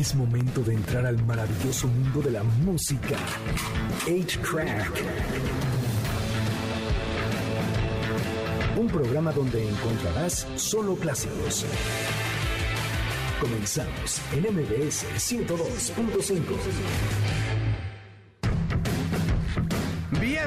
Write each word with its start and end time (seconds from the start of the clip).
Es 0.00 0.14
momento 0.14 0.62
de 0.62 0.72
entrar 0.72 1.04
al 1.04 1.22
maravilloso 1.26 1.86
mundo 1.86 2.22
de 2.22 2.30
la 2.30 2.42
música. 2.42 3.18
8-Track. 4.06 4.92
Un 8.78 8.86
programa 8.86 9.30
donde 9.30 9.68
encontrarás 9.68 10.46
solo 10.56 10.96
clásicos. 10.96 11.66
Comenzamos 13.42 14.22
en 14.32 14.54
MBS 14.54 15.04
102.5. 15.18 17.69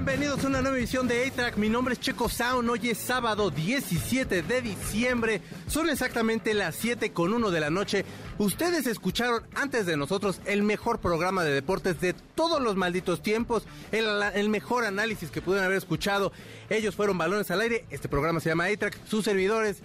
Bienvenidos 0.05 0.43
a 0.43 0.47
una 0.47 0.61
nueva 0.61 0.77
edición 0.77 1.07
de 1.07 1.25
A-Track. 1.25 1.55
Mi 1.55 1.69
nombre 1.69 1.93
es 1.93 1.99
Checo 2.01 2.27
Sound. 2.27 2.69
Hoy 2.69 2.89
es 2.89 2.97
sábado 2.97 3.49
17 3.49 4.41
de 4.41 4.61
diciembre. 4.61 5.39
Son 5.67 5.89
exactamente 5.89 6.53
las 6.53 6.75
7 6.75 7.13
con 7.13 7.33
1 7.33 7.51
de 7.51 7.59
la 7.61 7.69
noche. 7.69 8.03
Ustedes 8.37 8.85
escucharon 8.85 9.43
antes 9.55 9.85
de 9.85 9.95
nosotros 9.95 10.41
el 10.43 10.61
mejor 10.61 10.99
programa 10.99 11.45
de 11.45 11.53
deportes 11.53 12.01
de 12.01 12.11
todos 12.35 12.61
los 12.61 12.75
malditos 12.75 13.23
tiempos. 13.23 13.63
El, 13.93 14.05
el 14.35 14.49
mejor 14.49 14.83
análisis 14.83 15.31
que 15.31 15.41
pudieron 15.41 15.67
haber 15.67 15.77
escuchado. 15.77 16.33
Ellos 16.69 16.97
fueron 16.97 17.17
balones 17.17 17.49
al 17.49 17.61
aire. 17.61 17.85
Este 17.89 18.09
programa 18.09 18.41
se 18.41 18.49
llama 18.49 18.65
A-Track. 18.65 18.99
Sus 19.07 19.23
servidores. 19.23 19.83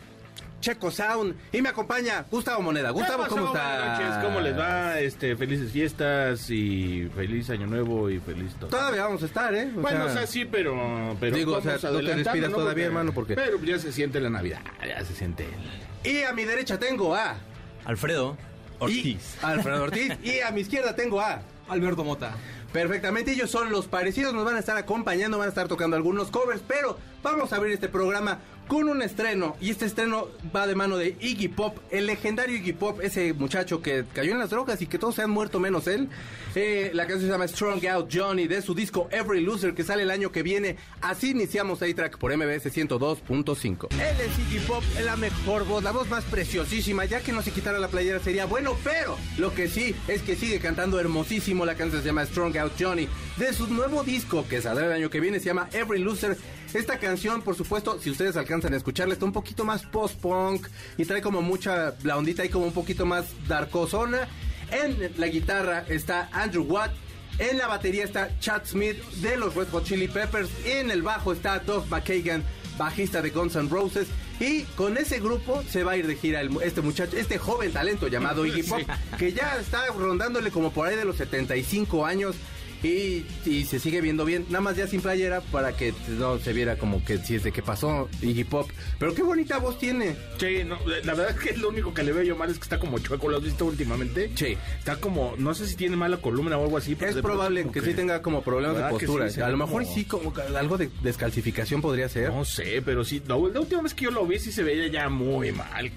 Checo 0.61 0.91
Sound 0.91 1.37
y 1.53 1.63
me 1.63 1.69
acompaña 1.69 2.25
Gustavo 2.31 2.63
Moneda. 2.63 2.91
Gustavo. 2.91 3.27
¿cómo 3.29 3.47
está? 3.47 3.79
Buenas 3.79 4.01
noches, 4.01 4.25
¿cómo 4.25 4.41
les 4.41 4.59
va? 4.59 4.99
Este, 5.01 5.37
felices 5.37 5.71
fiestas 5.73 6.51
y 6.51 7.09
feliz 7.15 7.49
año 7.51 7.67
nuevo 7.67 8.11
y 8.11 8.19
feliz 8.19 8.55
todo. 8.59 8.71
Todavía 8.71 9.05
vamos 9.05 9.23
a 9.23 9.27
estar, 9.27 9.55
¿eh? 9.55 9.71
O 9.77 9.81
bueno, 9.81 10.05
sea, 10.05 10.07
o 10.07 10.17
sea, 10.17 10.27
sí, 10.27 10.45
pero, 10.45 11.17
pero 11.21 11.37
Digo, 11.37 11.57
o 11.57 11.63
sea, 11.63 11.79
no 11.91 12.01
te 12.01 12.15
despidas 12.17 12.51
todavía, 12.53 12.87
hermano, 12.87 13.13
porque- 13.13 13.35
Pero 13.35 13.63
ya 13.63 13.79
se 13.79 13.93
siente 13.93 14.21
la 14.21 14.31
Navidad, 14.31 14.61
ya 14.87 15.05
se 15.05 15.15
siente 15.15 15.45
el... 15.45 16.11
Y 16.11 16.23
a 16.23 16.33
mi 16.33 16.45
derecha 16.45 16.79
tengo 16.79 17.15
a 17.15 17.37
Alfredo 17.85 18.37
Ortiz. 18.81 19.07
y- 19.07 19.19
Alfredo 19.45 19.85
Ortiz. 19.85 20.13
y 20.25 20.41
a 20.41 20.51
mi 20.51 20.63
izquierda 20.63 20.95
tengo 20.97 21.21
a 21.21 21.41
Alberto 21.69 22.03
Mota. 22.05 22.33
Perfectamente, 22.73 23.33
ellos 23.33 23.51
son 23.51 23.71
los 23.71 23.87
parecidos, 23.87 24.35
nos 24.35 24.45
van 24.45 24.57
a 24.57 24.59
estar 24.59 24.77
acompañando, 24.77 25.39
van 25.39 25.47
a 25.47 25.49
estar 25.49 25.69
tocando 25.69 25.97
algunos 25.97 26.31
covers, 26.31 26.61
pero 26.69 26.99
vamos 27.23 27.53
a 27.53 27.57
abrir 27.57 27.73
este 27.73 27.89
programa 27.89 28.41
con 28.69 28.89
un 28.89 29.03
estreno, 29.03 29.57
y 29.61 29.71
este 29.71 29.87
estreno 29.87 30.29
va 30.55 30.67
de 30.67 30.75
mano 30.75 30.97
de 30.99 31.17
Iggy 31.19 31.49
Pop, 31.49 31.79
el 31.91 32.07
legendario 32.07 32.57
Iggy 32.57 32.75
Pop, 32.75 33.01
ese 33.03 33.33
muchacho 33.33 33.81
que 33.81 34.05
cayó 34.13 34.33
en 34.33 34.39
las 34.39 34.51
drogas 34.51 34.81
y 34.83 34.87
que 34.87 34.99
todos 34.99 35.15
se 35.15 35.23
han 35.23 35.31
muerto 35.31 35.59
menos 35.59 35.87
él. 35.87 36.09
Eh, 36.55 36.91
la 36.93 37.07
canción 37.07 37.29
se 37.29 37.33
llama 37.33 37.49
Strong 37.49 37.87
Out 37.87 38.11
Johnny, 38.13 38.47
de 38.47 38.63
su 38.63 38.75
disco 38.75 39.09
Every 39.11 39.41
Loser, 39.41 39.75
que 39.75 39.85
sale 39.85 40.03
el 40.03 40.11
año 40.11 40.31
que 40.31 40.43
viene. 40.43 40.77
Así 41.01 41.31
iniciamos 41.31 41.83
A-Track 41.83 42.19
por 42.19 42.37
MBS 42.37 42.67
102.5. 42.67 43.89
Él 43.93 44.17
es 44.21 44.39
Iggy 44.39 44.65
Pop, 44.67 44.83
la 45.03 45.17
mejor 45.17 45.65
voz, 45.65 45.83
la 45.83 45.93
voz 45.93 46.09
más 46.09 46.25
preciosísima, 46.25 47.07
ya 47.07 47.21
que 47.21 47.33
no 47.33 47.43
se 47.43 47.51
quitara 47.51 47.79
la 47.79 47.89
playera 47.89 48.21
sería 48.21 48.45
bueno, 48.45 48.77
pero 48.85 49.17
lo 49.39 49.55
que 49.55 49.69
sí 49.69 49.95
es 50.09 50.23
que 50.23 50.37
sigue 50.37 50.59
cantando 50.59 51.01
hermosísimo, 51.01 51.65
la 51.65 51.75
canción 51.75 52.03
se 52.03 52.09
llama 52.09 52.27
Strong 52.27 52.57
Out 52.59 52.73
Johnny, 52.79 53.09
de 53.39 53.53
su 53.53 53.67
nuevo 53.69 54.03
disco 54.05 54.45
que 54.49 54.61
saldrá 54.61 54.87
el 54.87 54.93
año 54.93 55.11
que 55.11 55.21
viene, 55.21 55.41
se 55.41 55.47
llama 55.47 55.69
Every 55.73 56.01
Loser. 56.01 56.37
Esta 56.75 56.99
canción, 56.99 57.41
por 57.41 57.55
supuesto, 57.55 57.99
si 57.99 58.11
ustedes 58.11 58.37
alcanzan 58.37 58.75
a 58.75 58.77
escucharla, 58.77 59.15
está 59.15 59.25
un 59.25 59.33
poquito 59.33 59.65
más 59.65 59.85
post-punk 59.85 60.67
y 60.99 61.05
trae 61.07 61.23
como 61.23 61.41
mucha, 61.41 61.95
la 62.03 62.19
ondita 62.19 62.45
y 62.45 62.51
como 62.51 62.67
un 62.67 62.73
poquito 62.73 63.07
más 63.07 63.25
darkosona. 63.47 64.29
En 64.71 65.13
la 65.17 65.29
guitarra 65.29 65.87
está 65.89 66.29
Andrew 66.31 66.65
Watt, 66.65 66.93
en 67.39 67.57
la 67.57 67.69
batería 67.69 68.05
está 68.05 68.39
Chad 68.39 68.67
Smith 68.67 69.03
de 69.23 69.39
los 69.39 69.55
Red 69.55 69.69
Hot 69.69 69.85
Chili 69.85 70.09
Peppers, 70.09 70.51
en 70.67 70.91
el 70.91 71.01
bajo 71.01 71.33
está 71.33 71.59
Doug 71.59 71.87
McKagan, 71.89 72.45
bajista 72.77 73.23
de 73.23 73.31
Guns 73.31 73.57
N' 73.57 73.71
Roses, 73.71 74.09
y 74.39 74.63
con 74.77 74.99
ese 74.99 75.21
grupo 75.21 75.63
se 75.63 75.85
va 75.85 75.93
a 75.93 75.97
ir 75.97 76.07
de 76.07 76.17
gira 76.17 76.43
el 76.43 76.51
este 76.63 76.83
muchacho, 76.83 77.17
este 77.17 77.39
joven 77.39 77.73
talento 77.73 78.09
llamado 78.09 78.45
Iggy 78.45 78.63
Pop, 78.69 78.81
que 79.19 79.33
ya 79.33 79.57
está 79.59 79.87
rondándole 79.87 80.51
como 80.51 80.71
por 80.71 80.87
ahí 80.87 80.97
de 80.97 81.07
los 81.07 81.17
75 81.17 82.05
años. 82.05 82.37
Y, 82.83 83.25
y 83.45 83.65
se 83.65 83.81
sigue 83.81 84.01
viendo 84.01 84.25
bien, 84.25 84.45
nada 84.51 84.61
más 84.61 84.77
ya 84.77 84.87
sin 84.87 85.01
playera 85.01 85.41
para 85.41 85.77
que 85.77 85.93
no 86.19 86.39
se 86.39 86.53
viera 86.53 86.77
como 86.77 87.05
que 87.05 87.19
si 87.19 87.35
es 87.35 87.43
de 87.43 87.51
que 87.51 87.61
pasó 87.63 88.09
Iggy 88.23 88.45
Pop. 88.45 88.71
Pero 89.01 89.15
qué 89.15 89.23
bonita 89.23 89.59
voz 89.59 89.79
tiene. 89.79 90.15
Sí, 90.39 90.63
no, 90.65 90.79
la 90.87 91.15
verdad 91.15 91.31
es 91.31 91.41
que 91.41 91.57
lo 91.57 91.71
único 91.71 91.93
que 91.93 92.05
le 92.05 92.13
veo 92.13 92.23
yo 92.23 92.37
mal 92.37 92.51
es 92.51 92.59
que 92.59 92.63
está 92.65 92.79
como 92.79 92.99
chueco, 93.01 93.29
¿lo 93.29 93.39
has 93.39 93.43
visto 93.43 93.65
últimamente? 93.65 94.31
Sí. 94.37 94.57
Está 94.79 94.97
como, 94.97 95.35
no 95.39 95.55
sé 95.55 95.67
si 95.67 95.75
tiene 95.75 95.97
mala 95.97 96.19
columna 96.19 96.57
o 96.57 96.65
algo 96.65 96.77
así. 96.79 96.95
pero 96.95 97.09
Es 97.11 97.17
de 97.17 97.23
probable 97.23 97.67
que, 97.73 97.81
sí 97.81 97.95
tenga 97.95 98.23
como 98.23 98.43
problemas 98.43 98.77
de 98.77 98.83
¿Verdad 98.83 98.99
que 98.99 99.07
postura. 99.07 99.31
sí? 99.31 99.41
A 99.41 99.49
lo 99.49 99.57
mejor 99.57 99.83
como- 99.83 99.95
sí 99.95 100.05
como 100.05 100.33
algo 100.57 100.79
de 100.79 100.89
descalcificación 101.03 101.81
podría 101.83 102.09
ser. 102.09 102.31
No 102.31 102.45
sé, 102.45 102.81
pero 102.85 103.05
sí, 103.05 103.21
la, 103.27 103.35
la 103.37 103.61
última 103.61 103.83
vez 103.83 103.93
que 103.95 104.05
yo 104.05 104.11
lo 104.13 104.25
vi 104.25 104.39
sí 104.39 104.53
se 104.53 104.63
veía 104.63 104.87
ya 104.87 105.09
muy 105.09 105.51
mal. 105.51 105.91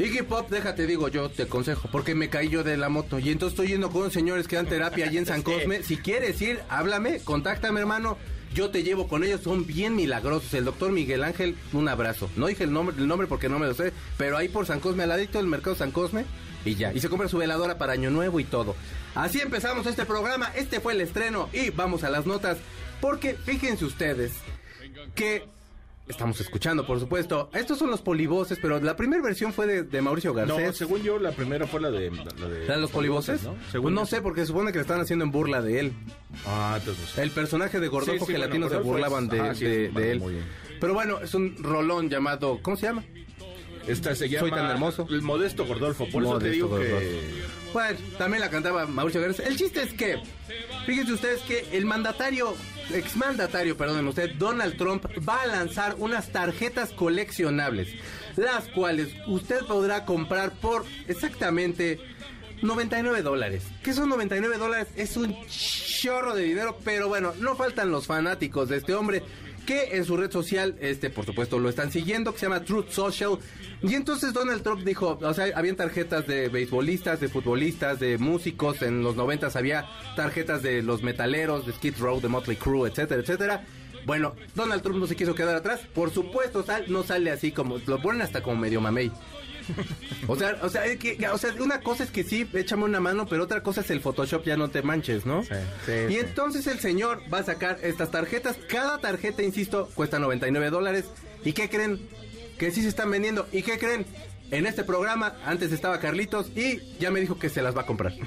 Iggy 0.00 0.22
Pop, 0.22 0.48
déjate 0.48 0.86
digo, 0.86 1.08
yo 1.08 1.28
te 1.28 1.42
aconsejo, 1.42 1.88
porque 1.92 2.14
me 2.14 2.30
caí 2.30 2.48
yo 2.48 2.64
de 2.64 2.78
la 2.78 2.88
moto 2.88 3.18
y 3.18 3.28
entonces 3.28 3.52
estoy 3.52 3.68
yendo 3.68 3.90
con 3.90 4.00
unos 4.00 4.14
señores 4.14 4.48
que 4.48 4.56
dan 4.56 4.66
terapia 4.66 5.04
allí 5.04 5.18
en 5.18 5.26
San 5.26 5.42
Cosme. 5.44 5.82
Si 5.82 5.98
quieres 5.98 6.40
ir, 6.40 6.60
háblame, 6.70 7.20
contáctame, 7.20 7.80
hermano. 7.80 8.16
Yo 8.54 8.70
te 8.70 8.82
llevo 8.82 9.08
con 9.08 9.24
ellos, 9.24 9.42
son 9.42 9.66
bien 9.66 9.94
milagrosos. 9.94 10.54
El 10.54 10.64
doctor 10.64 10.90
Miguel 10.90 11.22
Ángel, 11.22 11.54
un 11.74 11.86
abrazo. 11.86 12.30
No 12.36 12.46
dije 12.46 12.64
el 12.64 12.72
nombre, 12.72 12.96
el 12.96 13.06
nombre 13.06 13.26
porque 13.28 13.50
no 13.50 13.58
me 13.58 13.66
lo 13.66 13.74
sé, 13.74 13.92
pero 14.16 14.38
ahí 14.38 14.48
por 14.48 14.64
San 14.64 14.80
Cosme, 14.80 15.02
al 15.02 15.10
ladito 15.10 15.36
del 15.36 15.46
mercado 15.46 15.76
San 15.76 15.90
Cosme, 15.90 16.24
y 16.64 16.76
ya. 16.76 16.94
Y 16.94 17.00
se 17.00 17.10
compra 17.10 17.28
su 17.28 17.36
veladora 17.36 17.76
para 17.76 17.92
Año 17.92 18.10
Nuevo 18.10 18.40
y 18.40 18.44
todo. 18.44 18.76
Así 19.14 19.40
empezamos 19.40 19.86
este 19.86 20.06
programa, 20.06 20.50
este 20.56 20.80
fue 20.80 20.94
el 20.94 21.02
estreno 21.02 21.50
y 21.52 21.68
vamos 21.68 22.04
a 22.04 22.10
las 22.10 22.24
notas, 22.24 22.56
porque 23.02 23.34
fíjense 23.34 23.84
ustedes 23.84 24.32
que 25.14 25.44
estamos 26.10 26.40
escuchando, 26.40 26.86
por 26.86 27.00
supuesto. 27.00 27.48
Estos 27.54 27.78
son 27.78 27.90
los 27.90 28.02
polivoces, 28.02 28.58
pero 28.60 28.78
la 28.80 28.96
primera 28.96 29.22
versión 29.22 29.52
fue 29.52 29.66
de, 29.66 29.82
de 29.84 30.02
Mauricio 30.02 30.30
No, 30.32 30.36
Garcés. 30.56 30.76
según 30.76 31.02
yo, 31.02 31.18
la 31.18 31.32
primera 31.32 31.66
fue 31.66 31.80
la 31.80 31.90
de... 31.90 32.10
La 32.10 32.48
de 32.48 32.64
¿Eran 32.64 32.80
los 32.80 32.90
polivoces? 32.90 33.42
¿no? 33.42 33.54
Pues 33.54 33.70
Según 33.72 33.94
no 33.94 34.02
yo. 34.02 34.06
sé, 34.06 34.20
porque 34.20 34.40
se 34.42 34.48
supone 34.48 34.72
que 34.72 34.78
le 34.78 34.82
están 34.82 35.00
haciendo 35.00 35.24
en 35.24 35.30
burla 35.30 35.62
de 35.62 35.80
él. 35.80 35.92
Ah, 36.46 36.76
entonces 36.78 37.02
no 37.02 37.10
sé. 37.10 37.22
El 37.22 37.30
personaje 37.30 37.80
de 37.80 37.88
Gordolfo 37.88 38.12
Sí, 38.26 38.32
sí, 38.32 38.32
que 38.32 38.38
bueno, 38.38 38.46
latinos 38.46 38.70
se 38.70 38.78
burlaban 38.78 39.24
es- 39.24 39.30
de, 39.30 39.40
ah, 39.40 39.54
sí, 39.54 39.64
de- 39.64 39.86
es- 39.86 39.94
de 39.94 40.10
él. 40.12 40.18
muy 40.20 40.32
bien. 40.34 40.44
Pero 40.80 40.94
bueno, 40.94 41.18
es 41.20 41.34
un 41.34 41.56
rolón 41.62 42.08
llamado. 42.10 42.58
¿Cómo 42.62 42.76
se 42.76 42.86
llama? 42.86 43.04
Esta 43.86 44.14
se 44.14 44.28
llama... 44.28 44.40
Soy 44.48 44.50
tan 44.50 44.70
hermoso. 44.70 45.06
El 45.10 45.22
Modesto 45.22 45.64
Gordolfo. 45.66 46.06
Por 46.10 46.22
eso 46.22 46.38
te 46.38 46.46
Modesto 46.46 46.50
digo 46.50 46.68
Gordolfo. 46.68 46.98
que... 46.98 47.20
Bueno, 47.72 47.98
también 48.18 48.40
la 48.40 48.50
cantaba 48.50 48.86
Mauricio 48.86 49.20
Garcés. 49.20 49.46
El 49.46 49.56
chiste 49.56 49.82
es 49.82 49.92
que, 49.94 50.18
fíjense 50.86 51.12
ustedes 51.12 51.40
que 51.42 51.66
el 51.72 51.86
mandatario, 51.86 52.54
exmandatario, 52.94 53.76
perdónenme 53.76 54.10
usted, 54.10 54.34
Donald 54.34 54.76
Trump, 54.76 55.04
va 55.28 55.42
a 55.42 55.46
lanzar 55.46 55.96
unas 55.98 56.30
tarjetas 56.30 56.90
coleccionables, 56.92 57.88
las 58.36 58.68
cuales 58.68 59.08
usted 59.26 59.64
podrá 59.66 60.04
comprar 60.04 60.52
por 60.52 60.84
exactamente 61.08 61.98
99 62.62 63.22
dólares. 63.22 63.64
¿Qué 63.82 63.92
son 63.92 64.08
99 64.08 64.58
dólares? 64.58 64.88
Es 64.96 65.16
un 65.16 65.36
chorro 65.46 66.34
de 66.34 66.44
dinero, 66.44 66.78
pero 66.84 67.08
bueno, 67.08 67.32
no 67.40 67.56
faltan 67.56 67.90
los 67.90 68.06
fanáticos 68.06 68.68
de 68.68 68.78
este 68.78 68.94
hombre 68.94 69.22
que 69.66 69.96
en 69.96 70.04
su 70.04 70.16
red 70.16 70.30
social, 70.30 70.76
este, 70.80 71.10
por 71.10 71.24
supuesto, 71.26 71.58
lo 71.58 71.68
están 71.68 71.90
siguiendo, 71.92 72.32
que 72.32 72.38
se 72.40 72.46
llama 72.46 72.64
Truth 72.64 72.90
Social. 72.90 73.38
Y 73.82 73.94
entonces 73.94 74.32
Donald 74.32 74.62
Trump 74.62 74.82
dijo, 74.84 75.18
o 75.20 75.34
sea, 75.34 75.46
habían 75.54 75.76
tarjetas 75.76 76.26
de 76.26 76.48
beisbolistas, 76.48 77.20
de 77.20 77.28
futbolistas, 77.28 77.98
de 78.00 78.18
músicos, 78.18 78.82
en 78.82 79.02
los 79.02 79.16
noventas 79.16 79.56
había 79.56 79.86
tarjetas 80.16 80.62
de 80.62 80.82
los 80.82 81.02
metaleros, 81.02 81.66
de 81.66 81.72
Skid 81.72 81.94
Row, 81.98 82.20
de 82.20 82.28
Motley 82.28 82.56
Crue, 82.56 82.88
etcétera, 82.88 83.20
etcétera. 83.20 83.64
Bueno, 84.06 84.34
Donald 84.54 84.82
Trump 84.82 84.98
no 84.98 85.06
se 85.06 85.14
quiso 85.14 85.34
quedar 85.34 85.54
atrás. 85.56 85.80
Por 85.94 86.10
supuesto, 86.10 86.62
sal- 86.64 86.86
no 86.88 87.02
sale 87.02 87.30
así 87.30 87.52
como, 87.52 87.78
lo 87.86 88.00
ponen 88.00 88.22
hasta 88.22 88.42
como 88.42 88.56
medio 88.56 88.80
mamey. 88.80 89.12
O 90.28 90.36
sea, 90.36 90.58
o 90.62 90.68
sea, 90.68 90.86
es 90.86 90.98
que, 90.98 91.18
o 91.28 91.38
sea, 91.38 91.54
una 91.60 91.80
cosa 91.80 92.04
es 92.04 92.10
que 92.10 92.24
sí, 92.24 92.48
échame 92.52 92.84
una 92.84 93.00
mano, 93.00 93.26
pero 93.26 93.44
otra 93.44 93.62
cosa 93.62 93.80
es 93.80 93.90
el 93.90 94.00
Photoshop, 94.00 94.44
ya 94.44 94.56
no 94.56 94.68
te 94.70 94.82
manches, 94.82 95.26
¿no? 95.26 95.42
Sí, 95.42 95.54
sí, 95.86 95.92
y 96.08 96.12
sí. 96.12 96.18
entonces 96.18 96.66
el 96.66 96.78
señor 96.78 97.22
va 97.32 97.38
a 97.38 97.44
sacar 97.44 97.78
estas 97.82 98.10
tarjetas. 98.10 98.56
Cada 98.68 98.98
tarjeta, 98.98 99.42
insisto, 99.42 99.88
cuesta 99.94 100.18
99 100.18 100.70
dólares. 100.70 101.06
¿Y 101.44 101.52
qué 101.52 101.68
creen? 101.68 102.00
Que 102.58 102.70
sí 102.70 102.82
se 102.82 102.88
están 102.88 103.10
vendiendo. 103.10 103.46
¿Y 103.52 103.62
qué 103.62 103.78
creen? 103.78 104.04
En 104.50 104.66
este 104.66 104.82
programa, 104.84 105.34
antes 105.44 105.72
estaba 105.72 106.00
Carlitos 106.00 106.50
y 106.56 106.80
ya 106.98 107.10
me 107.10 107.20
dijo 107.20 107.38
que 107.38 107.48
se 107.48 107.62
las 107.62 107.76
va 107.76 107.82
a 107.82 107.86
comprar. 107.86 108.12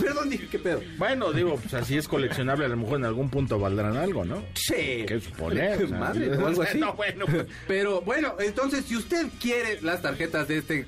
Perdón, 0.00 0.30
dije, 0.30 0.48
¿qué 0.48 0.58
pedo? 0.58 0.80
Bueno, 0.96 1.32
digo, 1.32 1.56
pues 1.56 1.74
así 1.74 1.96
es 1.96 2.08
coleccionable, 2.08 2.64
a 2.64 2.68
lo 2.68 2.76
mejor 2.76 2.98
en 2.98 3.04
algún 3.04 3.30
punto 3.30 3.58
valdrán 3.58 3.96
algo, 3.96 4.24
¿no? 4.24 4.42
Sí. 4.54 5.04
¿Qué 5.06 5.20
suponer? 5.20 5.84
o 5.84 5.88
sea, 5.88 5.98
Madre, 5.98 6.36
o 6.36 6.46
algo 6.46 6.62
así. 6.62 6.78
No, 6.78 6.94
bueno, 6.94 7.26
pues. 7.26 7.46
Pero 7.66 8.00
bueno, 8.00 8.34
entonces 8.40 8.84
si 8.84 8.96
usted 8.96 9.26
quiere 9.40 9.80
las 9.82 10.02
tarjetas 10.02 10.48
de 10.48 10.58
este 10.58 10.86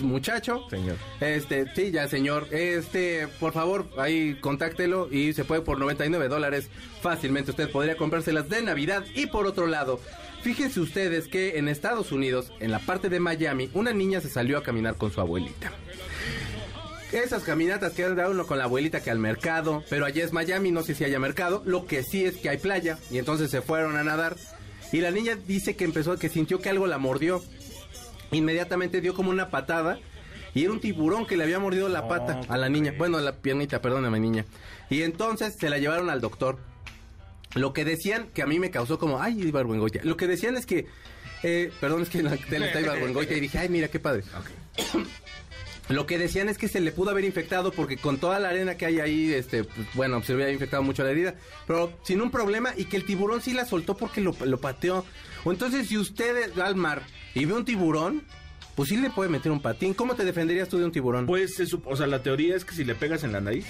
muchacho, 0.00 0.66
Señor. 0.70 0.96
este, 1.20 1.66
sí, 1.74 1.90
ya 1.90 2.08
señor, 2.08 2.48
este, 2.50 3.28
por 3.38 3.52
favor, 3.52 3.86
ahí 3.98 4.34
contáctelo 4.40 5.08
y 5.10 5.32
se 5.32 5.44
puede 5.44 5.60
por 5.60 5.78
99 5.78 6.28
dólares 6.28 6.70
fácilmente 7.02 7.50
usted 7.50 7.70
podría 7.70 7.96
comprárselas 7.96 8.48
de 8.48 8.62
Navidad 8.62 9.04
y 9.14 9.26
por 9.26 9.46
otro 9.46 9.66
lado, 9.66 10.00
fíjense 10.42 10.80
ustedes 10.80 11.28
que 11.28 11.58
en 11.58 11.68
Estados 11.68 12.12
Unidos, 12.12 12.52
en 12.60 12.70
la 12.70 12.78
parte 12.78 13.08
de 13.08 13.20
Miami, 13.20 13.70
una 13.74 13.92
niña 13.92 14.20
se 14.20 14.28
salió 14.28 14.58
a 14.58 14.62
caminar 14.62 14.96
con 14.96 15.10
su 15.10 15.20
abuelita. 15.20 15.72
Esas 17.12 17.42
caminatas 17.42 17.92
que 17.92 18.04
anda 18.04 18.28
uno 18.28 18.46
con 18.46 18.58
la 18.58 18.64
abuelita 18.64 19.02
que 19.02 19.10
al 19.10 19.18
mercado, 19.18 19.84
pero 19.90 20.06
allá 20.06 20.24
es 20.24 20.32
Miami, 20.32 20.70
no 20.70 20.82
sé 20.82 20.94
si 20.94 21.04
haya 21.04 21.18
mercado, 21.18 21.62
lo 21.66 21.86
que 21.86 22.02
sí 22.02 22.24
es 22.24 22.36
que 22.36 22.48
hay 22.48 22.56
playa 22.56 22.98
y 23.10 23.18
entonces 23.18 23.50
se 23.50 23.60
fueron 23.60 23.96
a 23.96 24.04
nadar 24.04 24.36
y 24.92 25.00
la 25.00 25.10
niña 25.10 25.36
dice 25.36 25.74
que 25.74 25.84
empezó, 25.84 26.18
que 26.18 26.28
sintió 26.28 26.60
que 26.60 26.68
algo 26.68 26.86
la 26.86 26.98
mordió. 26.98 27.42
Inmediatamente 28.30 29.00
dio 29.00 29.14
como 29.14 29.30
una 29.30 29.50
patada 29.50 29.98
Y 30.54 30.64
era 30.64 30.72
un 30.72 30.80
tiburón 30.80 31.26
que 31.26 31.36
le 31.36 31.44
había 31.44 31.58
mordido 31.58 31.88
la 31.88 32.08
pata 32.08 32.40
a 32.48 32.58
la 32.58 32.68
niña. 32.68 32.94
Bueno, 32.96 33.16
a 33.16 33.22
la 33.22 33.36
piernita, 33.36 33.80
perdón, 33.80 34.04
a 34.04 34.10
mi 34.10 34.20
niña. 34.20 34.44
Y 34.90 35.02
entonces 35.02 35.56
se 35.58 35.70
la 35.70 35.78
llevaron 35.78 36.10
al 36.10 36.20
doctor. 36.20 36.58
Lo 37.54 37.72
que 37.72 37.84
decían, 37.84 38.28
que 38.32 38.42
a 38.42 38.46
mí 38.46 38.58
me 38.58 38.70
causó 38.70 38.98
como, 38.98 39.20
ay, 39.20 39.40
Ibargüengoitia. 39.40 40.02
Lo 40.04 40.16
que 40.16 40.26
decían 40.26 40.56
es 40.56 40.66
que, 40.66 40.86
eh, 41.42 41.70
perdón, 41.80 42.02
es 42.02 42.08
que 42.08 42.18
en 42.18 42.26
la 42.26 42.36
tele 42.36 42.66
está 42.66 42.80
Ibargüengoitia 42.80 43.36
y 43.36 43.40
dije, 43.40 43.58
ay, 43.58 43.68
mira 43.68 43.88
qué 43.88 44.00
padre. 44.00 44.24
Lo 45.88 46.06
que 46.06 46.16
decían 46.16 46.48
es 46.48 46.58
que 46.58 46.68
se 46.68 46.80
le 46.80 46.92
pudo 46.92 47.10
haber 47.10 47.24
infectado 47.24 47.72
porque 47.72 47.96
con 47.96 48.18
toda 48.18 48.38
la 48.38 48.50
arena 48.50 48.76
que 48.76 48.86
hay 48.86 49.00
ahí, 49.00 49.32
este, 49.32 49.64
pues, 49.64 49.86
bueno, 49.94 50.22
se 50.22 50.34
le 50.34 50.44
había 50.44 50.54
infectado 50.54 50.82
mucho 50.82 51.02
la 51.02 51.10
herida, 51.10 51.34
pero 51.66 51.92
sin 52.04 52.22
un 52.22 52.30
problema 52.30 52.72
y 52.76 52.84
que 52.84 52.96
el 52.96 53.04
tiburón 53.04 53.42
sí 53.42 53.52
la 53.52 53.66
soltó 53.66 53.96
porque 53.96 54.20
lo, 54.20 54.34
lo 54.44 54.60
pateó. 54.60 55.04
O 55.44 55.52
entonces, 55.52 55.88
si 55.88 55.98
usted 55.98 56.52
va 56.58 56.66
al 56.66 56.76
mar 56.76 57.02
y 57.34 57.44
ve 57.44 57.52
un 57.52 57.64
tiburón, 57.64 58.22
pues 58.76 58.88
sí 58.88 58.96
le 58.96 59.10
puede 59.10 59.28
meter 59.28 59.52
un 59.52 59.60
patín. 59.60 59.92
¿Cómo 59.92 60.14
te 60.14 60.24
defenderías 60.24 60.68
tú 60.68 60.78
de 60.78 60.84
un 60.84 60.92
tiburón? 60.92 61.26
Pues, 61.26 61.60
o 61.84 61.96
sea, 61.96 62.06
la 62.06 62.22
teoría 62.22 62.56
es 62.56 62.64
que 62.64 62.74
si 62.74 62.84
le 62.84 62.94
pegas 62.94 63.24
en 63.24 63.32
la 63.32 63.40
nariz. 63.40 63.66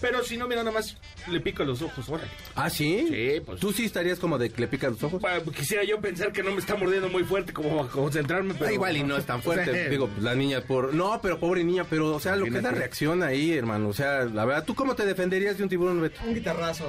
Pero 0.00 0.24
si 0.24 0.36
no, 0.36 0.48
mira, 0.48 0.62
nada 0.62 0.74
más 0.74 0.96
le 1.28 1.40
pica 1.40 1.64
los 1.64 1.82
ojos, 1.82 2.08
órale. 2.08 2.30
¿Ah, 2.54 2.70
sí? 2.70 3.06
Sí, 3.08 3.40
pues. 3.44 3.60
¿Tú 3.60 3.72
sí 3.72 3.84
estarías 3.84 4.18
como 4.18 4.38
de 4.38 4.50
que 4.50 4.60
le 4.60 4.68
pican 4.68 4.92
los 4.92 5.02
ojos? 5.02 5.20
Bueno, 5.20 5.42
quisiera 5.52 5.84
yo 5.84 6.00
pensar 6.00 6.32
que 6.32 6.42
no 6.42 6.52
me 6.52 6.58
está 6.58 6.74
mordiendo 6.76 7.08
muy 7.08 7.24
fuerte 7.24 7.52
como 7.52 7.76
para 7.78 7.88
concentrarme, 7.88 8.54
pero... 8.54 8.66
Ah, 8.66 8.72
igual 8.72 8.96
y 8.96 9.02
no 9.02 9.16
es 9.16 9.24
tan 9.26 9.42
fuerte. 9.42 9.70
O 9.70 9.74
sea, 9.74 9.88
Digo, 9.88 10.08
pues, 10.08 10.22
la 10.22 10.34
niña 10.34 10.60
por. 10.60 10.94
No, 10.94 11.20
pero 11.22 11.38
pobre 11.38 11.64
niña, 11.64 11.84
pero, 11.88 12.14
o 12.14 12.20
sea, 12.20 12.36
lo 12.36 12.44
que 12.44 12.56
es 12.56 12.62
la 12.62 12.70
reacción 12.70 13.22
ahí, 13.22 13.52
hermano. 13.52 13.88
O 13.88 13.92
sea, 13.92 14.24
la 14.24 14.44
verdad, 14.44 14.64
¿tú 14.64 14.74
cómo 14.74 14.94
te 14.94 15.04
defenderías 15.06 15.56
de 15.58 15.62
un 15.64 15.68
tiburón, 15.68 16.00
Beto? 16.00 16.20
Un 16.26 16.34
guitarrazo. 16.34 16.84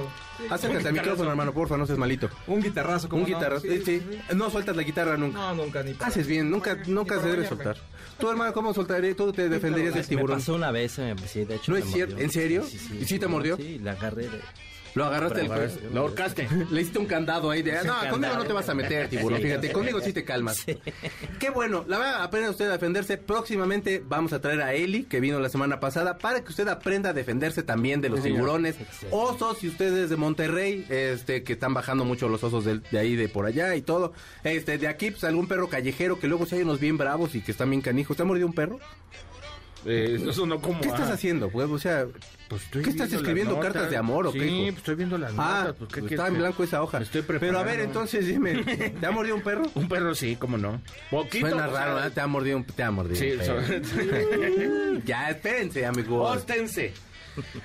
Acércate 0.50 0.88
al 0.88 0.94
micrófono, 0.94 1.30
hermano, 1.30 1.52
porfa, 1.52 1.76
no 1.76 1.86
seas 1.86 1.98
malito. 1.98 2.30
Un 2.46 2.62
guitarrazo, 2.62 3.08
como 3.08 3.22
Un 3.22 3.28
guitarra, 3.28 3.60
sí, 3.60 3.82
sí. 3.84 4.02
No 4.34 4.50
sueltas 4.50 4.76
la 4.76 4.82
guitarra 4.82 5.16
nunca. 5.16 5.38
No, 5.38 5.54
nunca, 5.54 5.82
ni 5.82 5.94
para- 5.94 6.08
Haces 6.08 6.26
bien, 6.26 6.50
nunca, 6.50 6.74
ni 6.86 6.92
nunca 6.92 7.20
se 7.20 7.28
debe 7.28 7.46
soltar. 7.46 7.76
Tú, 8.18 8.30
hermano, 8.30 8.52
¿cómo 8.52 8.74
soltarías? 8.74 9.16
¿Tú 9.16 9.32
te 9.32 9.48
defenderías 9.48 9.94
del 9.94 10.02
Me 10.02 10.08
tiburón? 10.08 10.38
pasó 10.38 10.54
una 10.54 10.70
vez, 10.72 10.98
eh, 10.98 11.14
sí, 11.26 11.44
de 11.44 11.54
hecho. 11.56 11.70
¿No 11.72 11.78
me 11.78 11.84
es 11.84 11.92
cierto? 11.92 12.18
¿En 12.18 12.30
serio? 12.30 12.64
¿Y 13.00 13.04
sí 13.04 13.18
te 13.18 13.26
mordió? 13.28 13.56
Sí, 13.56 13.78
la 13.78 13.92
agarré. 13.92 14.28
Lo 14.98 15.04
agarraste 15.06 15.38
del 15.38 15.46
cuello. 15.48 15.72
Lo 15.94 16.00
ahorcaste. 16.00 16.48
Le 16.70 16.80
hiciste 16.80 16.98
un 16.98 17.06
candado 17.06 17.50
ahí 17.50 17.62
de, 17.62 17.72
"Ah, 17.72 17.82
no, 17.84 17.92
candado. 17.92 18.10
conmigo 18.10 18.34
no 18.34 18.44
te 18.44 18.52
vas 18.52 18.68
a 18.68 18.74
meter, 18.74 19.08
tiburón, 19.08 19.38
Sí. 19.38 19.44
fíjate, 19.44 19.72
conmigo 19.72 20.00
sí 20.00 20.12
te 20.12 20.24
calmas. 20.24 20.64
Qué 21.38 21.50
bueno, 21.50 21.84
la 21.88 21.98
verdad, 21.98 22.22
aprenda 22.24 22.50
usted 22.50 22.66
a 22.68 22.72
defenderse. 22.72 23.16
Próximamente 23.16 24.02
vamos 24.04 24.32
a 24.32 24.40
traer 24.40 24.60
a 24.62 24.74
Eli, 24.74 25.04
que 25.04 25.20
vino 25.20 25.38
la 25.40 25.48
semana 25.48 25.80
pasada, 25.80 26.18
para 26.18 26.42
que 26.42 26.50
usted 26.50 26.68
aprenda 26.68 27.10
a 27.10 27.12
defenderse 27.12 27.62
también 27.62 28.00
de 28.00 28.08
los 28.08 28.22
tiburones, 28.22 28.76
osos, 29.10 29.62
y 29.64 29.68
ustedes 29.68 30.10
de 30.10 30.16
Monterrey, 30.16 30.84
este, 30.88 31.42
que 31.44 31.52
están 31.54 31.74
bajando 31.74 32.04
mucho 32.04 32.28
los 32.28 32.42
osos 32.44 32.64
de, 32.64 32.80
de 32.90 32.98
ahí, 32.98 33.14
de 33.16 33.28
por 33.28 33.46
allá 33.46 33.74
y 33.76 33.82
todo. 33.82 34.12
Este, 34.44 34.78
de 34.78 34.88
aquí, 34.88 35.10
pues 35.12 35.24
algún 35.24 35.46
perro 35.48 35.68
callejero, 35.68 36.18
que 36.18 36.26
luego 36.28 36.44
si 36.46 36.56
hay 36.56 36.62
unos 36.62 36.80
bien 36.80 36.98
bravos 36.98 37.34
y 37.34 37.40
que 37.40 37.52
están 37.52 37.70
bien 37.70 37.82
canijos. 37.82 38.16
¿Te 38.16 38.22
ha 38.22 38.26
mordido 38.26 38.46
un 38.48 38.52
perro? 38.54 38.80
Eh, 39.88 40.18
eso 40.28 40.60
como... 40.60 40.80
¿Qué 40.80 40.88
estás 40.88 41.08
ah, 41.08 41.14
haciendo, 41.14 41.48
pues? 41.48 41.68
O 41.70 41.78
sea, 41.78 42.06
pues 42.48 42.62
estoy 42.64 42.82
¿qué 42.82 42.90
estás 42.90 43.12
escribiendo? 43.12 43.58
¿Cartas 43.58 43.90
de 43.90 43.96
amor 43.96 44.26
o 44.26 44.32
sí, 44.32 44.38
qué, 44.38 44.46
hijo? 44.46 44.64
pues 44.66 44.76
estoy 44.76 44.94
viendo 44.96 45.16
las 45.18 45.32
Ah, 45.36 45.60
notas. 45.64 45.76
Pues, 45.78 45.92
¿qué 45.92 46.00
pues 46.00 46.12
está 46.12 46.28
en 46.28 46.34
blanco 46.38 46.64
esa 46.64 46.82
hoja. 46.82 46.98
Estoy 46.98 47.22
Pero 47.22 47.58
a 47.58 47.62
ver, 47.62 47.80
entonces 47.80 48.26
dime, 48.26 48.62
¿te 48.64 49.06
ha 49.06 49.10
mordido 49.10 49.36
un 49.36 49.42
perro? 49.42 49.62
Un 49.74 49.88
perro 49.88 50.14
sí, 50.14 50.36
cómo 50.36 50.58
no. 50.58 50.80
Poquito. 51.10 51.48
Suena 51.48 51.66
raro, 51.66 51.94
¿verdad? 51.94 52.12
Te 52.12 52.20
ha 52.20 52.26
mordido 52.26 52.58
un, 52.58 52.64
te 52.64 52.82
ha 52.82 52.90
mordido 52.90 53.16
Sí, 53.16 53.32
un 53.32 53.38
perro. 53.38 53.84
so- 53.84 55.00
Ya, 55.06 55.30
espérense, 55.30 55.86
amigos. 55.86 56.36
Óstense. 56.36 56.92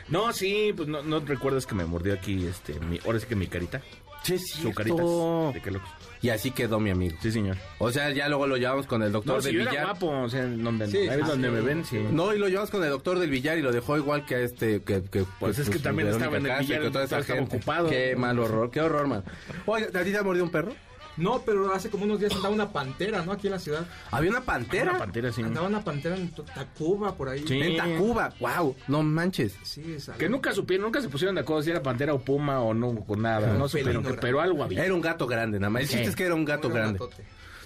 No, 0.10 0.32
sí, 0.34 0.74
pues 0.76 0.88
no, 0.88 1.02
no 1.02 1.20
recuerdas 1.20 1.66
que 1.66 1.76
me 1.76 1.86
mordió 1.86 2.14
aquí, 2.14 2.46
este, 2.46 2.80
mi, 2.80 3.00
ahora 3.06 3.20
sí 3.20 3.26
que 3.28 3.36
mi 3.36 3.48
carita. 3.48 3.82
Che, 4.24 4.40
Su 4.40 4.72
caritas. 4.74 4.98
De 5.00 5.72
locos. 5.72 5.90
Y 6.22 6.30
así 6.30 6.52
quedó 6.52 6.80
mi 6.80 6.90
amigo. 6.90 7.18
Sí, 7.22 7.32
señor. 7.34 7.58
O 7.80 7.92
sea, 7.92 8.10
ya 8.12 8.30
luego 8.30 8.48
lo 8.48 8.56
llevamos 8.56 8.88
con 8.88 9.04
el 9.04 9.12
doctor 9.12 9.36
No, 9.36 9.42
si 9.42 9.54
del 9.54 9.66
yo 9.66 9.72
era 9.72 9.84
guapo, 9.84 10.08
o 10.08 10.30
sea, 10.30 10.44
en 10.44 10.64
donde, 10.64 10.88
Sí, 10.88 10.98
ahí 11.00 11.20
es 11.20 11.24
ah, 11.24 11.28
donde 11.28 11.50
sí. 11.50 11.54
me 11.54 11.60
ven, 11.62 11.84
sí. 11.84 12.00
No, 12.12 12.34
y 12.34 12.40
lo 12.40 12.48
llevamos 12.48 12.70
con 12.70 12.82
el 12.82 12.90
doctor 12.90 13.20
del 13.20 13.30
billar 13.30 13.58
y 13.58 13.62
lo 13.62 13.74
dejó 13.74 13.98
igual 13.98 14.26
que 14.26 14.36
a 14.36 14.40
este, 14.40 14.82
que, 14.84 15.04
que 15.04 15.26
Pues 15.42 15.60
es 15.60 15.70
que 15.70 15.80
también 15.80 16.08
Verónica 16.08 16.26
estaba 16.26 16.38
en 16.38 16.46
el 16.46 16.66
billar, 16.66 16.82
que 16.82 16.90
toda 16.92 17.04
esa 17.04 17.20
estaba 17.20 17.40
gente. 17.40 17.58
ocupado. 17.58 17.90
Qué 17.90 18.16
mal 18.16 18.40
horror, 18.40 18.72
qué 18.72 18.80
horror, 18.80 19.08
man. 19.08 19.24
Oye, 19.66 19.88
¿a 19.94 20.04
ti 20.04 20.12
te 20.12 20.18
ha 20.18 20.24
mordido 20.24 20.46
un 20.46 20.52
perro? 20.52 20.74
No, 21.18 21.42
pero 21.46 21.74
hace 21.74 21.90
como 21.90 22.06
unos 22.06 22.20
días 22.20 22.34
andaba 22.34 22.54
una 22.54 22.72
pantera, 22.72 23.24
¿no? 23.24 23.32
Aquí 23.32 23.48
en 23.48 23.54
la 23.54 23.60
ciudad. 23.60 23.86
Había 24.12 24.32
una 24.32 24.42
pantera. 24.42 24.92
Una 24.92 25.00
pantera, 25.00 25.32
sí. 25.32 25.42
Andaba 25.42 25.68
una 25.68 25.84
pantera 25.84 26.16
en 26.16 26.32
Tacuba, 26.32 27.16
por 27.16 27.30
ahí. 27.30 27.46
Sí. 27.48 27.60
En 27.62 27.78
Tacuba, 27.78 28.34
wow, 28.40 28.76
no 28.88 29.04
manches. 29.04 29.56
Sí, 29.64 29.96
es 29.98 30.10
Que 30.18 30.28
nunca 30.30 30.54
supieron, 30.54 30.86
nunca 30.86 31.02
se 31.02 31.10
pusieron 31.10 31.36
de 31.36 31.42
acuerdo 31.42 31.64
si 31.64 31.70
era 31.72 31.84
pantera 31.84 32.14
o 32.14 32.20
puma 32.20 32.62
o 32.62 32.74
no, 32.74 32.96
con 33.06 33.22
nada. 33.22 33.54
No 33.54 33.68
supieron, 33.70 34.04
pero 34.20 34.42
algo 34.42 34.64
había. 34.64 34.86
Era 34.86 34.94
un 34.94 35.02
gato 35.02 35.28
grande, 35.28 35.60
nada 35.60 35.70
más. 35.70 35.84
El 35.84 35.90
chiste 35.90 36.10
es 36.10 36.16
que 36.16 36.26
era 36.26 36.36
un 36.36 36.46
gato 36.46 36.70
grande. 36.70 37.00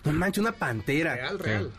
No 0.03 0.13
manches, 0.13 0.39
una 0.39 0.51
pantera. 0.51 1.15
Real, 1.15 1.39
real. 1.39 1.71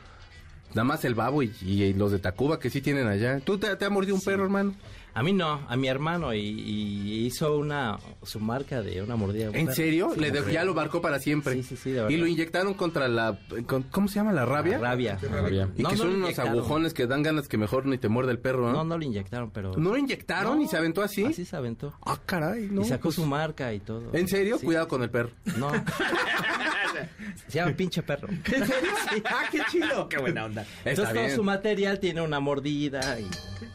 Nada 0.71 0.85
más 0.85 1.05
el 1.05 1.15
babo 1.15 1.43
y, 1.43 1.55
y 1.63 1.95
los 1.95 2.13
de 2.13 2.19
Tacuba 2.19 2.59
que 2.59 2.69
sí 2.69 2.83
tienen 2.83 3.07
allá. 3.07 3.41
¿Tú 3.41 3.59
te, 3.59 3.75
te 3.77 3.85
ha 3.87 3.91
mordido 3.91 4.15
un 4.15 4.21
perro, 4.21 4.45
hermano? 4.45 4.75
A 5.19 5.23
mí 5.23 5.33
no, 5.33 5.61
a 5.69 5.77
mi 5.77 5.89
hermano. 5.89 6.33
Y, 6.33 6.39
y 6.41 7.27
hizo 7.27 7.57
una 7.59 7.99
su 8.23 8.41
marca 8.41 8.83
de 8.83 9.03
una 9.03 9.17
mordida. 9.17 9.51
¿En 9.53 9.75
serio? 9.75 10.11
Sí, 10.15 10.21
Le 10.21 10.31
de- 10.31 10.53
ya 10.53 10.65
lo 10.65 10.75
marcó 10.75 11.01
para 11.01 11.19
siempre. 11.19 11.55
Sí, 11.55 11.63
sí, 11.63 11.77
sí, 11.77 11.91
de 11.91 11.97
verdad. 12.03 12.11
Y 12.11 12.17
lo 12.17 12.27
inyectaron 12.27 12.75
contra 12.75 13.09
la... 13.09 13.39
con- 13.67 13.83
¿Cómo 13.85 14.09
se 14.09 14.17
llama? 14.17 14.33
¿La 14.33 14.45
rabia? 14.45 14.79
La 14.79 14.91
rabia. 14.91 15.19
Rabia. 15.31 15.69
Y 15.77 15.83
No, 15.83 15.89
que 15.91 15.97
no 15.97 16.03
son 16.03 16.09
unos 16.11 16.21
inyectaron. 16.31 16.53
agujones 16.53 16.95
que 16.95 17.07
dan 17.07 17.23
ganas 17.23 17.49
que 17.49 17.57
mejor 17.59 17.87
ni 17.87 17.99
te 17.99 18.09
muerde 18.09 18.33
el 18.33 18.39
perro, 18.39 18.67
¿no? 18.69 18.73
No, 18.73 18.85
no 18.85 18.99
lo 18.99 19.05
inyectaron, 19.05 19.51
pero. 19.51 19.73
¿No 19.77 19.91
lo 19.91 19.97
inyectaron 19.97 20.59
No, 20.59 20.63
y 20.65 20.69
se 20.69 20.77
aventó 20.77 21.03
así? 21.03 21.25
Así 21.25 21.45
se 21.45 21.57
aventó. 21.57 21.93
Ah, 22.05 22.19
caray, 22.25 22.69
no. 22.71 22.83
y 22.83 22.85
sacó 22.85 23.05
pues, 23.05 23.17
su 23.17 23.27
marca 23.27 23.73
y 23.75 23.81
todo. 23.81 24.11
¿En 24.13 24.29
serio? 24.29 24.59
Sí. 24.59 24.67
Cuidado 24.67 24.89
con 24.89 25.03
el 25.03 25.11
perro. 25.11 25.31
No. 25.57 25.71
se 27.49 27.59
llama 27.59 27.73
pinche 27.73 28.03
perro. 28.03 28.29
¿En 28.29 28.45
serio? 28.45 28.91
¡Ah, 29.25 29.45
qué 29.51 29.61
chido! 29.71 30.09
Qué 30.09 30.19
buena 30.19 30.45
onda. 30.45 30.63
Está 30.63 30.91
Entonces 30.91 31.15
todo 31.15 31.25
bien. 31.25 31.37
su 31.37 31.43
material 31.45 31.99
tiene 32.01 32.21
una 32.23 32.41
mordida 32.41 33.19
y 33.21 33.27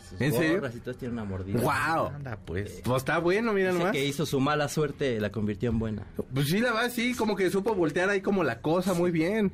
sus 0.10 0.22
¿En 0.22 0.32
serio? 0.34 0.62
y 0.76 0.80
todo 0.80 0.94
tiene 0.96 1.14
una 1.14 1.24
mordida. 1.24 1.60
¡Wow! 1.60 2.08
Anda, 2.08 2.38
pues. 2.46 2.82
Pues 2.84 2.98
está 2.98 3.20
bueno, 3.20 3.54
mira 3.54 3.70
Dice 3.70 3.80
nomás. 3.80 3.92
que 3.94 4.06
hizo 4.06 4.26
su 4.26 4.40
mala 4.40 4.68
suerte, 4.70 5.20
la 5.20 5.32
convirtió 5.32 5.70
en 5.70 5.80
buena. 5.80 6.04
Pues 6.34 6.48
sí, 6.50 6.60
la 6.60 6.74
verdad, 6.74 6.92
sí, 6.92 7.14
como 7.16 7.36
que 7.36 7.50
supo 7.50 7.74
voltear 7.76 8.10
ahí 8.10 8.22
como 8.22 8.44
la 8.44 8.60
cosa 8.62 8.94
muy 8.94 9.12
bien. 9.12 9.52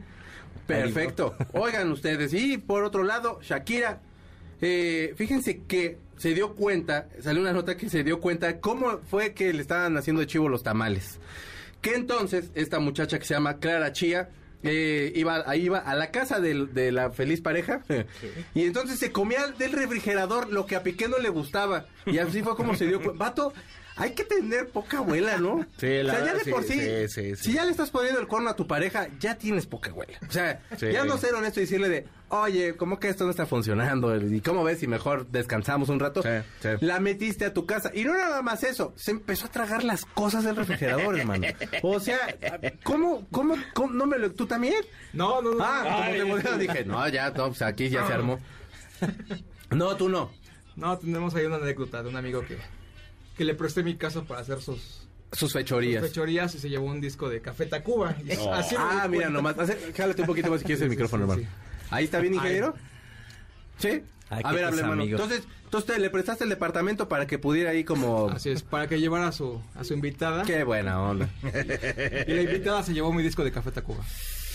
Perfecto. 0.68 1.36
Oigan 1.54 1.92
ustedes, 1.92 2.34
y 2.34 2.58
por 2.58 2.84
otro 2.84 3.04
lado, 3.04 3.40
Shakira, 3.42 4.02
eh, 4.62 5.14
fíjense 5.16 5.64
que 5.64 5.98
se 6.18 6.34
dio 6.34 6.54
cuenta, 6.56 7.08
salió 7.22 7.42
una 7.42 7.54
nota 7.54 7.78
que 7.78 7.90
se 7.90 8.04
dio 8.04 8.20
cuenta 8.20 8.60
cómo 8.60 9.00
fue 9.10 9.34
que 9.34 9.54
le 9.54 9.62
estaban 9.62 9.98
haciendo 9.98 10.20
de 10.20 10.28
chivo 10.28 10.50
los 10.50 10.64
tamales. 10.64 11.20
Que 11.82 11.96
entonces, 11.96 12.52
esta 12.56 12.80
muchacha 12.80 13.18
que 13.20 13.26
se 13.26 13.34
llama 13.34 13.58
Clara 13.60 13.94
Chía, 13.94 14.30
eh, 14.64 15.14
iba, 15.16 15.44
ahí 15.48 15.66
iba 15.66 15.80
a 15.80 15.96
la 15.96 16.12
casa 16.12 16.40
de, 16.40 16.92
la 16.92 17.12
feliz 17.12 17.42
pareja 17.42 17.82
y 18.54 18.66
entonces 18.66 19.00
se 19.00 19.12
comía 19.12 19.48
del 19.58 19.72
refrigerador 19.72 20.52
lo 20.52 20.66
que 20.66 20.76
a 20.76 20.84
Piqué 20.84 21.08
no 21.08 21.18
le 21.18 21.30
gustaba 21.30 21.86
y 22.06 22.18
así 22.18 22.42
fue 22.42 22.56
como 22.56 22.76
se 22.76 22.88
dio 22.88 23.02
cuenta. 23.02 23.26
Vato, 23.26 23.54
hay 24.00 24.12
que 24.12 24.24
tener 24.24 24.70
poca 24.70 24.98
abuela, 25.00 25.38
¿no? 25.38 25.66
Sí, 25.78 26.02
la 26.02 26.14
o 26.14 26.16
sea, 26.16 26.26
ya 26.26 26.34
de 26.34 26.40
sí, 26.44 26.52
por 26.52 26.64
sí, 26.64 26.74
sí, 26.80 27.08
sí, 27.10 27.36
sí. 27.36 27.44
si 27.44 27.54
ya 27.54 27.66
le 27.66 27.72
estás 27.72 27.92
poniendo 27.92 28.20
el 28.20 28.28
cuerno 28.28 28.50
a 28.50 28.56
tu 28.56 28.66
pareja, 28.66 29.08
ya 29.20 29.36
tienes 29.38 29.66
poca 29.68 29.92
abuela. 29.92 30.18
O 30.28 30.32
sea, 30.32 30.62
Sí. 30.78 30.88
ya 30.92 31.04
no 31.06 31.18
ser 31.18 31.34
honesto 31.36 31.60
y 31.60 31.64
decirle 31.64 31.90
de, 31.90 32.08
oye, 32.30 32.76
¿cómo 32.76 33.00
que 33.00 33.10
esto 33.10 33.26
no 33.26 33.32
está 33.32 33.46
funcionando? 33.46 34.16
¿Y 34.16 34.42
cómo 34.42 34.64
ves 34.64 34.80
si 34.80 34.88
mejor 34.88 35.28
descansamos 35.28 35.90
un 35.90 36.00
rato? 36.00 36.24
Sí, 36.24 36.30
sí. 36.62 36.70
La 36.82 37.00
metiste 37.00 37.46
a 37.46 37.54
tu 37.54 37.66
casa. 37.66 37.92
Y 37.94 38.04
no 38.06 38.14
nada 38.14 38.42
más 38.42 38.64
eso, 38.64 38.94
se 38.96 39.12
empezó 39.12 39.48
a 39.48 39.52
tragar 39.52 39.84
las 39.84 40.06
cosas 40.06 40.44
del 40.46 40.56
refrigerador, 40.56 41.16
hermano. 41.20 41.48
O 41.84 42.00
sea, 42.00 42.18
¿cómo, 42.84 43.28
cómo, 43.32 43.56
cómo? 43.74 43.94
¿No 43.94 44.06
me 44.06 44.18
lo, 44.18 44.32
tú 44.32 44.46
también? 44.48 44.82
No, 45.14 45.42
no, 45.42 45.54
no. 45.56 45.64
Ah, 45.64 45.82
como 45.84 45.98
Ay. 46.04 46.18
te 46.18 46.24
voltearon, 46.24 46.60
dije, 46.60 46.86
no, 46.86 47.08
ya, 47.10 47.30
no, 47.32 47.48
pues 47.48 47.62
aquí 47.62 47.90
ya 47.90 48.08
se 48.08 48.14
armó. 48.14 48.40
No, 49.72 49.96
tú 49.96 50.10
no. 50.10 50.32
No, 50.76 50.98
tenemos 50.98 51.36
ahí 51.36 51.46
una 51.46 51.58
anécdota 51.58 52.02
de 52.02 52.10
un 52.10 52.16
amigo 52.16 52.42
que, 52.46 52.58
que 53.40 53.46
le 53.46 53.56
presté 53.56 53.84
mi 53.84 53.96
casa 53.96 54.22
para 54.24 54.42
hacer 54.42 54.60
sus, 54.62 54.78
Sus 55.32 55.40
sus 55.40 55.54
fechorías. 55.54 56.04
fechorías 56.06 56.54
y 56.56 56.60
se 56.60 56.70
llevó 56.70 56.88
un 56.88 57.00
disco 57.00 57.30
de 57.30 57.40
Café 57.40 57.66
Tacuba. 57.68 58.14
Y 58.26 58.36
Oh. 58.36 58.54
así 58.54 58.76
Ah, 58.78 59.08
mira, 59.10 59.24
cuenta. 59.24 59.30
nomás. 59.30 59.58
hace- 59.60 59.94
Jálate 59.96 60.22
un 60.24 60.28
poquito 60.28 60.52
más 60.52 60.60
si 60.60 60.66
quieres 60.66 60.82
el 60.82 60.88
Sí, 60.88 60.90
micrófono, 60.90 61.26
sí, 61.26 61.32
hermano. 61.32 61.50
Ahí 61.90 62.04
está 62.04 62.20
bien, 62.20 62.34
ingeniero. 62.34 62.76
¿Sí? 63.78 64.04
Ay, 64.30 64.42
a 64.44 64.52
ver, 64.52 64.66
hable, 64.66 64.82
hermano. 64.82 65.02
amigos. 65.04 65.22
Entonces, 65.22 65.48
entonces 65.64 66.00
le 66.00 66.10
prestaste 66.10 66.44
el 66.44 66.50
departamento 66.50 67.08
para 67.08 67.26
que 67.28 67.40
pudiera 67.40 67.70
ahí 67.72 67.86
como... 67.86 68.30
Así 68.30 68.50
es, 68.50 68.62
para 68.62 68.88
que 68.90 69.00
llevara 69.00 69.30
a 69.30 69.32
su, 69.32 69.62
a 69.76 69.84
su 69.86 69.94
invitada. 69.94 70.44
Qué 70.44 70.66
buena 70.66 71.02
onda. 71.02 71.30
Y 72.28 72.34
la 72.34 72.42
invitada 72.42 72.84
se 72.84 72.94
llevó 72.94 73.14
mi 73.14 73.24
disco 73.24 73.44
de 73.46 73.52
Café 73.54 73.72
Tacuba. 73.72 74.04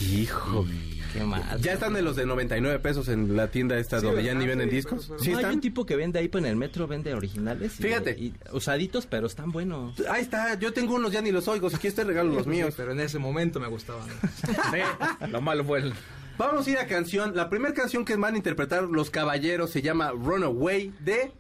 Hijo. 0.01 0.67
Qué 1.13 1.21
mal. 1.23 1.61
Ya 1.61 1.75
están 1.75 1.93
de 1.95 2.03
los 2.03 2.17
de 2.17 2.27
99 2.27 2.81
pesos 2.81 3.09
en 3.09 3.37
la 3.37 3.49
tienda 3.49 3.79
esta 3.79 4.01
Sí, 4.01 4.07
donde 4.07 4.25
ya 4.25 4.35
ni 4.35 4.47
venden 4.47 4.69
Sí, 4.69 4.77
discos. 4.77 5.05
pero- 5.07 5.19
pero- 5.19 5.25
Sí 5.25 5.31
No, 5.31 5.39
hay 5.49 5.55
un 5.55 5.61
tipo 5.61 5.87
que 5.87 5.95
vende 5.95 6.19
ahí 6.19 6.27
pues, 6.29 6.43
en 6.43 6.51
el 6.51 6.57
metro, 6.57 6.89
vende 6.89 7.15
originales. 7.15 7.79
y- 7.79 7.83
Fíjate. 7.85 8.11
y 8.19 8.35
usaditos, 8.53 9.07
pero 9.07 9.29
están 9.29 9.53
buenos. 9.53 9.95
Ahí 10.11 10.23
está, 10.23 10.59
yo 10.59 10.73
tengo 10.73 10.97
unos 10.97 11.13
ya 11.13 11.23
ni 11.23 11.31
los 11.31 11.47
oigo, 11.47 11.71
si 11.71 11.77
quieres 11.77 11.95
te 11.95 12.03
regalo 12.05 12.33
los 12.33 12.43
Sí, 12.45 12.49
míos. 12.51 12.75
pero 12.77 12.91
en 12.93 13.01
ese 13.01 13.19
momento 13.21 13.61
me 13.61 13.69
gustaban. 13.69 14.09
Lo 15.31 15.41
malo 15.41 15.65
fue 15.65 15.79
el... 15.81 15.95
Vamos 16.37 16.67
a 16.67 16.71
ir 16.71 16.79
a 16.79 16.87
canción. 16.89 17.37
La 17.37 17.49
primera 17.49 17.73
canción 17.75 18.05
que 18.05 18.17
van 18.17 18.35
a 18.35 18.37
interpretar 18.37 18.83
los 18.83 19.09
caballeros 19.11 19.71
se 19.71 19.83
llama 19.83 20.11
Runaway 20.11 20.93
de, 20.99 21.31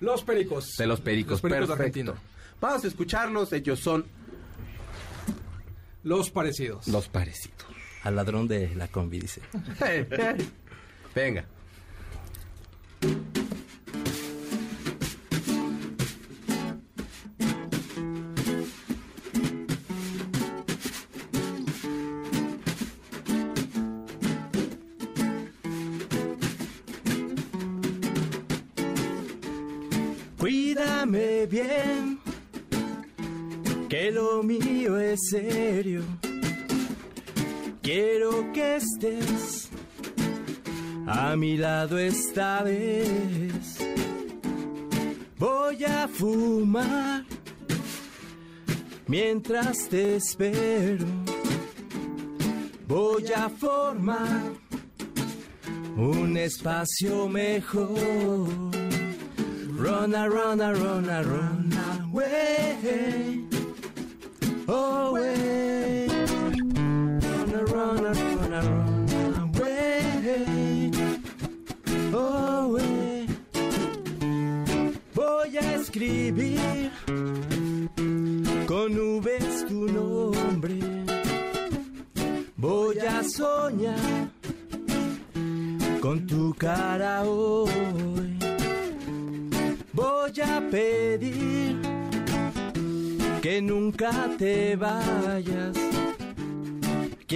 Los 0.00 0.22
Pericos. 0.24 0.74
de 0.76 0.86
los 0.86 1.00
Pericos. 1.00 1.32
Los 1.32 1.40
Pericos 1.40 1.68
de 1.70 1.74
Perfecto. 1.76 2.10
Argentina. 2.10 2.14
Vamos 2.60 2.84
a 2.84 2.88
escucharlos, 2.88 3.50
ellos 3.54 3.80
son 3.80 4.04
Los 6.02 6.30
parecidos. 6.30 6.86
los 6.88 7.08
parecidos 7.08 7.56
al 8.06 8.14
ladrón 8.14 8.46
de 8.46 8.72
la 8.76 8.86
combi, 8.86 9.18
dice. 9.18 9.40
Venga. 11.14 11.44
Cuídame 30.38 31.46
bien, 31.46 32.20
que 33.88 34.12
lo 34.12 34.44
mío 34.44 34.96
es 34.96 35.18
serio 35.28 36.15
Quiero 37.86 38.52
que 38.52 38.78
estés 38.78 39.70
a 41.06 41.36
mi 41.36 41.56
lado 41.56 41.96
esta 41.96 42.64
vez. 42.64 43.78
Voy 45.38 45.84
a 45.84 46.08
fumar 46.08 47.24
mientras 49.06 49.88
te 49.88 50.16
espero. 50.16 51.06
Voy 52.88 53.26
a 53.32 53.48
formar 53.48 54.42
un 55.96 56.36
espacio 56.36 57.28
mejor. 57.28 58.48
Run, 59.78 60.12
a, 60.12 60.26
run, 60.26 60.60
a, 60.60 60.72
run, 60.72 61.08
a, 61.08 61.22
run 61.22 61.66
Run, 67.64 68.04
run, 68.04 68.54
away. 69.40 70.90
Away. 72.12 73.26
Voy 75.14 75.56
a 75.56 75.74
escribir 75.76 76.90
con 78.66 78.94
nubes 78.94 79.64
tu 79.66 79.86
nombre. 79.86 80.78
Voy 82.56 82.98
a 82.98 83.22
soñar 83.24 84.30
con 86.00 86.26
tu 86.26 86.54
cara 86.54 87.22
hoy. 87.24 88.38
Voy 89.92 90.40
a 90.42 90.60
pedir 90.70 91.80
que 93.40 93.62
nunca 93.62 94.28
te 94.36 94.76
vayas. 94.76 95.76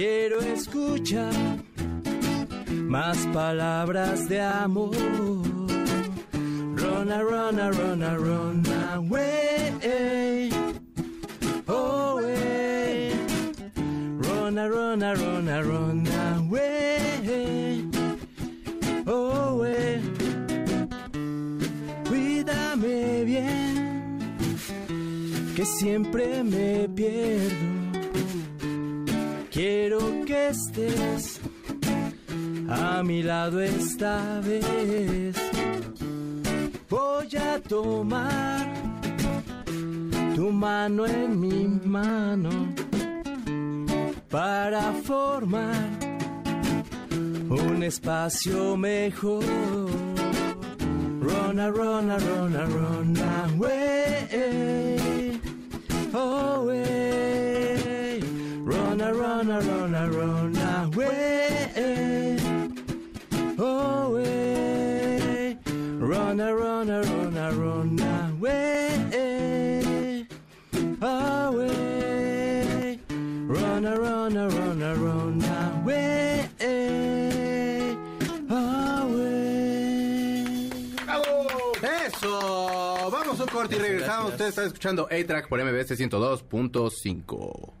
Quiero 0.01 0.41
escuchar 0.41 1.31
más 2.87 3.19
palabras 3.27 4.27
de 4.27 4.41
amor. 4.41 4.95
Run, 6.75 7.11
a, 7.11 7.21
run, 7.21 7.59
run, 7.59 8.01
run 8.17 8.63
away. 8.95 10.49
Run, 14.17 14.57
a, 14.57 14.67
run, 14.67 15.03
a, 15.03 15.13
run, 15.13 15.47
run 15.47 16.07
away. 16.35 17.85
Away. 19.05 20.01
Cuídame 22.09 23.23
bien, 23.23 24.35
que 25.55 25.63
siempre 25.63 26.43
me 26.43 26.89
pierdo. 26.89 27.80
Quiero 29.63 29.99
que 30.25 30.47
estés 30.47 31.39
a 32.67 33.03
mi 33.03 33.21
lado 33.21 33.61
esta 33.61 34.41
vez. 34.41 35.35
Voy 36.89 37.29
a 37.37 37.59
tomar 37.59 38.65
tu 40.35 40.49
mano 40.51 41.05
en 41.05 41.39
mi 41.39 41.67
mano 41.85 42.49
para 44.31 44.93
formar 45.03 45.91
un 47.47 47.83
espacio 47.83 48.75
mejor. 48.75 49.45
Run, 51.21 51.59
a, 51.59 51.69
run, 51.69 52.09
a, 52.09 52.17
run, 52.17 52.55
a, 52.55 52.65
run 52.65 53.15
away. 53.45 55.39
Away. 56.13 57.10
Run, 59.11 59.51
a, 59.51 59.59
run, 59.59 59.59
a, 59.59 59.59
run, 59.59 59.93
a, 59.93 60.09
run 60.09 60.55
away. 60.55 62.37
Away. 63.57 65.57
Run, 65.99 66.39
a, 66.39 66.55
run, 66.55 66.89
a, 66.89 67.01
run, 67.01 67.37
a, 67.37 67.51
run 67.51 67.99
away. 67.99 68.97
Away. 71.01 72.99
Run, 73.47 73.85
a, 73.85 73.95
run, 73.97 74.37
a, 74.37 74.47
run, 74.47 74.81
a, 74.81 74.95
run 74.95 75.43
away. 75.43 76.49
Away. 78.49 80.69
Eso. 82.07 83.09
Vamos 83.11 83.39
a 83.39 83.43
un 83.43 83.49
corte 83.49 83.75
y 83.75 83.79
regresamos. 83.79 84.31
Usted 84.31 84.47
está 84.47 84.63
escuchando 84.63 85.05
A-Track 85.11 85.49
por 85.49 85.61
MBS 85.61 85.99
102.5. 85.99 87.80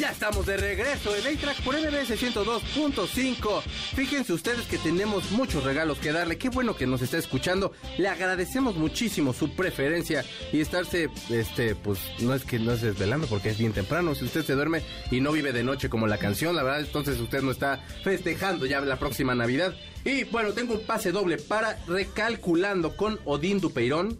Ya 0.00 0.12
estamos 0.12 0.46
de 0.46 0.56
regreso 0.56 1.14
en 1.14 1.26
A-Track 1.26 1.60
por 1.60 1.74
MBS 1.78 2.18
102.5. 2.18 3.62
Fíjense 3.94 4.32
ustedes 4.32 4.62
que 4.62 4.78
tenemos 4.78 5.30
muchos 5.32 5.62
regalos 5.62 5.98
que 5.98 6.10
darle. 6.10 6.38
Qué 6.38 6.48
bueno 6.48 6.74
que 6.74 6.86
nos 6.86 7.02
está 7.02 7.18
escuchando. 7.18 7.74
Le 7.98 8.08
agradecemos 8.08 8.76
muchísimo 8.76 9.34
su 9.34 9.54
preferencia 9.54 10.24
y 10.54 10.60
estarse, 10.60 11.10
este, 11.28 11.74
pues 11.74 11.98
no 12.20 12.34
es 12.34 12.46
que 12.46 12.58
no 12.58 12.72
es 12.72 12.80
desvelando 12.80 13.26
porque 13.26 13.50
es 13.50 13.58
bien 13.58 13.74
temprano. 13.74 14.14
Si 14.14 14.24
usted 14.24 14.42
se 14.42 14.54
duerme 14.54 14.80
y 15.10 15.20
no 15.20 15.32
vive 15.32 15.52
de 15.52 15.64
noche 15.64 15.90
como 15.90 16.06
la 16.06 16.16
canción, 16.16 16.56
la 16.56 16.62
verdad, 16.62 16.80
entonces 16.80 17.20
usted 17.20 17.42
no 17.42 17.50
está 17.50 17.84
festejando 18.02 18.64
ya 18.64 18.80
la 18.80 18.98
próxima 18.98 19.34
Navidad. 19.34 19.74
Y 20.06 20.24
bueno, 20.24 20.54
tengo 20.54 20.72
un 20.72 20.86
pase 20.86 21.12
doble 21.12 21.36
para 21.36 21.78
Recalculando 21.86 22.96
con 22.96 23.20
Odín 23.26 23.60
Dupeirón 23.60 24.18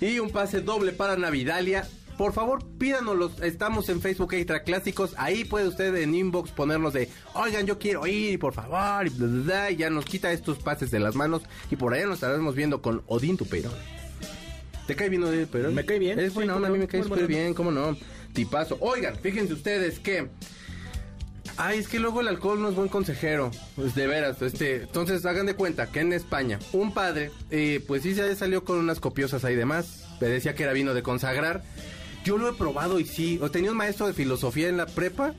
y 0.00 0.18
un 0.18 0.30
pase 0.30 0.60
doble 0.60 0.90
para 0.90 1.16
Navidalia 1.16 1.86
por 2.16 2.32
favor, 2.32 2.64
pídanoslos. 2.78 3.40
Estamos 3.42 3.88
en 3.88 4.00
Facebook 4.00 4.34
Extra 4.34 4.62
Clásicos. 4.62 5.14
Ahí 5.16 5.44
puede 5.44 5.68
usted 5.68 5.94
en 5.96 6.14
inbox 6.14 6.50
ponernos 6.50 6.92
de, 6.92 7.08
oigan, 7.34 7.66
yo 7.66 7.78
quiero 7.78 8.06
ir, 8.06 8.38
por 8.38 8.54
favor. 8.54 9.06
Y, 9.06 9.10
bla, 9.10 9.26
bla, 9.26 9.42
bla, 9.42 9.70
y 9.70 9.76
ya 9.76 9.90
nos 9.90 10.04
quita 10.04 10.32
estos 10.32 10.58
pases 10.58 10.90
de 10.90 11.00
las 11.00 11.14
manos. 11.14 11.42
Y 11.70 11.76
por 11.76 11.94
allá 11.94 12.06
nos 12.06 12.14
estaremos 12.14 12.54
viendo 12.54 12.82
con 12.82 13.02
Odín 13.06 13.36
Tupeirón. 13.36 13.72
¿Te 14.86 14.94
cae 14.94 15.08
bien 15.08 15.24
Odín 15.24 15.46
Tupeirón? 15.46 15.74
Me 15.74 15.84
cae 15.84 15.98
bien. 15.98 16.18
Es 16.18 16.32
Sí, 16.32 16.34
buena 16.34 16.56
onda, 16.56 16.68
a 16.68 16.70
mí 16.70 16.78
me 16.78 16.86
cae 16.86 17.02
súper 17.02 17.26
bien, 17.26 17.54
¿cómo 17.54 17.70
no? 17.70 17.96
Tipazo. 18.32 18.76
Oigan, 18.80 19.16
fíjense 19.16 19.52
ustedes 19.52 19.98
que... 19.98 20.28
Ay, 21.56 21.78
es 21.78 21.86
que 21.86 22.00
luego 22.00 22.20
el 22.20 22.26
alcohol 22.26 22.60
no 22.60 22.68
es 22.68 22.74
buen 22.74 22.88
consejero. 22.88 23.50
Pues 23.76 23.94
de 23.94 24.08
veras, 24.08 24.42
este. 24.42 24.82
Entonces 24.82 25.24
hagan 25.24 25.46
de 25.46 25.54
cuenta 25.54 25.86
que 25.86 26.00
en 26.00 26.12
España, 26.12 26.58
un 26.72 26.92
padre, 26.92 27.30
eh, 27.50 27.80
pues 27.86 28.02
sí 28.02 28.12
se 28.14 28.34
salió 28.34 28.64
con 28.64 28.78
unas 28.78 28.98
copiosas 28.98 29.44
ahí 29.44 29.54
demás. 29.54 30.04
Me 30.20 30.26
decía 30.26 30.56
que 30.56 30.64
era 30.64 30.72
vino 30.72 30.94
de 30.94 31.04
consagrar. 31.04 31.62
Yo 32.24 32.38
lo 32.38 32.48
he 32.48 32.54
probado 32.54 32.98
y 32.98 33.04
sí. 33.04 33.38
O 33.42 33.50
tenía 33.50 33.70
un 33.70 33.76
maestro 33.76 34.06
de 34.06 34.14
filosofía 34.14 34.68
en 34.68 34.78
la 34.78 34.86
prepa. 34.86 35.34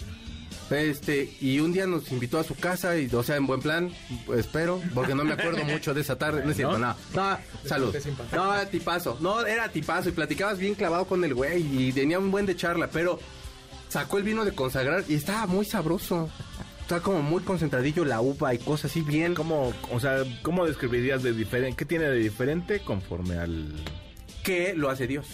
Este, 0.69 1.31
y 1.41 1.59
un 1.59 1.73
día 1.73 1.85
nos 1.85 2.11
invitó 2.11 2.39
a 2.39 2.43
su 2.43 2.55
casa, 2.55 2.97
y, 2.97 3.07
o 3.13 3.21
sea, 3.21 3.35
en 3.35 3.45
buen 3.45 3.61
plan, 3.61 3.91
espero, 4.35 4.81
porque 4.95 5.13
no 5.13 5.23
me 5.23 5.33
acuerdo 5.33 5.63
mucho 5.65 5.93
de 5.93 6.01
esa 6.01 6.17
tarde. 6.17 6.43
No 6.43 6.51
es 6.51 6.57
cierto, 6.57 6.79
no. 6.79 6.95
No, 7.13 7.37
salud. 7.65 7.95
No, 8.33 8.53
era 8.53 8.65
tipazo. 8.69 9.17
No, 9.19 9.45
era 9.45 9.69
tipazo. 9.69 10.09
Y 10.09 10.13
platicabas 10.13 10.57
bien 10.57 10.75
clavado 10.75 11.05
con 11.05 11.23
el 11.23 11.33
güey. 11.33 11.87
Y 11.87 11.91
tenía 11.91 12.17
un 12.17 12.31
buen 12.31 12.45
de 12.45 12.55
charla, 12.55 12.89
pero 12.91 13.19
sacó 13.89 14.17
el 14.17 14.23
vino 14.23 14.43
de 14.45 14.53
consagrar 14.53 15.03
y 15.07 15.15
estaba 15.15 15.45
muy 15.45 15.65
sabroso. 15.65 16.29
Está 16.81 16.99
como 16.99 17.23
muy 17.23 17.41
concentradillo 17.41 18.05
la 18.05 18.21
uva 18.21 18.53
y 18.53 18.59
cosas 18.59 18.91
así 18.91 19.01
bien. 19.01 19.33
¿Cómo, 19.33 19.73
o 19.91 19.99
sea, 19.99 20.23
¿cómo 20.43 20.65
describirías 20.65 21.23
de 21.23 21.33
diferente? 21.33 21.77
¿Qué 21.77 21.85
tiene 21.85 22.05
de 22.05 22.17
diferente 22.17 22.79
conforme 22.79 23.37
al...? 23.37 23.73
que 24.45 24.73
lo 24.75 24.89
hace 24.89 25.07
Dios. 25.07 25.25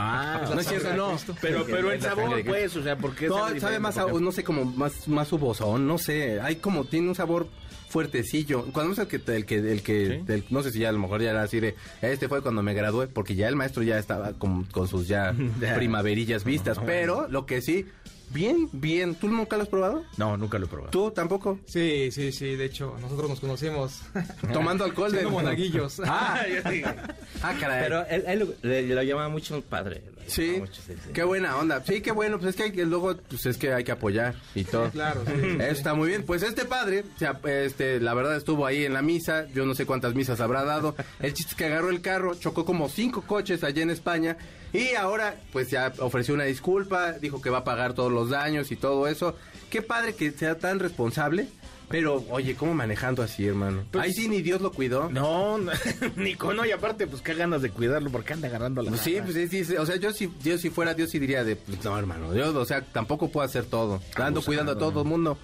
Ah, 0.00 0.48
No 0.54 0.60
es 0.60 0.66
cierto, 0.68 0.94
no. 0.94 1.16
Pero, 1.40 1.64
pero 1.66 1.90
el 1.92 2.00
sabor, 2.00 2.42
pues, 2.44 2.76
o 2.76 2.82
sea, 2.82 2.96
¿por 2.96 3.14
qué 3.14 3.28
No, 3.28 3.48
sabe 3.58 3.78
más, 3.80 3.96
Porque- 3.96 4.16
a- 4.16 4.20
no 4.20 4.32
sé, 4.32 4.44
como 4.44 4.64
más, 4.64 5.08
más 5.08 5.32
uvosón, 5.32 5.86
no 5.86 5.98
sé. 5.98 6.40
Hay 6.40 6.56
como, 6.56 6.84
tiene 6.84 7.08
un 7.08 7.14
sabor 7.14 7.48
fuertecillo. 7.88 8.64
Cuando 8.72 8.92
es 8.92 8.98
el 8.98 9.06
que, 9.08 9.16
el 9.34 9.44
que, 9.46 9.56
el 9.72 9.82
que, 9.82 10.22
¿Sí? 10.26 10.32
el- 10.32 10.44
no 10.50 10.62
sé 10.62 10.70
si 10.72 10.78
ya 10.80 10.90
a 10.90 10.92
lo 10.92 10.98
mejor 10.98 11.20
ya 11.22 11.30
era 11.30 11.42
así 11.42 11.58
de, 11.58 11.74
este 12.02 12.28
fue 12.28 12.42
cuando 12.42 12.62
me 12.62 12.74
gradué, 12.74 13.08
porque 13.08 13.34
ya 13.34 13.48
el 13.48 13.56
maestro 13.56 13.82
ya 13.82 13.98
estaba 13.98 14.34
con, 14.34 14.64
con 14.64 14.86
sus 14.88 15.08
ya 15.08 15.34
Ya. 15.60 15.74
primaverillas 15.74 16.44
vistas. 16.44 16.78
Pero 16.84 17.26
lo 17.28 17.46
que 17.46 17.60
sí, 17.62 17.86
bien, 18.30 18.68
bien. 18.72 19.14
¿Tú 19.14 19.28
nunca 19.28 19.56
lo 19.56 19.62
has 19.62 19.68
probado? 19.68 20.04
No, 20.16 20.36
nunca 20.36 20.58
lo 20.58 20.66
he 20.66 20.68
probado. 20.68 20.90
¿Tú 20.90 21.10
tampoco? 21.10 21.58
Sí, 21.66 22.10
sí, 22.12 22.32
sí. 22.32 22.56
De 22.56 22.64
hecho, 22.66 22.96
nosotros 23.00 23.30
nos 23.30 23.40
conocimos 23.40 24.00
Tomando 24.52 24.84
alcohol 24.84 25.12
de 25.12 25.26
monaguillos. 25.26 26.00
Ah, 26.04 26.40
ah, 27.42 27.54
caray. 27.60 27.82
Pero 27.84 28.06
él, 28.06 28.24
él 28.26 28.38
lo- 28.40 28.54
le, 28.68 28.82
lo 28.82 29.02
llamaba 29.02 29.28
mucho 29.28 29.60
padre. 29.62 30.02
Sí, 30.26 30.56
mucho, 30.58 30.74
sí, 30.86 30.92
sí. 30.94 31.10
qué 31.14 31.22
buena 31.24 31.56
onda. 31.56 31.82
Sí, 31.86 32.02
qué 32.02 32.12
bueno, 32.12 32.38
pues 32.38 32.50
es 32.50 32.56
que, 32.56 32.62
hay 32.64 32.72
que 32.72 32.84
luego, 32.84 33.16
pues 33.28 33.46
es 33.46 33.56
que 33.56 33.72
hay 33.72 33.82
que 33.82 33.92
apoyar 33.92 34.34
y 34.54 34.64
todo. 34.64 34.90
Claro, 34.90 35.22
sí. 35.26 35.32
Eso 35.58 35.64
está 35.72 35.94
muy 35.94 36.08
bien. 36.08 36.22
Pues 36.24 36.42
este 36.42 36.66
padre, 36.66 37.04
o 37.16 37.18
sea, 37.18 37.40
este, 37.46 37.98
la 38.00 38.12
verdad 38.12 38.36
estuvo 38.36 38.66
ahí 38.66 38.84
en 38.84 38.92
la 38.92 39.00
misa, 39.00 39.46
yo 39.54 39.64
no 39.64 39.74
sé 39.74 39.86
cuántas 39.86 40.14
misas 40.14 40.40
habrá 40.40 40.64
dado. 40.64 40.94
El 41.20 41.32
chiste 41.32 41.52
es 41.52 41.56
que 41.56 41.64
agarró 41.64 41.88
el 41.88 42.02
carro, 42.02 42.34
chocó 42.34 42.66
como 42.66 42.88
cinco 42.90 43.22
coches 43.22 43.64
allá 43.64 43.82
en 43.82 43.88
España 43.90 44.36
y 44.72 44.94
ahora 44.94 45.36
pues 45.52 45.70
ya 45.70 45.92
ofreció 45.98 46.34
una 46.34 46.44
disculpa, 46.44 47.12
dijo 47.12 47.40
que 47.42 47.50
va 47.50 47.58
a 47.58 47.64
pagar 47.64 47.94
todos 47.94 48.12
los 48.12 48.30
daños 48.30 48.70
y 48.72 48.76
todo 48.76 49.06
eso. 49.08 49.36
Qué 49.70 49.82
padre 49.82 50.14
que 50.14 50.30
sea 50.32 50.56
tan 50.58 50.78
responsable. 50.78 51.48
Pero, 51.90 52.22
oye, 52.28 52.54
¿cómo 52.54 52.74
manejando 52.74 53.22
así, 53.22 53.46
hermano? 53.46 53.82
Pues- 53.90 54.04
Ahí 54.04 54.12
sí 54.12 54.28
ni 54.28 54.42
Dios 54.42 54.60
lo 54.60 54.72
cuidó. 54.72 55.08
No, 55.08 55.56
no, 55.56 55.72
Nico, 56.16 56.52
no, 56.52 56.66
y 56.66 56.70
aparte, 56.70 57.06
pues 57.06 57.22
qué 57.22 57.32
ganas 57.32 57.62
de 57.62 57.70
cuidarlo, 57.70 58.10
porque 58.10 58.34
anda 58.34 58.46
agarrando 58.48 58.82
la 58.82 58.90
Pues 58.90 59.00
sí, 59.00 59.16
pues 59.24 59.34
sí, 59.50 59.64
sí, 59.64 59.74
o 59.74 59.86
sea, 59.86 59.96
yo 59.96 60.12
si, 60.12 60.30
yo 60.44 60.58
si 60.58 60.68
fuera 60.68 60.92
Dios 60.92 61.08
sí 61.08 61.18
diría 61.18 61.44
de, 61.44 61.56
pues, 61.56 61.82
no, 61.82 61.98
hermano, 61.98 62.34
yo, 62.34 62.54
o 62.54 62.64
sea, 62.66 62.82
tampoco 62.82 63.30
puedo 63.30 63.46
hacer 63.46 63.64
todo. 63.64 64.02
Ando 64.16 64.42
cuidando 64.42 64.72
a 64.72 64.78
todo 64.78 65.00
el 65.00 65.08
mundo. 65.08 65.38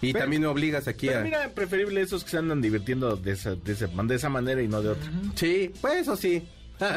Y 0.00 0.12
Pero- 0.14 0.22
también 0.24 0.40
me 0.40 0.48
obligas 0.48 0.88
aquí 0.88 1.08
Pero 1.08 1.20
a... 1.20 1.22
mira, 1.22 1.48
preferible 1.50 2.00
esos 2.00 2.24
que 2.24 2.30
se 2.30 2.38
andan 2.38 2.62
divirtiendo 2.62 3.16
de 3.16 3.32
esa, 3.32 3.54
de 3.54 3.72
esa, 3.72 3.86
de 3.86 4.14
esa 4.14 4.28
manera 4.30 4.62
y 4.62 4.68
no 4.68 4.80
de 4.80 4.88
otra. 4.88 5.10
Sí, 5.34 5.70
pues 5.82 5.96
eso 6.00 6.16
sí. 6.16 6.42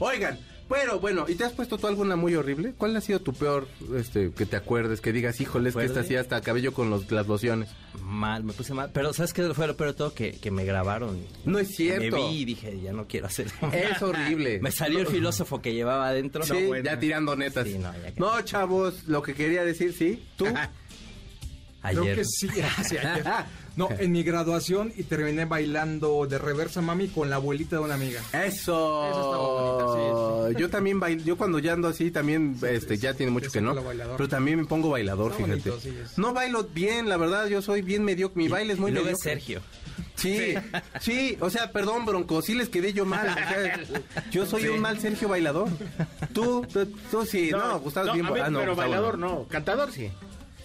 Oigan, 0.00 0.38
pero 0.68 0.98
bueno, 1.00 1.26
¿y 1.28 1.34
te 1.34 1.44
has 1.44 1.52
puesto 1.52 1.78
tú 1.78 1.86
alguna 1.86 2.16
muy 2.16 2.34
horrible? 2.34 2.74
¿Cuál 2.76 2.96
ha 2.96 3.00
sido 3.00 3.20
tu 3.20 3.32
peor, 3.32 3.68
este, 3.96 4.30
que 4.32 4.46
te 4.46 4.56
acuerdes, 4.56 5.00
que 5.00 5.12
digas, 5.12 5.40
híjole, 5.40 5.68
es 5.70 5.76
que 5.76 5.82
esta 5.84 6.00
¿Acuerde? 6.00 6.08
sí 6.08 6.16
hasta 6.16 6.40
cabello 6.40 6.72
con 6.74 6.90
los, 6.90 7.10
las 7.10 7.26
lociones? 7.26 7.70
Mal, 8.02 8.44
me 8.44 8.52
puse 8.52 8.74
mal. 8.74 8.90
Pero 8.92 9.12
¿sabes 9.12 9.32
qué 9.32 9.42
fue 9.54 9.66
lo 9.66 9.76
peor 9.76 9.90
de 9.90 9.94
todo? 9.96 10.14
Que, 10.14 10.32
que 10.32 10.50
me 10.50 10.64
grabaron. 10.64 11.18
No 11.44 11.58
es 11.58 11.68
Me 11.70 11.74
cierto. 11.74 12.16
vi 12.28 12.36
y 12.40 12.44
dije, 12.44 12.80
ya 12.80 12.92
no 12.92 13.06
quiero 13.06 13.26
hacerlo. 13.26 13.52
Es 13.72 14.00
horrible. 14.02 14.58
me 14.62 14.70
salió 14.70 15.00
el 15.00 15.06
filósofo 15.06 15.60
que 15.62 15.72
llevaba 15.74 16.08
adentro. 16.08 16.42
Sí, 16.44 16.52
No, 16.52 16.66
bueno. 16.68 16.84
ya 16.84 16.98
tirando 16.98 17.36
netas. 17.36 17.66
Sí, 17.66 17.78
no, 17.78 17.92
ya 17.92 18.12
que- 18.14 18.20
no, 18.20 18.40
chavos, 18.42 19.04
lo 19.08 19.22
que 19.22 19.34
quería 19.34 19.64
decir, 19.64 19.92
sí, 19.92 20.26
tú. 20.36 20.46
Creo 21.90 22.04
que 22.16 22.24
sí, 22.24 22.48
sí, 22.84 22.96
ayer. 22.96 23.24
No, 23.76 23.90
en 23.90 24.10
mi 24.10 24.22
graduación 24.22 24.90
y 24.96 25.02
terminé 25.02 25.44
bailando 25.44 26.26
de 26.26 26.38
reversa 26.38 26.80
mami 26.80 27.08
con 27.08 27.28
la 27.28 27.36
abuelita 27.36 27.76
de 27.76 27.82
una 27.82 27.92
amiga. 27.92 28.22
Eso. 28.32 29.06
Eso 29.06 29.20
estaba 29.20 29.36
bonito, 30.46 30.58
Yo 30.58 30.70
también 30.70 30.98
bailo, 30.98 31.22
yo 31.22 31.36
cuando 31.36 31.58
ya 31.58 31.74
ando 31.74 31.88
así 31.88 32.10
también, 32.10 32.56
este, 32.66 32.96
ya 32.96 33.12
tiene 33.12 33.32
mucho 33.32 33.50
que 33.50 33.60
no. 33.60 33.74
Pero 34.16 34.28
también 34.30 34.60
me 34.60 34.64
pongo 34.64 34.88
bailador, 34.88 35.32
Está 35.32 35.44
fíjate. 35.44 35.68
bonito, 35.68 35.80
sí. 35.80 35.94
No 36.18 36.32
bailo 36.32 36.64
bien, 36.64 37.10
la 37.10 37.18
verdad, 37.18 37.48
yo 37.48 37.60
soy 37.60 37.82
bien 37.82 38.02
mediocre. 38.02 38.42
Mi 38.42 38.48
baile 38.48 38.72
es 38.72 38.78
muy 38.78 38.92
mediocre. 38.92 39.16
Sergio. 39.16 39.60
Sí, 40.14 40.54
sí, 41.00 41.36
o 41.40 41.50
sea, 41.50 41.70
perdón, 41.70 42.06
Bronco, 42.06 42.40
sí 42.40 42.54
les 42.54 42.70
quedé 42.70 42.94
yo 42.94 43.04
mal. 43.04 43.28
o 43.28 43.34
sea, 43.34 43.80
yo 44.30 44.46
soy 44.46 44.68
un 44.68 44.80
mal 44.80 44.98
Sergio 44.98 45.28
bailador. 45.28 45.68
Tú, 46.32 46.66
tú, 46.72 46.86
tú 47.10 47.26
sí, 47.26 47.50
no, 47.50 47.78
Gustavo 47.80 48.08
es 48.08 48.14
bien 48.14 48.24
a 48.26 48.30
mí, 48.30 48.40
ah, 48.42 48.48
no, 48.48 48.60
pero 48.60 48.72
Gustavo 48.72 48.90
bailador 48.90 49.18
no. 49.18 49.28
no, 49.28 49.48
cantador 49.48 49.92
sí. 49.92 50.10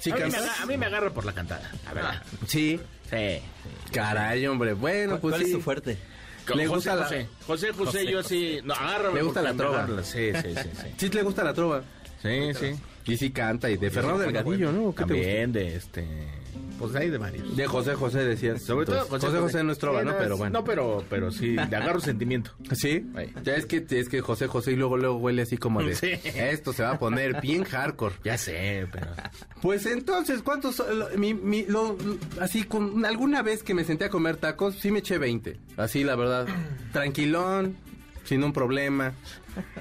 Sí, 0.01 0.11
a, 0.11 0.15
mí 0.15 0.19
me 0.21 0.29
cantas. 0.31 0.41
agarra, 0.41 0.63
a 0.63 0.65
mí 0.65 0.77
me 0.77 0.85
agarra 0.87 1.09
por 1.13 1.25
la 1.25 1.33
cantada, 1.33 1.71
la 1.85 1.93
verdad. 1.93 2.23
Sí, 2.47 2.79
Sí. 3.09 3.41
caray, 3.91 4.45
hombre, 4.47 4.73
bueno, 4.73 5.19
¿Cuál, 5.19 5.21
pues 5.21 5.31
cuál 5.33 5.41
sí. 5.43 5.51
es 5.51 5.57
tu 5.57 5.61
fuerte? 5.61 5.97
Le 6.55 6.65
José, 6.65 6.67
gusta 6.67 6.95
la- 6.95 7.03
José, 7.05 7.27
José, 7.45 7.71
José, 7.73 8.11
yo 8.11 8.23
sí, 8.23 8.59
no, 8.63 8.73
agárrame 8.73 9.15
Le 9.19 9.21
gusta 9.23 9.41
la 9.43 9.53
trova. 9.53 9.83
agarra. 9.83 10.03
Sí, 10.03 10.31
sí, 10.33 10.53
sí, 10.55 10.69
sí. 10.81 10.87
Sí, 10.97 11.09
le 11.09 11.21
gusta 11.23 11.43
la 11.43 11.53
trova. 11.53 11.83
Sí, 12.21 12.53
sí. 12.59 12.75
Y 13.05 13.17
sí 13.17 13.31
canta, 13.31 13.69
y 13.69 13.77
de 13.77 13.89
Fernando 13.91 14.19
Delgadillo, 14.19 14.71
¿no? 14.71 14.91
También 14.93 15.51
de 15.51 15.75
este, 15.75 16.05
pues 16.79 16.95
hay 16.95 17.09
de 17.09 17.17
varios. 17.17 17.55
De 17.55 17.67
José 17.67 17.93
José 17.95 18.19
decías. 18.25 18.61
Sobre 18.63 18.85
todo 18.85 19.03
Entonces, 19.03 19.29
José 19.29 19.41
José 19.41 19.63
no 19.63 19.71
es 19.71 19.77
trova, 19.77 20.01
Sí, 20.01 20.07
¿no? 20.07 20.17
Pero 20.17 20.37
bueno. 20.37 20.59
No, 20.59 20.65
pero, 20.65 21.03
pero 21.09 21.31
sí, 21.31 21.51
le 21.51 21.61
agarro 21.61 21.99
sentimiento. 22.01 22.51
Sí, 22.73 23.05
Ahí. 23.15 23.33
ya 23.43 23.55
es 23.55 23.65
que 23.65 23.85
es 23.89 24.09
que 24.09 24.21
José 24.21 24.47
José 24.47 24.71
y 24.71 24.75
luego 24.75 24.97
luego 24.97 25.17
huele 25.17 25.43
así 25.43 25.57
como 25.57 25.83
de 25.83 25.95
Sí. 25.95 26.11
esto 26.23 26.73
se 26.73 26.83
va 26.83 26.91
a 26.91 26.99
poner 26.99 27.39
bien 27.41 27.63
hardcore. 27.63 28.15
Ya 28.23 28.37
sé, 28.37 28.87
pero. 28.91 29.07
Pues 29.61 29.85
entonces, 29.85 30.41
¿cuántos 30.41 30.75
son? 30.75 30.97
Lo- 30.99 31.09
mi, 31.17 31.33
mi- 31.33 31.65
lo- 31.65 31.97
así 32.39 32.63
con 32.63 33.05
alguna 33.05 33.41
vez 33.41 33.63
que 33.63 33.73
me 33.73 33.83
senté 33.83 34.05
a 34.05 34.09
comer 34.09 34.37
tacos, 34.37 34.75
sí 34.75 34.91
me 34.91 34.99
eché 34.99 35.17
20. 35.17 35.59
Así 35.77 36.03
la 36.03 36.15
verdad, 36.15 36.47
tranquilón, 36.91 37.75
sin 38.23 38.43
un 38.43 38.53
problema. 38.53 39.13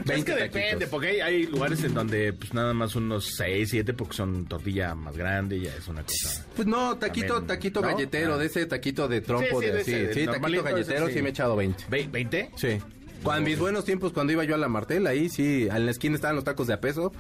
20 0.05 0.15
es 0.15 0.25
que 0.25 0.33
taquitos. 0.33 0.53
depende, 0.55 0.87
porque 0.87 1.09
hay, 1.09 1.21
hay 1.21 1.47
lugares 1.47 1.83
en 1.85 1.95
donde 1.95 2.33
pues 2.33 2.53
nada 2.55 2.75
más 2.75 2.95
unos 2.97 3.35
6, 3.37 3.69
7 3.71 3.93
porque 3.95 4.15
son 4.17 4.47
tortilla 4.47 4.95
más 4.95 5.17
grande, 5.17 5.61
ya 5.61 5.75
es 5.75 5.87
una 5.89 6.03
cosa. 6.03 6.47
Pues 6.57 6.67
no, 6.69 6.97
taquito, 6.99 7.35
También, 7.35 7.47
taquito 7.49 7.81
¿no? 7.81 7.89
galletero, 7.89 8.35
Ah. 8.35 8.39
de 8.39 8.47
ese 8.47 8.67
taquito 8.67 9.09
de 9.09 9.21
trompo 9.21 9.61
Sí, 9.61 9.67
sí, 9.67 9.73
de 9.73 9.81
así. 9.81 9.93
de 9.93 10.15
sí, 10.15 10.27
taquito 10.27 10.63
galletero 10.63 11.05
ese 11.05 11.13
sí 11.13 11.19
sí. 11.19 11.23
me 11.23 11.29
he 11.29 11.31
echado 11.33 11.57
20. 11.57 11.85
Ve- 11.89 12.09
¿20? 12.11 12.51
Sí. 12.57 12.79
Cuando 13.23 13.49
mis 13.51 13.59
buenos 13.59 13.85
tiempos, 13.85 14.13
cuando 14.13 14.33
iba 14.33 14.45
yo 14.45 14.55
a 14.55 14.59
la 14.59 14.69
Martel, 14.69 15.07
ahí 15.07 15.29
sí, 15.29 15.69
en 15.71 15.85
la 15.85 15.91
esquina 15.91 16.15
estaban 16.15 16.37
los 16.37 16.45
tacos 16.45 16.67
de 16.67 16.73
a 16.75 16.81
peso. 16.81 17.13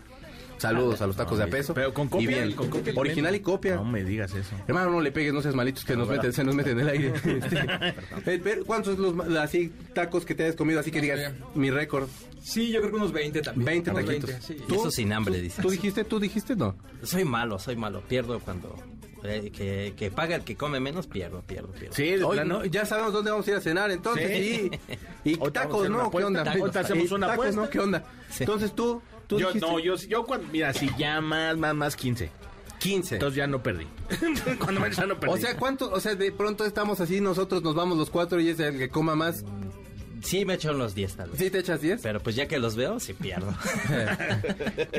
Saludos 0.61 1.01
a 1.01 1.07
los 1.07 1.17
tacos 1.17 1.39
de 1.39 1.45
a 1.45 1.47
peso. 1.47 1.73
Pero 1.75 1.93
con 1.95 2.09
copia. 2.09 2.25
Y 2.25 2.27
bien, 2.27 2.53
con 2.53 2.69
copia 2.69 2.93
original 2.97 3.35
y 3.35 3.41
copia. 3.41 3.77
No 3.77 3.85
me 3.85 4.05
digas 4.05 4.33
eso. 4.35 4.55
Hermano, 4.69 4.91
no 4.91 5.01
le 5.01 5.11
pegues, 5.11 5.33
no 5.33 5.41
seas 5.43 5.55
malitos 5.55 5.85
que 5.85 5.97
nos 5.97 6.09
meten, 6.09 6.33
se 6.33 6.45
nos 6.45 6.55
meten 6.55 6.79
en 6.79 6.81
el 6.81 6.89
aire. 6.89 7.13
Este, 7.41 8.35
eh, 8.35 8.41
pero, 8.43 8.65
¿Cuántos 8.65 8.99
los 8.99 9.15
así 9.39 9.73
tacos 9.95 10.25
que 10.25 10.35
te 10.35 10.45
hayas 10.45 10.57
comido 10.57 10.81
así 10.81 10.91
que 10.91 11.01
digas 11.01 11.33
mi 11.55 11.71
récord? 11.71 12.09
Sí, 12.43 12.71
yo 12.71 12.81
creo 12.81 12.91
que 12.93 12.97
unos 12.97 13.13
20 13.13 13.41
también. 13.43 13.65
20 13.67 13.91
Unos 13.91 14.05
taquitos. 14.05 14.31
20, 14.31 14.47
sí. 14.47 14.57
Y 14.69 14.75
eso 14.75 14.91
sin 14.91 15.13
hambre, 15.13 15.41
dices. 15.41 15.63
¿Tú 15.63 15.71
dijiste? 15.71 16.05
¿Tú 16.05 16.21
dijiste? 16.21 16.57
No. 16.57 16.75
Soy 17.03 17.25
malo, 17.25 17.59
soy 17.59 17.77
malo. 17.77 18.03
Pierdo 18.09 18.39
cuando... 18.41 18.77
eh, 19.25 19.51
que, 19.55 19.95
que 19.97 20.11
paga 20.11 20.37
el 20.37 20.43
que 20.45 20.57
come 20.57 20.81
menos, 20.81 21.07
pierdo, 21.07 21.43
pierdo, 21.43 21.69
pierdo. 21.69 21.95
Sí, 21.95 22.15
Hoy 22.23 22.41
no, 22.47 22.65
ya 22.65 22.85
sabemos 22.87 23.13
dónde 23.13 23.31
vamos 23.31 23.47
a 23.47 23.51
ir 23.51 23.57
a 23.57 23.61
cenar, 23.61 23.91
entonces 23.91 24.31
sí. 24.31 24.71
Y 25.25 25.37
tacos, 25.51 25.89
¿no? 25.91 26.11
¿Qué 26.11 26.25
onda? 26.25 26.45
Tacos, 26.45 26.61
ahorita 26.61 26.81
hacemos 26.81 27.11
Y 27.11 27.15
una 27.15 27.27
tacos, 27.29 27.47
apuesta. 27.47 27.61
¿no? 27.63 27.71
¿Qué 27.71 27.79
onda? 27.81 28.05
Sí. 28.31 28.43
Entonces 28.45 28.75
tú, 28.75 29.03
tú 29.31 29.39
Yo, 29.39 29.47
dijiste 29.47 29.67
no, 29.67 29.79
yo, 29.79 29.95
yo 29.95 30.25
cuando, 30.25 30.49
mira, 30.49 30.75
si 30.75 30.91
ya 30.99 31.21
más, 31.21 31.57
más, 31.57 31.75
más 31.75 31.97
15. 31.97 32.31
15. 32.81 33.15
Entonces 33.15 33.37
ya 33.37 33.47
no 33.47 33.63
perdí. 33.63 33.87
cuando 34.59 34.81
me 34.81 34.91
ya 34.91 35.07
no 35.07 35.19
perdí. 35.21 35.35
O 35.35 35.37
sea, 35.37 35.57
¿cuánto? 35.57 35.91
O 35.91 36.01
sea, 36.01 36.17
de 36.17 36.33
pronto 36.33 36.65
estamos 36.65 37.01
así, 37.01 37.21
nosotros 37.21 37.63
nos 37.63 37.75
vamos 37.77 37.97
los 37.97 38.11
cuatro 38.11 38.41
y 38.41 38.49
es 38.49 38.59
el 38.59 38.77
que 38.77 38.89
coma 38.89 39.15
más. 39.15 39.45
Sí, 40.23 40.45
me 40.45 40.55
echo 40.55 40.71
unos 40.73 40.95
10 40.95 41.17
tal 41.17 41.31
vez. 41.31 41.39
¿Sí 41.39 41.51
te 41.51 41.59
echas 41.59 41.81
10? 41.81 42.01
Pero 42.03 42.21
pues 42.21 42.37
ya 42.37 42.47
que 42.47 42.59
los 42.59 42.77
veo, 42.77 43.01
sí 43.01 43.13
pierdo. 43.15 43.55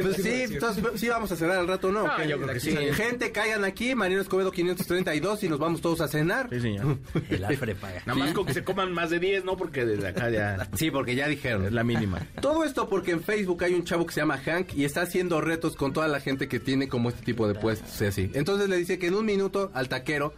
Pues 0.01 0.15
sí, 0.17 0.43
entonces 0.49 0.83
sí 0.95 1.07
vamos 1.09 1.31
a 1.31 1.35
cenar 1.35 1.57
al 1.57 1.67
rato, 1.67 1.91
¿no? 1.91 2.03
No, 2.07 2.23
yo 2.25 2.37
creo 2.39 2.53
que 2.53 2.59
sí. 2.59 2.71
Gente, 2.93 3.31
caigan 3.31 3.63
aquí, 3.63 3.93
Mariano 3.95 4.21
Escobedo 4.21 4.51
532 4.51 5.43
y 5.43 5.49
nos 5.49 5.59
vamos 5.59 5.81
todos 5.81 6.01
a 6.01 6.07
cenar. 6.07 6.47
Sí, 6.49 6.59
señor. 6.59 6.97
El 7.29 7.43
Alfred 7.45 7.75
paga. 7.77 8.01
Nada 8.05 8.17
más 8.19 8.33
con 8.33 8.45
que 8.45 8.53
se 8.53 8.63
coman 8.63 8.91
más 8.93 9.09
de 9.09 9.19
10, 9.19 9.45
¿no? 9.45 9.57
Porque 9.57 9.85
desde 9.85 10.07
acá 10.07 10.29
ya 10.29 10.67
Sí, 10.75 10.91
porque 10.91 11.15
ya 11.15 11.27
dijeron. 11.27 11.65
es 11.65 11.73
la 11.73 11.83
mínima. 11.83 12.19
Todo 12.41 12.63
esto 12.63 12.89
porque 12.89 13.11
en 13.11 13.21
Facebook 13.21 13.63
hay 13.63 13.73
un 13.73 13.83
chavo 13.83 14.05
que 14.05 14.13
se 14.13 14.21
llama 14.21 14.37
Hank 14.37 14.73
y 14.75 14.85
está 14.85 15.01
haciendo 15.01 15.41
retos 15.41 15.75
con 15.75 15.93
toda 15.93 16.07
la 16.07 16.19
gente 16.19 16.47
que 16.47 16.59
tiene 16.59 16.87
como 16.87 17.09
este 17.09 17.23
tipo 17.23 17.47
de 17.47 17.55
puestos 17.55 18.01
y 18.01 18.05
así. 18.05 18.31
Entonces 18.33 18.69
le 18.69 18.77
dice 18.77 18.97
que 18.99 19.07
en 19.07 19.15
un 19.15 19.25
minuto 19.25 19.71
al 19.73 19.89
taquero, 19.89 20.33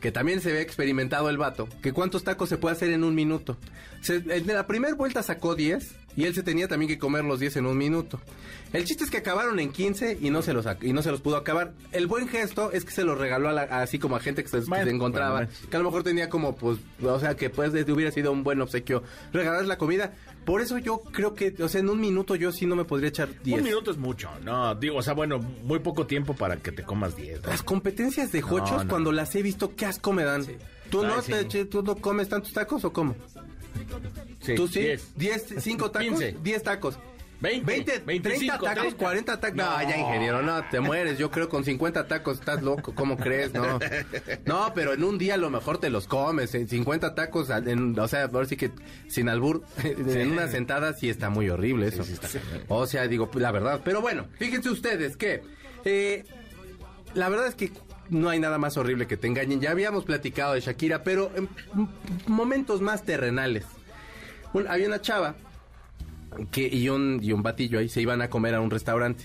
que 0.00 0.12
también 0.12 0.40
se 0.40 0.52
ve 0.52 0.60
experimentado 0.60 1.30
el 1.30 1.38
vato, 1.38 1.68
que 1.82 1.92
cuántos 1.92 2.22
tacos 2.24 2.48
se 2.48 2.58
puede 2.58 2.76
hacer 2.76 2.90
en 2.90 3.02
un 3.04 3.14
minuto. 3.14 3.56
Se- 4.06 4.22
en 4.36 4.46
la 4.46 4.66
primera 4.66 4.94
vuelta 4.94 5.22
sacó 5.22 5.54
10 5.54 5.94
y 6.16 6.24
él 6.24 6.34
se 6.34 6.42
tenía 6.42 6.68
también 6.68 6.88
que 6.88 6.98
comer 6.98 7.24
los 7.24 7.40
10 7.40 7.56
en 7.56 7.66
un 7.66 7.76
minuto. 7.76 8.20
El 8.72 8.84
chiste 8.84 9.04
es 9.04 9.10
que 9.10 9.18
acabaron 9.18 9.58
en 9.60 9.70
15 9.72 10.18
y 10.20 10.30
no 10.30 10.42
se 10.42 10.52
los, 10.52 10.66
y 10.82 10.92
no 10.92 11.02
se 11.02 11.10
los 11.10 11.20
pudo 11.20 11.36
acabar. 11.36 11.72
El 11.92 12.06
buen 12.06 12.28
gesto 12.28 12.70
es 12.72 12.84
que 12.84 12.90
se 12.90 13.04
los 13.04 13.18
regaló 13.18 13.48
a 13.48 13.52
la- 13.52 13.62
así 13.62 13.98
como 13.98 14.16
a 14.16 14.20
gente 14.20 14.42
que 14.42 14.48
se, 14.48 14.58
que 14.60 14.64
se 14.64 14.90
encontraba. 14.90 15.32
bueno, 15.36 15.48
Que 15.70 15.76
a 15.76 15.80
lo 15.80 15.86
mejor 15.86 16.02
tenía 16.02 16.28
como, 16.28 16.56
pues, 16.56 16.78
o 17.02 17.18
sea, 17.20 17.36
que 17.36 17.50
pues 17.50 17.72
de- 17.72 17.90
hubiera 17.92 18.10
sido 18.12 18.32
un 18.32 18.42
buen 18.44 18.60
obsequio 18.60 19.02
regalar 19.32 19.64
la 19.66 19.78
comida. 19.78 20.12
Por 20.44 20.60
eso 20.60 20.78
yo 20.78 21.00
creo 21.12 21.34
que, 21.34 21.54
o 21.60 21.68
sea, 21.68 21.80
en 21.80 21.88
un 21.90 22.00
minuto 22.00 22.36
yo 22.36 22.52
sí 22.52 22.66
no 22.66 22.76
me 22.76 22.84
podría 22.84 23.08
echar 23.08 23.28
10. 23.42 23.58
Un 23.58 23.64
minuto 23.64 23.90
es 23.90 23.96
mucho, 23.96 24.30
no, 24.44 24.74
digo, 24.76 24.96
o 24.98 25.02
sea, 25.02 25.12
bueno, 25.14 25.38
muy 25.40 25.80
poco 25.80 26.06
tiempo 26.06 26.34
para 26.34 26.56
que 26.58 26.70
te 26.70 26.84
comas 26.84 27.16
10. 27.16 27.42
¿no? 27.42 27.48
Las 27.48 27.62
competencias 27.64 28.30
de 28.30 28.42
jochos, 28.42 28.70
No, 28.78 28.84
no. 28.84 28.88
cuando 28.90 29.10
las 29.12 29.34
he 29.34 29.42
visto, 29.42 29.74
qué 29.74 29.86
asco 29.86 30.12
me 30.12 30.22
dan. 30.24 30.46
¿Tú 30.90 31.02
Ay, 31.04 31.10
sí. 31.24 31.32
te 31.48 31.64
tú 31.64 31.82
no 31.82 31.96
comes 31.96 32.28
tantos 32.28 32.52
tacos 32.52 32.84
o 32.84 32.92
cómo? 32.92 33.16
Sí, 34.46 34.54
¿Tú 34.54 34.68
sí? 34.68 34.80
10. 34.80 35.12
10, 35.16 35.54
5 35.58 35.90
tacos, 35.90 36.08
15. 36.08 36.36
10 36.42 36.62
tacos. 36.62 36.98
20, 37.38 37.66
20, 37.66 37.92
30 38.02 38.28
25, 38.30 38.64
tacos, 38.64 38.80
30. 38.82 38.96
40 39.04 39.40
tacos. 39.40 39.56
No, 39.58 39.82
ya 39.82 39.98
ingeniero, 39.98 40.40
no, 40.42 40.64
te 40.70 40.80
mueres. 40.80 41.18
Yo 41.18 41.30
creo 41.30 41.50
con 41.50 41.64
50 41.64 42.08
tacos 42.08 42.38
estás 42.40 42.62
loco, 42.62 42.94
¿cómo 42.94 43.18
crees? 43.18 43.52
No. 43.52 43.78
No, 44.46 44.72
pero 44.74 44.94
en 44.94 45.04
un 45.04 45.18
día 45.18 45.34
a 45.34 45.36
lo 45.36 45.50
mejor 45.50 45.76
te 45.76 45.90
los 45.90 46.06
comes. 46.06 46.54
En 46.54 46.66
50 46.66 47.14
tacos, 47.14 47.50
en- 47.50 47.98
o 47.98 48.08
sea, 48.08 48.24
ahora 48.24 48.46
sí 48.46 48.56
que 48.56 48.70
sin 49.08 49.28
albur, 49.28 49.64
en 49.84 50.30
una 50.32 50.48
sentada 50.48 50.94
sí 50.94 51.10
está 51.10 51.28
muy 51.28 51.50
horrible 51.50 51.88
eso. 51.88 52.04
O 52.68 52.86
sea, 52.86 53.06
digo, 53.06 53.30
la 53.34 53.52
verdad. 53.52 53.82
Pero 53.84 54.00
bueno, 54.00 54.26
fíjense 54.38 54.70
ustedes 54.70 55.18
que 55.18 55.42
eh, 55.84 56.24
la 57.12 57.28
verdad 57.28 57.48
es 57.48 57.54
que 57.54 57.70
no 58.08 58.30
hay 58.30 58.38
nada 58.40 58.56
más 58.56 58.78
horrible 58.78 59.06
que 59.06 59.18
te 59.18 59.26
engañen. 59.26 59.60
Ya 59.60 59.72
habíamos 59.72 60.04
platicado 60.06 60.54
de 60.54 60.60
Shakira, 60.60 61.02
pero 61.04 61.30
en 61.36 61.50
momentos 62.26 62.80
más 62.80 63.02
terrenales. 63.04 63.64
Un- 64.56 64.68
había 64.68 64.86
una 64.86 65.00
chava 65.00 65.34
que, 66.50 66.66
y, 66.66 66.88
un, 66.88 67.20
y 67.22 67.32
un 67.32 67.42
batillo 67.42 67.78
ahí 67.78 67.88
se 67.88 68.00
iban 68.00 68.22
a 68.22 68.28
comer 68.30 68.54
a 68.54 68.60
un 68.60 68.70
restaurante. 68.70 69.24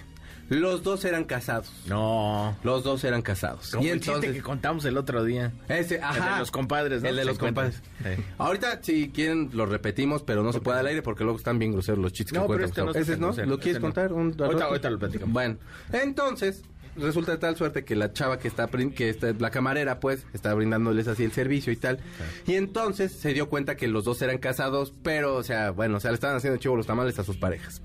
Los 0.49 0.83
dos 0.83 1.05
eran 1.05 1.23
casados. 1.23 1.71
No. 1.87 2.57
Los 2.63 2.83
dos 2.83 3.05
eran 3.05 3.21
casados. 3.21 3.71
Como 3.71 3.83
y 3.85 3.87
el 3.87 3.99
chiste 3.99 4.11
entonces 4.11 4.35
que 4.35 4.41
contamos 4.41 4.83
el 4.83 4.97
otro 4.97 5.23
día. 5.23 5.53
ese, 5.69 6.01
ajá, 6.01 6.27
El 6.27 6.33
de 6.33 6.39
los 6.39 6.51
compadres, 6.51 7.01
¿no? 7.01 7.07
El 7.07 7.15
de 7.15 7.23
los 7.25 7.37
compadres. 7.39 7.81
Sí. 8.03 8.21
Ahorita, 8.37 8.79
si 8.83 9.09
quieren, 9.11 9.49
lo 9.53 9.65
repetimos, 9.65 10.23
pero 10.23 10.43
no 10.43 10.51
se 10.51 10.59
puede 10.59 10.79
al 10.79 10.87
aire 10.87 11.01
porque 11.01 11.23
luego 11.23 11.37
están 11.39 11.57
bien 11.57 11.71
groseros 11.71 11.99
los 12.01 12.11
chistes 12.11 12.33
No, 12.33 12.41
que 12.41 12.47
pero 12.53 12.59
cuentan. 12.63 12.69
este 12.69 12.81
no 12.83 12.89
está 12.89 12.99
¿Ese 12.99 13.11
tan 13.13 13.45
no? 13.47 13.55
¿Lo 13.55 13.59
quieres 13.61 13.81
no. 13.81 13.87
contar? 13.87 14.11
Un, 14.11 14.35
Ahorita- 14.37 14.65
ahorita 14.65 14.89
lo 14.89 14.99
platicamos. 14.99 15.31
Bueno, 15.33 15.57
entonces, 15.93 16.63
resulta 16.95 17.31
de 17.31 17.37
tal 17.37 17.55
suerte 17.55 17.83
que 17.85 17.95
la 17.95 18.11
chava 18.13 18.37
que 18.39 18.47
está, 18.47 18.67
que 18.67 19.09
está, 19.09 19.33
la 19.37 19.49
camarera, 19.51 19.99
pues, 19.99 20.25
está 20.33 20.53
brindándoles 20.53 21.07
así 21.07 21.23
el 21.23 21.31
servicio 21.31 21.71
y 21.71 21.77
tal. 21.77 21.99
Y 22.47 22.55
entonces 22.55 23.11
se 23.11 23.33
dio 23.33 23.49
cuenta 23.49 23.75
que 23.77 23.87
los 23.87 24.03
dos 24.03 24.21
eran 24.21 24.37
casados, 24.37 24.93
pero, 25.03 25.35
o 25.35 25.43
sea, 25.43 25.71
bueno, 25.71 25.97
o 25.97 25.99
sea, 25.99 26.11
le 26.11 26.15
estaban 26.15 26.37
haciendo 26.37 26.59
chivo 26.59 26.75
los 26.75 26.87
tamales 26.87 27.17
a 27.19 27.23
sus 27.23 27.37
parejas. 27.37 27.81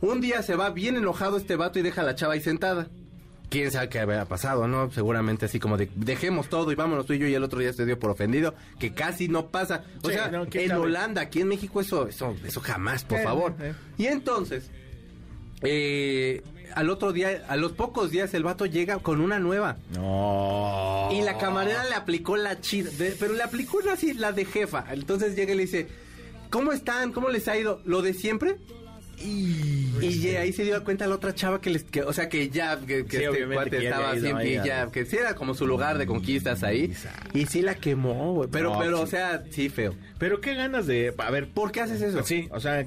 Un 0.00 0.20
día 0.20 0.42
se 0.42 0.56
va 0.56 0.70
bien 0.70 0.96
enojado 0.96 1.36
este 1.36 1.56
vato 1.56 1.78
y 1.78 1.82
deja 1.82 2.02
a 2.02 2.04
la 2.04 2.14
chava 2.14 2.34
ahí 2.34 2.40
sentada. 2.40 2.88
Quién 3.48 3.70
sabe 3.70 3.88
qué 3.88 4.00
había 4.00 4.24
pasado, 4.24 4.66
¿no? 4.66 4.90
Seguramente 4.90 5.46
así 5.46 5.60
como 5.60 5.76
de 5.76 5.88
dejemos 5.94 6.48
todo 6.48 6.72
y 6.72 6.74
vámonos 6.74 7.06
tú 7.06 7.12
y 7.12 7.18
yo 7.20 7.28
y 7.28 7.34
el 7.34 7.44
otro 7.44 7.60
día 7.60 7.72
se 7.72 7.86
dio 7.86 7.96
por 7.96 8.10
ofendido, 8.10 8.54
que 8.80 8.92
casi 8.92 9.28
no 9.28 9.46
pasa. 9.46 9.84
O 10.02 10.08
Sí, 10.08 10.14
sea, 10.16 10.28
no, 10.32 10.46
¿quién 10.48 10.64
en 10.64 10.70
sabe? 10.70 10.80
Holanda, 10.82 11.22
aquí 11.22 11.42
en 11.42 11.48
México 11.48 11.80
eso, 11.80 12.08
eso, 12.08 12.34
eso 12.44 12.60
jamás, 12.60 13.04
por 13.04 13.20
Eh, 13.20 13.22
favor. 13.22 13.54
eh. 13.60 13.72
Y 13.98 14.06
entonces, 14.06 14.68
eh, 15.62 16.42
al 16.74 16.90
otro 16.90 17.12
día, 17.12 17.44
a 17.48 17.56
los 17.56 17.72
pocos 17.72 18.10
días 18.10 18.32
el 18.34 18.42
vato 18.42 18.66
llega 18.66 18.98
con 18.98 19.20
una 19.20 19.38
nueva. 19.38 19.76
No. 19.94 21.08
Y 21.12 21.22
la 21.22 21.38
camarera 21.38 21.84
le 21.84 21.94
aplicó 21.94 22.36
la 22.36 22.60
chida, 22.60 22.90
de- 22.98 23.16
pero 23.18 23.34
le 23.34 23.42
aplicó 23.42 23.78
una 23.78 23.92
así, 23.94 24.12
la 24.14 24.32
de 24.32 24.44
jefa. 24.44 24.84
Entonces 24.92 25.36
llega 25.36 25.52
y 25.52 25.56
le 25.56 25.62
dice, 25.62 25.86
¿cómo 26.50 26.72
están? 26.72 27.12
¿Cómo 27.12 27.28
les 27.28 27.46
ha 27.48 27.56
ido? 27.56 27.80
¿Lo 27.84 28.02
de 28.02 28.14
siempre? 28.14 28.56
Y, 29.18 29.94
y 30.02 30.20
ya 30.20 30.40
ahí 30.40 30.52
se 30.52 30.62
dio 30.62 30.84
cuenta 30.84 31.06
la 31.06 31.14
otra 31.14 31.34
chava 31.34 31.58
que 31.58 31.70
les, 31.70 31.84
que, 31.84 32.02
o 32.02 32.12
sea 32.12 32.28
que 32.28 32.50
ya, 32.50 32.78
que, 32.78 33.06
que 33.06 33.16
Sí, 33.16 33.24
este 33.24 33.46
cuate 33.46 33.70
que 33.70 33.84
estaba 33.86 34.14
siempre, 34.18 34.60
ya, 34.62 34.90
que 34.90 35.06
sí 35.06 35.16
era 35.16 35.34
como 35.34 35.54
su 35.54 35.66
lugar 35.66 35.96
de 35.96 36.06
conquistas 36.06 36.62
ahí. 36.62 36.92
Y 37.32 37.46
sí 37.46 37.62
la 37.62 37.76
quemó, 37.76 38.34
güey. 38.34 38.50
Pero, 38.52 38.74
No, 38.74 38.78
pero, 38.78 38.96
sí. 38.98 39.02
o 39.04 39.06
sea, 39.06 39.42
sí 39.50 39.68
feo. 39.70 39.94
Pero 40.18 40.42
qué 40.42 40.54
ganas 40.54 40.86
de... 40.86 41.14
A 41.16 41.30
ver, 41.30 41.48
¿Por 41.48 41.72
qué 41.72 41.80
haces 41.80 42.02
eso? 42.02 42.22
Sí, 42.24 42.46
o 42.50 42.60
sea, 42.60 42.86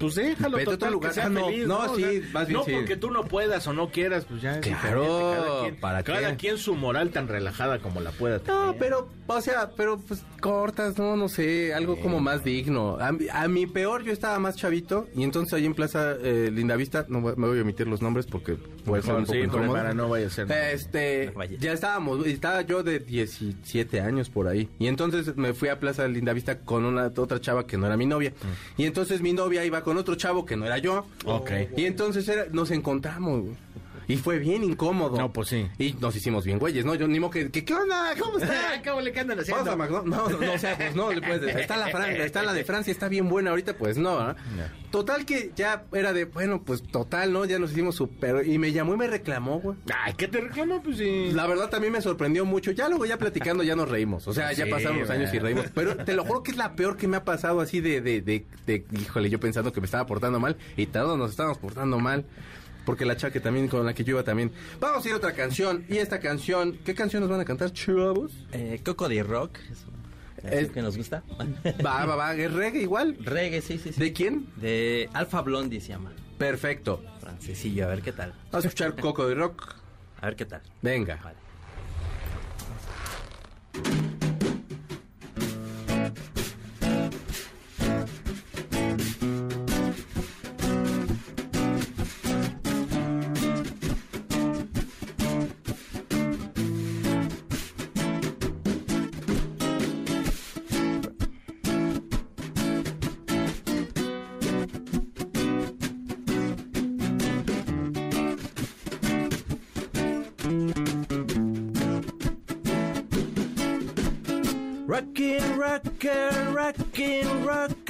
pues 0.00 0.14
déjalo 0.16 0.56
Vete 0.56 0.70
a 0.70 0.74
otro 0.74 0.78
total, 0.78 0.92
lugar. 0.94 1.10
que 1.10 1.14
sea 1.14 1.26
Ah, 1.26 1.28
no, 1.28 1.46
feliz, 1.46 1.66
no, 1.68 1.78
O 1.78 1.94
sí, 1.96 2.02
sea, 2.02 2.22
más 2.32 2.48
bien 2.48 2.58
no 2.58 2.64
sí. 2.64 2.72
porque 2.74 2.96
tú 2.96 3.10
no 3.12 3.22
puedas 3.24 3.66
o 3.68 3.72
no 3.72 3.90
quieras, 3.90 4.24
pues 4.24 4.42
ya 4.42 4.58
Claro, 4.60 5.34
cada 5.36 5.60
quien, 5.62 5.76
¿para 5.76 6.02
qué? 6.02 6.12
cada 6.12 6.36
quien 6.36 6.58
su 6.58 6.74
moral 6.74 7.10
tan 7.10 7.28
relajada 7.28 7.78
como 7.78 8.00
la 8.00 8.10
pueda 8.10 8.38
tener. 8.40 8.60
No, 8.60 8.74
pero, 8.78 9.08
o 9.28 9.40
sea, 9.40 9.70
pero 9.76 9.98
pues 10.00 10.24
cortas, 10.40 10.98
no, 10.98 11.16
no 11.16 11.28
sé, 11.28 11.72
algo 11.74 11.96
como 12.00 12.18
más 12.18 12.42
digno. 12.42 12.96
A, 12.98 13.12
mi- 13.12 13.28
a 13.30 13.46
mi 13.46 13.66
peor, 13.66 14.02
yo 14.02 14.12
estaba 14.12 14.38
más 14.38 14.56
chavito 14.56 15.06
y 15.14 15.22
entonces 15.22 15.52
ahí 15.54 15.66
en 15.66 15.74
Plaza 15.74 16.16
eh, 16.22 16.50
Lindavista, 16.52 17.04
no 17.08 17.20
voy- 17.20 17.34
me 17.36 17.46
voy 17.46 17.58
a 17.58 17.62
omitir 17.62 17.86
los 17.86 18.00
nombres 18.02 18.26
porque 18.26 18.54
puede 18.54 19.02
ser 19.02 19.14
un 19.14 19.20
poco 19.24 19.32
sí, 19.34 19.38
incómodo. 19.40 19.72
para 19.74 19.92
no 19.92 20.08
vaya 20.08 20.26
a 20.28 20.30
ser. 20.30 20.50
Este, 20.50 21.26
No 21.26 21.32
vaya. 21.38 21.56
ya 21.60 21.72
estábamos, 21.72 22.26
estaba 22.26 22.62
yo 22.62 22.82
de 22.82 23.00
17 23.00 24.00
años 24.00 24.30
por 24.30 24.48
ahí. 24.48 24.68
Y 24.78 24.86
entonces 24.86 25.36
me 25.36 25.52
fui 25.52 25.68
a 25.68 25.78
Plaza 25.78 26.08
Lindavista 26.08 26.58
con 26.60 26.84
una 26.84 27.06
otra 27.16 27.40
chava 27.40 27.66
que 27.66 27.76
no 27.76 27.86
era 27.86 27.96
mi 27.96 28.06
novia. 28.06 28.32
Y 28.76 28.84
entonces 28.86 29.20
mi 29.20 29.32
novia 29.32 29.64
iba 29.64 29.82
con 29.82 29.89
otro 29.98 30.14
chavo 30.14 30.44
que 30.46 30.56
no 30.56 30.66
era 30.66 30.78
yo. 30.78 31.06
Ok. 31.24 31.50
Y 31.76 31.84
entonces 31.86 32.28
era- 32.28 32.46
nos 32.52 32.70
encontramos. 32.70 33.42
güey. 33.42 33.54
Y 34.10 34.16
fue 34.16 34.38
bien 34.38 34.64
incómodo. 34.64 35.16
No, 35.16 35.32
pues 35.32 35.48
sí. 35.48 35.66
Y 35.78 35.92
nos 35.94 36.14
hicimos 36.16 36.44
bien 36.44 36.58
güeyes, 36.58 36.84
¿no? 36.84 36.94
Yo 36.94 37.06
ni 37.08 37.20
modo 37.20 37.30
que, 37.30 37.50
que, 37.50 37.64
¿qué 37.64 37.74
onda? 37.74 38.14
¿Cómo 38.18 38.38
está? 38.40 38.82
¿Cómo 38.84 39.00
le 39.00 39.18
andan 39.18 39.38
Vamos 39.50 39.68
a 39.68 39.76
McDonald's. 39.76 40.10
No, 40.10 40.28
no, 40.28 40.46
no, 40.46 40.52
o 40.54 40.58
sea, 40.58 40.76
pues 40.76 40.94
no, 40.94 41.12
le 41.12 41.20
puedes 41.20 41.40
decir, 41.42 41.58
está 41.60 41.76
la 41.76 41.88
Francia, 41.88 42.24
está 42.24 42.42
la 42.42 42.52
de 42.52 42.64
Francia, 42.64 42.90
está 42.90 43.08
bien 43.08 43.28
buena 43.28 43.50
ahorita, 43.50 43.76
pues 43.76 43.98
no, 43.98 44.18
¿ah? 44.18 44.36
Total 44.90 45.24
que 45.24 45.52
ya 45.54 45.84
era 45.92 46.12
de, 46.12 46.24
bueno, 46.24 46.62
pues 46.64 46.82
total, 46.82 47.32
¿no? 47.32 47.44
Ya 47.44 47.58
nos 47.60 47.70
hicimos 47.72 47.94
súper... 47.94 48.46
Y 48.48 48.58
me 48.58 48.72
llamó 48.72 48.94
y 48.94 48.96
me 48.96 49.06
reclamó, 49.06 49.60
güey. 49.60 49.76
Ay, 50.02 50.14
¿qué 50.14 50.26
te 50.26 50.40
reclamo? 50.40 50.82
Pues 50.82 50.98
sí. 50.98 51.30
La 51.32 51.46
verdad 51.46 51.68
también 51.70 51.92
me 51.92 52.00
sorprendió 52.02 52.44
mucho. 52.44 52.72
Ya 52.72 52.88
luego 52.88 53.06
ya 53.06 53.16
platicando 53.16 53.62
ya 53.62 53.76
nos 53.76 53.88
reímos. 53.88 54.26
O 54.26 54.32
sea, 54.32 54.52
ya 54.52 54.66
pasaron 54.66 54.98
los 54.98 55.10
años 55.10 55.32
y 55.32 55.38
reímos. 55.38 55.66
Pero 55.74 55.96
te 55.96 56.12
lo 56.14 56.24
juro 56.24 56.42
que 56.42 56.50
es 56.50 56.56
la 56.56 56.74
peor 56.74 56.96
que 56.96 57.06
me 57.06 57.16
ha 57.18 57.24
pasado 57.24 57.60
así 57.60 57.80
de, 57.80 58.00
de, 58.00 58.20
de, 58.20 58.44
de- 58.66 58.84
híjole, 59.00 59.30
yo 59.30 59.38
pensando 59.38 59.72
que 59.72 59.80
me 59.80 59.84
estaba 59.84 60.06
portando 60.06 60.40
mal 60.40 60.56
y 60.76 60.86
todos 60.86 61.16
nos 61.16 61.30
estábamos 61.30 61.58
portando 61.58 62.00
mal. 62.00 62.24
Porque 62.84 63.04
la 63.04 63.16
chaque 63.16 63.40
también 63.40 63.68
con 63.68 63.84
la 63.84 63.94
que 63.94 64.04
yo 64.04 64.12
iba 64.12 64.22
también. 64.22 64.52
Vamos 64.80 65.04
a 65.04 65.08
ir 65.08 65.14
a 65.14 65.18
otra 65.18 65.32
canción. 65.32 65.84
Y 65.88 65.98
esta 65.98 66.20
canción, 66.20 66.78
¿qué 66.84 66.94
canción 66.94 67.20
nos 67.22 67.30
van 67.30 67.40
a 67.40 67.44
cantar, 67.44 67.72
chavos? 67.72 68.32
Eh, 68.52 68.80
Coco 68.84 69.08
de 69.08 69.22
Rock. 69.22 69.58
Es 70.42 70.70
que 70.70 70.80
nos 70.80 70.96
gusta. 70.96 71.22
Va, 71.84 72.06
va, 72.06 72.16
va, 72.16 72.34
es 72.34 72.50
reggae 72.52 72.80
igual. 72.80 73.16
Reggae, 73.20 73.60
sí, 73.60 73.78
sí, 73.78 73.92
sí. 73.92 74.00
¿De 74.00 74.12
quién? 74.14 74.46
De 74.56 75.10
Alpha 75.12 75.42
Blondie 75.42 75.80
se 75.80 75.88
llama. 75.88 76.12
Perfecto. 76.38 77.04
Francesillo, 77.20 77.84
a 77.84 77.88
ver 77.88 78.00
qué 78.00 78.12
tal. 78.12 78.32
Vamos 78.50 78.64
a 78.64 78.68
escuchar 78.68 78.96
Coco 79.00 79.28
de 79.28 79.34
Rock. 79.34 79.74
A 80.22 80.26
ver 80.26 80.36
qué 80.36 80.46
tal. 80.46 80.62
Venga. 80.80 81.20
Vale. 81.22 81.36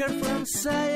Hacker 0.00 0.24
francês. 0.24 0.89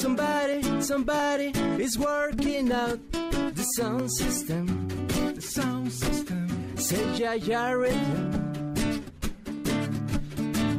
Somebody, 0.00 0.80
somebody 0.80 1.52
is 1.78 1.98
working 1.98 2.72
out 2.72 2.98
the 3.12 3.66
sound 3.76 4.10
system. 4.10 4.88
The 5.34 5.42
sound 5.42 5.92
system. 5.92 6.48
Say 6.76 7.04
ya 7.18 7.32
ya 7.32 7.68
rhythm. 7.72 8.74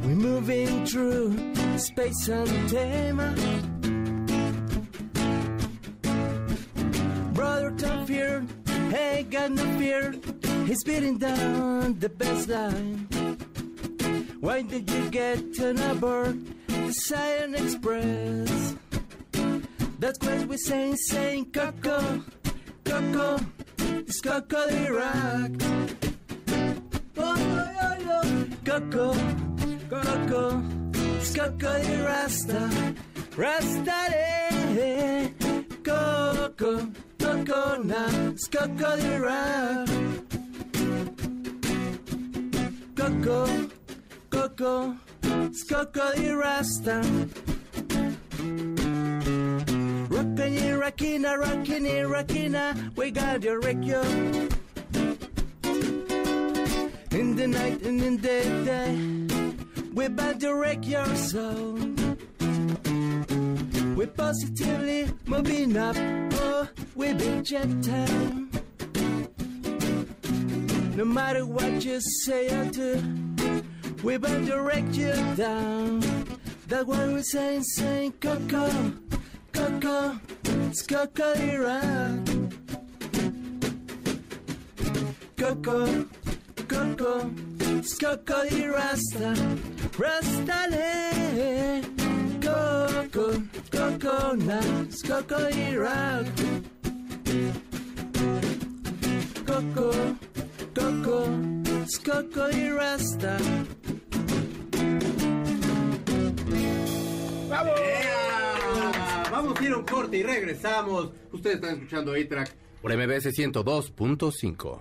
We're 0.01 0.21
moving 0.29 0.87
through 0.87 1.37
space 1.77 2.29
and 2.29 2.67
time. 2.67 3.19
Brother, 7.35 7.69
don't. 7.77 8.09
Hey, 8.89 9.27
got 9.29 9.51
no 9.51 9.63
fear. 9.77 10.15
He's 10.65 10.83
beating 10.83 11.19
down 11.19 11.99
the 11.99 12.09
best 12.09 12.49
line. 12.49 13.05
Why 14.39 14.63
did 14.63 14.89
you 14.89 15.11
get 15.11 15.59
on 15.61 15.77
aboard 15.77 16.41
the 16.65 16.91
Zion 16.91 17.53
Express? 17.53 18.90
That's 20.01 20.17
what 20.25 20.47
we're 20.47 20.57
saying, 20.57 20.95
saying 20.95 21.51
Coco, 21.51 22.23
Coco, 22.83 23.39
it's 23.77 24.19
Coco 24.19 24.67
de 24.67 24.91
Rock. 24.91 25.51
Oh. 27.17 27.37
Coco, 28.65 29.13
Coco, 29.91 30.63
it's 31.19 31.35
Coco 31.35 31.81
de 31.83 32.03
Rasta. 32.03 32.95
Rasta 33.37 34.09
de 34.09 35.35
Coco, 35.83 36.91
Coco 37.19 37.83
now, 37.83 38.31
it's 38.31 38.47
Coco 38.47 38.97
de 38.97 39.19
Rock. 39.21 39.87
Coco, 42.95 43.69
Coco, 44.31 44.97
Skoko 45.51 46.11
y 46.17 46.33
Rasta. 46.33 47.01
Rockin' 50.61 51.23
y 51.23 51.35
rockina, 51.35 52.07
rockin' 52.07 52.53
y 52.53 52.91
we 52.95 53.11
got 53.11 53.41
your 53.41 53.59
radio. 53.61 54.01
In 57.11 57.35
the 57.35 57.47
night 57.47 57.81
and 57.81 58.01
in 58.01 58.17
the 58.17 58.41
day, 58.63 58.95
we 59.93 60.05
about 60.05 60.39
to 60.41 60.53
wreck 60.53 60.85
your 60.87 61.05
soul. 61.15 61.79
We're 63.95 64.07
positively 64.07 65.11
moving 65.25 65.77
up, 65.77 65.95
oh, 65.97 66.67
we 66.95 67.13
big 67.13 67.43
jet 67.43 67.69
time. 67.83 68.51
No 70.95 71.05
matter 71.05 71.45
what 71.45 71.83
you 71.83 71.99
say 71.99 72.49
or 72.49 72.65
do, 72.65 73.01
we 74.03 74.15
about 74.15 74.45
to 74.45 74.61
wreck 74.61 74.85
you 74.93 75.13
down. 75.35 76.01
That's 76.67 76.85
why 76.85 77.07
we 77.07 77.21
say, 77.23 77.59
say, 77.61 78.11
Coco, 78.19 78.93
Coco, 79.53 80.19
it's 80.43 80.81
Coco 80.83 81.33
Iraq. 81.33 82.25
Coco, 85.37 86.07
Coco, 86.67 87.31
it's 87.59 87.97
Coco 87.97 88.43
y 88.51 88.67
Rasta, 88.67 89.33
Rasta 89.97 90.67
le. 90.69 91.81
Coco, 92.41 93.43
Coco, 93.71 94.35
now 94.35 94.81
it's 94.81 95.01
Coco 95.01 95.47
Iraq. 95.49 96.27
Coco, 99.45 100.17
Coco, 100.73 101.39
it's 101.81 101.97
Coco 101.97 102.49
y 102.51 102.69
Rasta. 102.69 103.80
Y 110.13 110.23
regresamos. 110.23 111.11
Ustedes 111.31 111.55
están 111.55 111.75
escuchando 111.75 112.13
A-Track 112.13 112.55
por 112.81 112.95
MBS 112.95 113.27
102.5. 113.27 114.79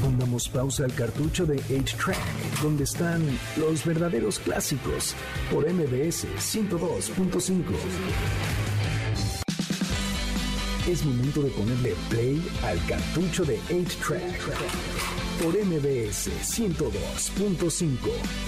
Pongamos 0.00 0.48
pausa 0.48 0.84
al 0.84 0.94
cartucho 0.94 1.46
de 1.46 1.56
8-Track, 1.56 2.62
donde 2.62 2.84
están 2.84 3.22
los 3.56 3.84
verdaderos 3.84 4.38
clásicos, 4.40 5.14
por 5.50 5.64
MBS 5.70 6.26
102.5. 6.38 7.62
Es 10.88 11.04
momento 11.04 11.42
de 11.42 11.50
ponerle 11.50 11.94
play 12.10 12.42
al 12.64 12.84
cartucho 12.86 13.44
de 13.44 13.58
8-Track, 13.70 15.01
por 15.42 15.54
MBS 15.58 16.30
102.5, 16.44 17.96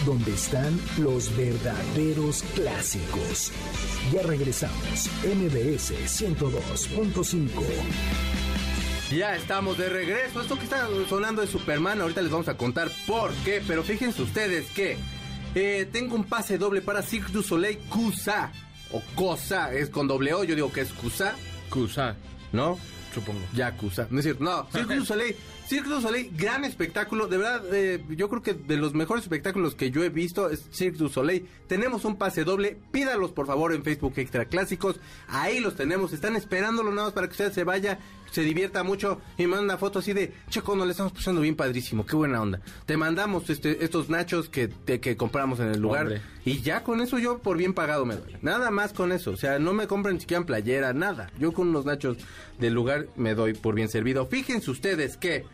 donde 0.06 0.32
están 0.32 0.78
los 0.98 1.34
verdaderos 1.36 2.42
clásicos. 2.54 3.52
Ya 4.12 4.22
regresamos, 4.22 5.10
MBS 5.24 5.92
102.5. 6.06 7.48
Ya 9.10 9.34
estamos 9.34 9.76
de 9.78 9.88
regreso. 9.88 10.40
Esto 10.40 10.56
que 10.56 10.64
está 10.64 10.88
sonando 11.08 11.42
es 11.42 11.50
Superman. 11.50 12.00
Ahorita 12.00 12.22
les 12.22 12.30
vamos 12.30 12.48
a 12.48 12.56
contar 12.56 12.90
por 13.06 13.32
qué. 13.44 13.62
Pero 13.66 13.82
fíjense 13.82 14.22
ustedes 14.22 14.70
que 14.70 14.96
eh, 15.54 15.88
tengo 15.92 16.14
un 16.16 16.24
pase 16.24 16.58
doble 16.58 16.80
para 16.80 17.02
Cirque 17.02 17.32
du 17.32 17.42
Soleil 17.42 17.78
Cusa. 17.88 18.52
O 18.92 19.02
Cosa. 19.14 19.72
Es 19.74 19.90
con 19.90 20.06
doble 20.08 20.32
O. 20.34 20.44
Yo 20.44 20.54
digo 20.54 20.72
que 20.72 20.80
es 20.82 20.92
Cusa. 20.92 21.34
Cusa, 21.70 22.16
¿No? 22.52 22.78
supongo. 23.14 23.40
Ya 23.54 23.76
Cusa. 23.76 24.06
No 24.10 24.18
es 24.18 24.24
cierto. 24.24 24.42
No. 24.42 24.66
Cirque 24.72 24.96
du 24.96 25.04
Soleil. 25.04 25.36
Cirque 25.66 25.88
du 25.88 26.00
Soleil, 26.00 26.30
gran 26.36 26.64
espectáculo. 26.64 27.26
De 27.26 27.38
verdad, 27.38 27.62
eh, 27.72 28.04
yo 28.10 28.28
creo 28.28 28.42
que 28.42 28.54
de 28.54 28.76
los 28.76 28.94
mejores 28.94 29.24
espectáculos 29.24 29.74
que 29.74 29.90
yo 29.90 30.04
he 30.04 30.10
visto 30.10 30.50
es 30.50 30.68
Cirque 30.70 30.98
du 30.98 31.08
Soleil. 31.08 31.48
Tenemos 31.66 32.04
un 32.04 32.16
pase 32.16 32.44
doble. 32.44 32.76
Pídalos 32.90 33.32
por 33.32 33.46
favor 33.46 33.72
en 33.72 33.82
Facebook 33.82 34.12
Extra 34.16 34.44
Clásicos. 34.44 35.00
Ahí 35.28 35.60
los 35.60 35.74
tenemos. 35.74 36.12
Están 36.12 36.36
esperándolo 36.36 36.90
nada 36.90 37.08
más 37.08 37.14
para 37.14 37.28
que 37.28 37.32
usted 37.32 37.52
se 37.52 37.64
vaya, 37.64 37.98
se 38.34 38.42
divierta 38.42 38.82
mucho 38.82 39.20
y 39.38 39.46
manda 39.46 39.62
una 39.64 39.78
foto 39.78 40.00
así 40.00 40.12
de, 40.12 40.32
Checo, 40.50 40.74
nos 40.74 40.86
le 40.86 40.90
estamos 40.90 41.12
pasando 41.12 41.40
bien 41.40 41.54
padrísimo. 41.54 42.04
Qué 42.04 42.16
buena 42.16 42.42
onda. 42.42 42.60
Te 42.84 42.96
mandamos 42.96 43.48
este, 43.48 43.84
estos 43.84 44.08
nachos 44.10 44.48
que, 44.48 44.66
te- 44.68 44.98
que 45.00 45.16
compramos 45.16 45.60
en 45.60 45.68
el 45.68 45.80
lugar. 45.80 46.02
Hombre. 46.06 46.22
Y 46.44 46.60
ya 46.62 46.82
con 46.82 47.00
eso 47.00 47.18
yo 47.18 47.38
por 47.38 47.56
bien 47.56 47.72
pagado 47.74 48.04
me 48.04 48.16
doy. 48.16 48.36
Nada 48.42 48.70
más 48.72 48.92
con 48.92 49.12
eso. 49.12 49.30
O 49.30 49.36
sea, 49.36 49.58
no 49.60 49.72
me 49.72 49.86
compren 49.86 50.16
ni 50.16 50.20
siquiera 50.20 50.40
en 50.40 50.46
playera, 50.46 50.92
nada. 50.92 51.30
Yo 51.38 51.52
con 51.52 51.68
unos 51.68 51.84
nachos 51.84 52.16
del 52.58 52.74
lugar 52.74 53.06
me 53.16 53.34
doy 53.34 53.54
por 53.54 53.74
bien 53.76 53.88
servido. 53.88 54.26
Fíjense 54.26 54.70
ustedes 54.70 55.16
que 55.16 55.44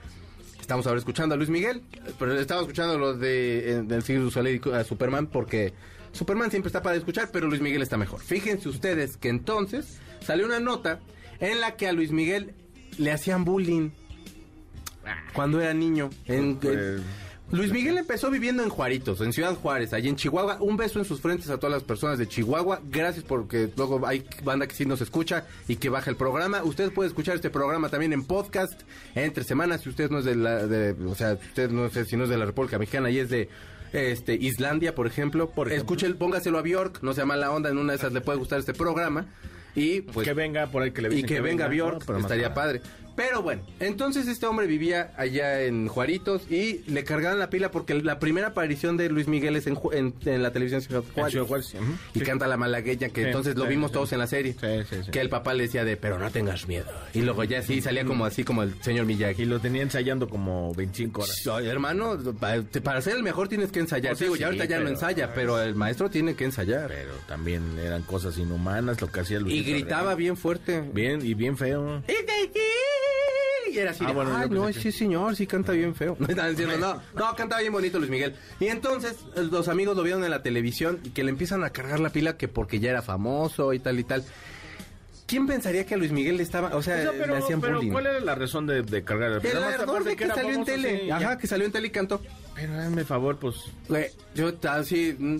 estamos 0.60 0.86
ahora 0.86 0.98
escuchando 0.98 1.34
a 1.34 1.36
Luis 1.38 1.50
Miguel, 1.50 1.82
pero 2.18 2.38
estamos 2.38 2.62
escuchando 2.62 2.98
lo 2.98 3.14
de 3.14 3.72
eh, 3.72 3.82
del 3.82 4.02
Soleil 4.32 4.60
a 4.72 4.84
Superman 4.84 5.26
porque 5.26 5.74
Superman 6.12 6.50
siempre 6.50 6.68
está 6.68 6.82
para 6.82 6.96
escuchar, 6.96 7.28
pero 7.32 7.46
Luis 7.48 7.60
Miguel 7.60 7.82
está 7.82 7.96
mejor. 7.96 8.20
Fíjense 8.20 8.68
ustedes 8.68 9.16
que 9.16 9.28
entonces 9.28 9.98
salió 10.24 10.46
una 10.46 10.60
nota 10.60 11.00
en 11.40 11.60
la 11.60 11.76
que 11.76 11.86
a 11.88 11.92
Luis 11.92 12.10
Miguel 12.10 12.54
le 13.00 13.12
hacían 13.12 13.44
bullying 13.44 13.90
cuando 15.32 15.60
era 15.60 15.74
niño. 15.74 16.10
En- 16.26 16.58
Luis 17.52 17.72
Miguel 17.72 17.98
empezó 17.98 18.30
viviendo 18.30 18.62
en 18.62 18.68
Juaritos, 18.68 19.20
en 19.22 19.32
Ciudad 19.32 19.56
Juárez, 19.56 19.92
allí 19.92 20.08
en 20.08 20.14
Chihuahua. 20.14 20.58
Un 20.60 20.76
beso 20.76 21.00
en 21.00 21.04
sus 21.04 21.20
frentes 21.20 21.50
a 21.50 21.58
todas 21.58 21.72
las 21.74 21.82
personas 21.82 22.16
de 22.16 22.28
Chihuahua. 22.28 22.80
Gracias 22.88 23.24
porque 23.24 23.68
luego 23.76 24.06
hay 24.06 24.24
banda 24.44 24.68
que 24.68 24.74
sí 24.76 24.86
nos 24.86 25.00
escucha 25.00 25.46
y 25.66 25.74
que 25.74 25.88
baja 25.88 26.10
el 26.10 26.16
programa. 26.16 26.62
Usted 26.62 26.92
puede 26.92 27.08
escuchar 27.08 27.34
este 27.34 27.50
programa 27.50 27.88
también 27.88 28.12
en 28.12 28.22
podcast 28.22 28.80
entre 29.16 29.42
semanas 29.42 29.80
si 29.80 29.88
usted 29.88 30.10
no 30.10 30.20
es 30.20 30.24
de 30.26 30.36
la, 30.36 30.64
de- 30.68 30.92
o 31.04 31.16
sea, 31.16 31.32
usted 31.32 31.70
no 31.70 31.90
sé 31.90 32.04
si 32.04 32.16
no 32.16 32.22
es 32.22 32.30
de 32.30 32.36
la 32.38 32.44
República 32.44 32.78
Mexicana 32.78 33.10
y 33.10 33.18
es 33.18 33.30
de 33.30 33.48
este 33.92 34.34
Islandia, 34.34 34.94
por 34.94 35.08
ejemplo. 35.08 35.50
Por 35.50 35.66
ejemplo. 35.66 35.82
Escuche, 35.96 36.14
póngaselo 36.14 36.56
a 36.56 36.62
Bjork, 36.62 37.02
no 37.02 37.14
sea 37.14 37.26
mala 37.26 37.50
onda, 37.50 37.68
en 37.70 37.78
una 37.78 37.94
de 37.94 37.98
esas 37.98 38.12
le 38.12 38.20
puede 38.20 38.38
gustar 38.38 38.60
este 38.60 38.74
programa. 38.74 39.26
Y 39.74 40.00
pues 40.02 40.26
que 40.26 40.34
venga 40.34 40.66
por 40.66 40.82
ahí 40.82 40.90
que 40.90 41.02
le 41.02 41.14
y 41.14 41.22
que, 41.22 41.40
venga, 41.40 41.68
Bjork, 41.68 42.08
¿no? 42.08 42.18
Estaría 42.18 42.54
padre. 42.54 42.80
Pero 43.20 43.42
bueno, 43.42 43.62
entonces 43.80 44.26
este 44.28 44.46
hombre 44.46 44.66
vivía 44.66 45.12
allá 45.16 45.62
en 45.62 45.88
Juaritos 45.88 46.42
y 46.50 46.80
le 46.90 47.04
cargaban 47.04 47.38
la 47.38 47.50
pila 47.50 47.70
porque 47.70 47.94
la 47.94 48.18
primera 48.18 48.48
aparición 48.48 48.96
de 48.96 49.08
Luis 49.10 49.28
Miguel 49.28 49.56
es 49.56 49.66
en, 49.66 49.78
en, 49.92 50.14
en 50.24 50.42
la 50.42 50.52
televisión 50.52 50.80
Ciudad 50.80 51.02
Juárez. 51.14 51.32
Ciudad 51.32 51.46
Juárez, 51.46 51.74
ujú. 51.74 51.84
Y 52.14 52.20
Sí. 52.20 52.24
canta 52.24 52.46
la 52.46 52.56
malagueña, 52.56 53.08
que 53.10 53.20
Sí, 53.22 53.26
entonces 53.26 53.56
lo 53.56 53.64
sí, 53.64 53.68
vimos 53.70 53.92
todos 53.92 54.12
en 54.12 54.18
la 54.20 54.26
serie. 54.26 54.54
Sí, 54.58 54.66
sí, 54.88 54.96
sí. 55.04 55.10
Que 55.10 55.20
el 55.20 55.28
papá 55.28 55.52
le 55.54 55.64
decía 55.64 55.84
de, 55.84 55.96
pero 55.96 56.18
no 56.18 56.30
tengas 56.30 56.66
miedo. 56.66 56.86
Y 57.12 57.20
luego 57.22 57.44
ya 57.44 57.60
sí 57.62 57.80
salía 57.82 58.04
como 58.04 58.24
así, 58.24 58.42
como 58.44 58.62
el 58.62 58.80
señor 58.82 59.04
Y 59.04 59.08
Miyagi. 59.14 59.44
lo 59.44 59.60
tenía 59.60 59.82
ensayando 59.82 60.28
como 60.28 60.72
25 60.74 61.22
horas. 61.22 61.46
Hermano, 61.64 62.18
pa- 62.40 62.62
para 62.82 63.02
ser 63.02 63.16
el 63.16 63.22
mejor 63.22 63.48
tienes 63.48 63.70
que 63.70 63.80
ensayar. 63.80 64.14
O 64.14 64.16
sea, 64.16 64.24
Digo, 64.24 64.36
sí, 64.36 64.40
ya 64.40 64.46
ahorita 64.46 64.64
ya 64.64 64.80
no 64.80 64.88
ensaya, 64.88 65.34
pero 65.34 65.60
el 65.60 65.74
maestro 65.74 66.08
tiene 66.08 66.34
que 66.34 66.44
ensayar. 66.44 66.88
Pero 66.88 67.12
también 67.28 67.78
eran 67.78 68.02
cosas 68.02 68.38
inhumanas 68.38 69.00
lo 69.00 69.08
que 69.12 69.20
hacía 69.20 69.40
Luis. 69.40 69.54
Y 69.54 69.62
gritaba 69.64 70.14
bien 70.14 70.36
fuerte. 70.36 70.80
Bien, 70.92 71.20
y 71.24 71.34
bien 71.34 71.56
feo. 71.58 72.02
Y 72.08 72.12
era 73.78 73.90
así, 73.92 74.04
Ah, 74.04 74.08
de, 74.08 74.14
bueno, 74.14 74.36
ay, 74.36 74.48
no, 74.50 74.72
sí 74.72 74.92
señor, 74.92 75.36
sí 75.36 75.46
canta 75.46 75.72
bien 75.72 75.94
feo. 75.94 76.16
No, 76.18 76.26
estaban 76.26 76.50
diciendo, 76.54 76.76
no, 76.78 77.00
no, 77.18 77.34
cantaba 77.36 77.60
bien 77.60 77.72
bonito 77.72 77.98
Luis 77.98 78.10
Miguel. 78.10 78.34
Y 78.58 78.66
entonces 78.66 79.16
eh, 79.36 79.42
los 79.50 79.68
amigos 79.68 79.96
lo 79.96 80.02
vieron 80.02 80.24
en 80.24 80.30
la 80.30 80.42
televisión 80.42 81.00
y 81.04 81.10
que 81.10 81.24
le 81.24 81.30
empiezan 81.30 81.64
a 81.64 81.70
cargar 81.70 82.00
la 82.00 82.10
pila 82.10 82.36
que 82.36 82.48
porque 82.48 82.80
ya 82.80 82.90
era 82.90 83.02
famoso 83.02 83.72
y 83.72 83.78
tal 83.78 83.98
y 83.98 84.04
tal. 84.04 84.24
¿Quién 85.26 85.46
pensaría 85.46 85.86
que 85.86 85.94
a 85.94 85.96
Luis 85.96 86.10
Miguel 86.10 86.38
le 86.38 86.42
estaba, 86.42 86.74
o 86.74 86.82
sea, 86.82 86.96
O 86.96 87.02
sea, 87.02 87.12
pero, 87.12 87.34
le 87.34 87.38
hacían 87.38 87.60
pero 87.60 87.76
bullying? 87.76 87.92
¿cuál 87.92 88.06
era 88.06 88.18
la 88.18 88.34
razón 88.34 88.66
de, 88.66 88.82
de 88.82 89.04
cargar? 89.04 89.40
El 89.46 89.62
ardor 89.62 90.02
de 90.02 90.16
que, 90.16 90.26
salió 90.26 90.50
en 90.50 90.64
tele. 90.64 91.00
sí, 91.02 91.06
ya. 91.06 91.16
Ajá, 91.18 91.38
que 91.38 91.46
salió 91.46 91.66
en 91.66 91.72
tele 91.72 91.86
y 91.86 91.90
cantó. 91.90 92.20
Pero 92.56 92.74
hazme 92.74 93.04
favor, 93.04 93.38
pues. 93.38 93.54
Yo 94.34 94.52
así 94.68 95.14
mm, 95.16 95.36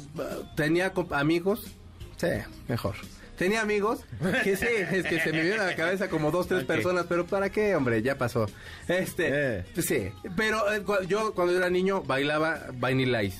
tenía 0.55 0.93
amigos. 1.11 1.73
Sí, 2.19 2.29
mejor. 2.69 2.95
Tenía 3.41 3.63
amigos 3.63 4.01
que 4.45 4.55
sí, 4.55 4.67
es 4.69 5.03
que 5.07 5.19
se 5.19 5.33
me 5.33 5.41
vieron 5.41 5.61
a 5.63 5.65
la 5.71 5.75
cabeza 5.75 6.11
como 6.11 6.31
dos, 6.31 6.47
tres 6.47 6.65
personas, 6.65 7.07
pero 7.09 7.25
¿para 7.27 7.49
qué, 7.49 7.75
hombre? 7.75 8.03
Ya 8.03 8.19
pasó. 8.19 8.45
Este, 8.87 9.29
Eh. 9.61 9.65
sí. 9.83 10.11
Pero 10.37 10.71
eh, 10.71 10.83
cu- 10.83 11.03
yo 11.09 11.33
cuando 11.35 11.57
era 11.57 11.71
niño 11.71 12.03
bailaba 12.03 12.67
Vanilla 12.75 13.23
Ice. 13.23 13.39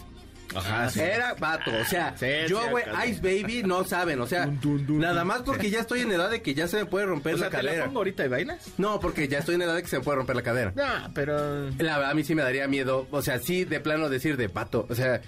Ajá, 0.55 0.91
sí. 0.91 1.01
Era 1.01 1.35
vato, 1.35 1.71
o 1.81 1.85
sea, 1.85 2.15
Sí, 2.17 2.27
yo, 2.49 2.61
güey. 2.71 2.85
Ice 3.09 3.21
Baby, 3.21 3.63
no 3.63 3.85
saben, 3.85 4.21
o 4.21 4.27
sea, 4.27 4.47
Dun, 4.47 4.61
dun, 4.61 4.87
dun, 4.87 4.99
nada 5.01 5.25
más 5.25 5.43
porque 5.43 5.71
ya 5.71 5.81
estoy 5.81 6.01
en 6.01 6.13
edad 6.13 6.31
de 6.31 6.43
que 6.43 6.55
ya 6.55 6.69
se 6.69 6.77
me 6.79 6.87
puede 6.87 7.07
romper 7.07 7.35
O 7.35 7.39
sea, 7.39 7.47
la 7.47 7.51
¿te 7.51 7.63
la 7.63 7.71
cadera. 7.71 7.87
pongo 7.87 7.99
ahorita 8.01 8.25
y 8.25 8.29
bailas? 8.29 8.67
No, 8.79 9.01
porque 9.01 9.29
ya 9.29 9.39
estoy 9.39 9.55
en 9.57 9.63
edad 9.63 9.75
de 9.75 9.83
que 9.83 9.89
se 9.89 9.99
me 9.99 10.05
puede 10.05 10.17
romper 10.17 10.37
la 10.37 10.43
cadera. 10.43 10.73
No, 10.75 11.13
pero... 11.15 11.71
La 11.79 11.97
verdad, 11.99 12.11
a 12.11 12.15
mí 12.15 12.25
sí 12.25 12.35
me 12.35 12.43
daría 12.43 12.67
miedo, 12.69 13.07
o 13.11 13.23
sea, 13.23 13.39
sí, 13.39 13.65
de 13.65 13.81
plano 13.81 14.09
decir 14.09 14.37
de 14.37 14.49
pato, 14.49 14.87
o 14.89 14.95
sea, 14.95 15.21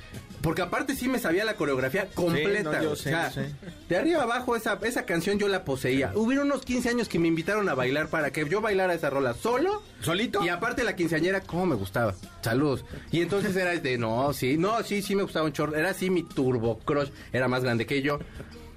porque 0.43 0.63
aparte 0.63 0.97
sí 0.97 1.09
me 1.09 1.19
sabía 1.19 1.45
la 1.45 1.55
coreografía 1.55 2.07
completa. 2.15 2.73
no, 2.73 2.83
yo 2.83 2.91
o 2.93 2.97
sea, 2.97 3.31
sé. 3.31 3.53
de 3.89 3.97
arriba 3.97 4.25
abajo 4.25 4.57
esa, 4.57 4.79
esa 4.83 5.05
canción 5.05 5.39
yo 5.39 5.47
la 5.49 5.65
poseía. 5.65 6.11
Hubieron 6.15 6.47
unos 6.47 6.65
15 6.65 6.89
años 6.89 7.09
que 7.09 7.19
me 7.21 7.29
invitaron 7.29 7.69
a 7.69 7.75
bailar 7.75 8.09
para 8.09 8.33
que 8.33 8.49
yo 8.49 8.61
bailara 8.61 8.95
esa 8.95 9.09
rola 9.09 9.35
solo. 9.35 9.83
¿Solito? 10.01 10.45
Y 10.45 10.49
aparte 10.49 10.83
la 10.83 10.97
quinceañera, 10.97 11.41
cómo 11.43 11.67
me 11.67 11.77
gustaba. 11.77 12.15
Saludos. 12.41 12.85
Y 13.13 13.21
entonces 13.23 13.55
era 13.55 13.71
de, 13.77 13.99
no, 13.99 14.33
sí, 14.33 14.57
no, 14.59 14.83
sí, 14.83 15.01
sí 15.01 15.12
me 15.15 15.23
gustaba 15.23 15.47
un 15.47 15.53
chorro. 15.53 15.75
Era 15.75 15.91
así 15.91 16.11
mi 16.11 16.23
turbo 16.23 16.79
crush, 16.81 17.09
era 17.33 17.49
más 17.49 17.63
grande 17.63 17.87
que 17.87 18.03
yo. 18.03 18.19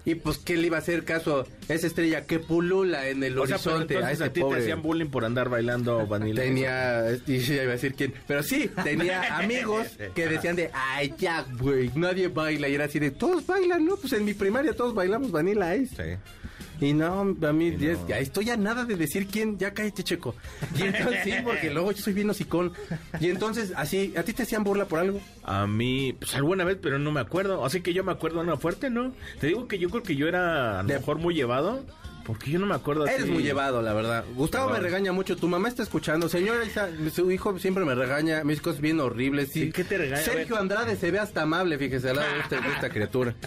Y 0.08 0.14
pues, 0.14 0.38
¿qué 0.38 0.56
le 0.56 0.68
iba 0.68 0.78
a 0.78 0.82
hacer 0.82 1.04
caso 1.04 1.48
esa 1.68 1.88
estrella 1.88 2.28
que 2.28 2.38
pulula 2.38 3.10
en 3.10 3.24
el 3.24 3.40
O 3.40 3.48
sea, 3.48 3.58
pero 3.58 3.78
horizonte? 3.78 3.98
a 3.98 4.12
ese 4.12 4.24
a 4.26 4.32
ti 4.32 4.40
pobre? 4.40 4.58
te 4.58 4.64
hacían 4.64 4.84
bullying 4.84 5.08
por 5.08 5.26
andar 5.26 5.50
bailando 5.50 6.06
Vanilla. 6.08 6.44
Tenía, 6.44 7.06
y 7.26 7.40
ya 7.40 7.64
iba 7.64 7.72
a 7.72 7.76
decir 7.76 7.96
quién, 7.96 8.14
pero 8.28 8.44
sí, 8.44 8.70
tenía 8.84 9.38
amigos 9.38 9.88
que 10.14 10.28
decían 10.28 10.56
de, 10.56 10.70
ay, 10.74 11.12
ya, 11.18 11.44
güey, 11.60 11.90
nadie 11.96 12.28
baila. 12.28 12.70
Y 12.70 12.76
era 12.76 12.86
así 12.86 13.00
de, 13.00 13.10
todos 13.10 13.48
bailan, 13.48 13.84
¿no? 13.84 13.96
Pues 13.98 14.14
en 14.14 14.24
mi 14.26 14.36
primaria 14.36 14.74
todos 14.74 14.94
bailamos 14.94 15.32
Vanilla 15.32 15.76
Ice. 15.76 15.96
Sí. 15.96 16.20
Y 16.82 16.94
no, 16.94 17.22
a 17.22 17.54
mí, 17.54 17.72
no. 17.72 18.08
ya 18.08 18.20
estoy 18.20 18.50
a 18.50 18.58
nada 18.58 18.86
de 18.86 18.96
decir 18.96 19.28
quién, 19.28 19.58
ya 19.58 19.74
cállate, 19.74 20.04
checo. 20.04 20.36
Y 20.78 20.84
entonces, 20.84 21.22
sí, 21.24 21.34
porque 21.44 21.70
luego 21.70 21.92
yo 21.92 22.02
soy 22.02 22.14
bien 22.14 22.30
hocicón. 22.30 22.74
Y 23.20 23.30
entonces, 23.30 23.74
así, 23.76 24.14
¿a 24.18 24.24
ti 24.24 24.34
te 24.34 24.44
hacían 24.44 24.64
burla 24.64 24.86
por 24.86 25.00
algo? 25.00 25.20
A 25.44 25.68
mí, 25.68 26.14
pues 26.14 26.36
alguna 26.36 26.64
vez, 26.64 26.78
pero 26.82 27.00
no 27.00 27.12
me 27.12 27.22
acuerdo. 27.22 27.66
Así 27.66 27.82
que 27.82 27.94
yo 27.94 28.04
me 28.04 28.12
acuerdo 28.12 28.42
una 28.42 28.58
fuerte, 28.58 28.90
¿no? 28.90 29.14
Te 29.40 29.48
digo 29.48 29.68
que 29.68 29.80
yo 29.80 29.90
creo 29.90 30.04
que 30.04 30.16
yo 30.16 30.28
era 30.28 30.80
a 30.80 30.84
lo 30.84 30.90
mejor 30.90 31.18
muy 31.18 31.34
llevado, 31.34 31.84
porque 32.26 32.52
yo 32.52 32.60
no 32.60 32.66
me 32.66 32.76
acuerdo 32.76 33.04
así. 33.06 33.14
Eres 33.14 33.28
muy 33.28 33.44
llevado, 33.44 33.82
la 33.82 33.94
verdad. 33.94 34.26
Gustavo 34.36 34.70
me 34.72 34.80
regaña 34.80 35.12
mucho. 35.12 35.36
Tu 35.38 35.48
mamá 35.48 35.68
está 35.70 35.84
escuchando. 35.84 36.28
Señora, 36.28 36.66
Isa, 36.66 36.90
su 37.14 37.30
hijo 37.32 37.58
siempre 37.60 37.86
me 37.86 37.96
regaña. 37.96 38.44
Mis 38.44 38.62
cosas 38.62 38.82
bien 38.82 39.00
horribles. 39.00 39.52
Sí. 39.52 39.72
¿Qué 39.72 39.84
te 39.84 39.98
regaña? 39.98 40.22
Sergio. 40.24 40.58
Andrade 40.58 40.96
se 40.96 41.12
ve 41.12 41.20
hasta 41.20 41.44
amable, 41.44 41.78
fíjese, 41.78 42.10
al 42.10 42.16
lado 42.18 42.34
de, 42.34 42.40
este- 42.40 42.56
de 42.62 42.74
esta 42.74 42.90
criatura. 42.90 43.34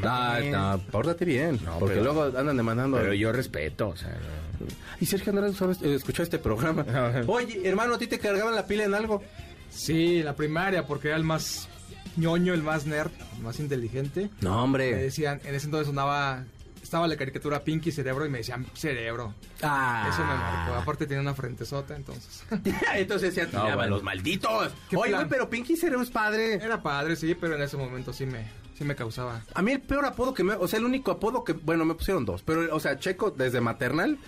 No, 0.00 0.38
no, 0.40 0.80
pórtate 0.92 1.24
bien. 1.24 1.58
No, 1.64 1.80
porque 1.80 1.96
pero- 1.96 2.04
luego 2.14 2.38
andan 2.38 2.56
demandando. 2.56 2.98
Pero 2.98 3.14
yo 3.14 3.32
respeto, 3.32 3.88
o 3.88 3.96
sea, 3.96 4.10
no. 4.10 4.66
Y 5.00 5.06
Sergio 5.06 5.30
Andrade 5.30 5.54
¿sabes? 5.54 5.82
Eh, 5.82 5.96
escuchó 5.96 6.22
este 6.22 6.38
programa. 6.38 6.86
Oye, 7.26 7.62
hermano, 7.68 7.94
¿a 7.94 7.98
ti 7.98 8.06
te 8.06 8.20
cargaban 8.20 8.54
la 8.54 8.64
pila 8.64 8.84
en 8.84 8.94
algo? 8.94 9.24
Sí, 9.70 10.22
la 10.22 10.36
primaria, 10.36 10.86
porque 10.86 11.08
era 11.08 11.16
el 11.16 11.24
más 11.24 11.68
ñoño, 12.16 12.54
el 12.54 12.62
más 12.62 12.86
nerd, 12.86 13.10
el 13.36 13.42
más 13.42 13.58
inteligente. 13.58 14.30
No, 14.40 14.50
Me 14.54 14.62
hombre. 14.62 14.94
decían, 14.94 15.40
en 15.44 15.52
ese 15.56 15.64
entonces 15.66 15.88
sonaba, 15.88 16.44
estaba 16.92 17.08
la 17.08 17.16
caricatura 17.16 17.64
Pinky 17.64 17.90
Cerebro 17.90 18.26
y 18.26 18.28
me 18.28 18.38
decían 18.38 18.66
cerebro. 18.74 19.34
Ah. 19.62 20.10
Eso 20.10 20.20
me 20.20 20.34
marcó. 20.34 20.74
Aparte 20.74 21.06
tenía 21.06 21.22
una 21.22 21.32
frente 21.32 21.64
sota, 21.64 21.96
entonces. 21.96 22.44
Entonces 22.94 23.34
ya 23.34 23.46
tiraban 23.46 23.76
bueno. 23.76 23.94
los 23.94 24.02
malditos. 24.02 24.74
¿Qué 24.90 24.98
Oye, 24.98 25.14
güey, 25.14 25.26
pero 25.26 25.48
Pinky 25.48 25.74
Cerebro 25.74 26.02
es 26.02 26.10
padre. 26.10 26.56
Era 26.56 26.82
padre, 26.82 27.16
sí, 27.16 27.34
pero 27.34 27.56
en 27.56 27.62
ese 27.62 27.78
momento 27.78 28.12
sí 28.12 28.26
me, 28.26 28.46
sí 28.76 28.84
me 28.84 28.94
causaba. 28.94 29.42
A 29.54 29.62
mí 29.62 29.72
el 29.72 29.80
peor 29.80 30.04
apodo 30.04 30.34
que 30.34 30.44
me... 30.44 30.52
O 30.52 30.68
sea, 30.68 30.80
el 30.80 30.84
único 30.84 31.12
apodo 31.12 31.44
que... 31.44 31.54
Bueno, 31.54 31.86
me 31.86 31.94
pusieron 31.94 32.26
dos. 32.26 32.42
Pero, 32.42 32.76
o 32.76 32.78
sea, 32.78 32.98
Checo 32.98 33.30
desde 33.30 33.62
maternal. 33.62 34.18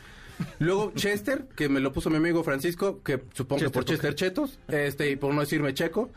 Luego 0.59 0.91
Chester, 0.97 1.47
que 1.55 1.69
me 1.69 1.81
lo 1.81 1.93
puso 1.93 2.09
mi 2.09 2.17
amigo 2.17 2.43
Francisco, 2.45 3.03
que 3.03 3.25
supongo 3.35 3.59
que 3.59 3.67
Chester, 3.67 3.73
por 3.73 3.85
Chester 3.85 4.15
Chetos. 4.15 4.59
Este, 4.69 5.11
y 5.11 5.17
por 5.17 5.35
no 5.35 5.43
decirme 5.43 5.75
Checo. 5.75 6.13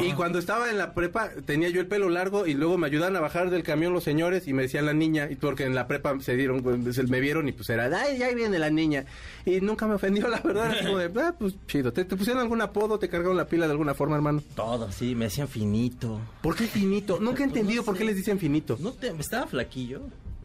Y 0.00 0.12
cuando 0.12 0.38
estaba 0.38 0.70
en 0.70 0.78
la 0.78 0.94
prepa, 0.94 1.30
tenía 1.44 1.68
yo 1.68 1.80
el 1.80 1.86
pelo 1.86 2.08
largo 2.08 2.46
y 2.46 2.54
luego 2.54 2.78
me 2.78 2.86
ayudaban 2.86 3.16
a 3.16 3.20
bajar 3.20 3.50
del 3.50 3.62
camión 3.62 3.92
los 3.92 4.04
señores 4.04 4.46
y 4.46 4.52
me 4.52 4.62
decían 4.62 4.86
la 4.86 4.92
niña. 4.92 5.28
Y 5.30 5.36
porque 5.36 5.64
en 5.64 5.74
la 5.74 5.86
prepa 5.88 6.18
se 6.20 6.36
dieron, 6.36 6.92
se 6.92 7.02
me 7.04 7.20
vieron 7.20 7.48
y 7.48 7.52
pues 7.52 7.68
era, 7.70 7.84
ay, 7.84 8.22
ahí 8.22 8.34
viene 8.34 8.58
la 8.58 8.70
niña. 8.70 9.04
Y 9.44 9.60
nunca 9.60 9.86
me 9.86 9.94
ofendió, 9.94 10.28
la 10.28 10.40
verdad. 10.40 10.72
Era 10.72 10.86
como 10.86 10.98
de, 10.98 11.10
ah, 11.22 11.34
pues 11.38 11.54
chido. 11.66 11.92
¿Te, 11.92 12.04
te 12.04 12.16
pusieron 12.16 12.42
algún 12.42 12.60
apodo? 12.60 12.98
¿Te 12.98 13.08
cargaron 13.08 13.36
la 13.36 13.46
pila 13.46 13.66
de 13.66 13.72
alguna 13.72 13.94
forma, 13.94 14.16
hermano? 14.16 14.42
Todo, 14.54 14.92
sí, 14.92 15.14
me 15.14 15.26
decían 15.26 15.48
finito. 15.48 16.20
¿Por 16.42 16.54
qué 16.54 16.66
finito? 16.66 17.18
Nunca 17.20 17.42
he 17.42 17.46
entendido 17.46 17.82
por 17.82 17.96
qué 17.96 18.04
les 18.04 18.16
dicen 18.16 18.38
finito. 18.38 18.76
No 18.80 18.92
te, 18.92 19.08
estaba 19.18 19.46
flaquillo. 19.46 20.02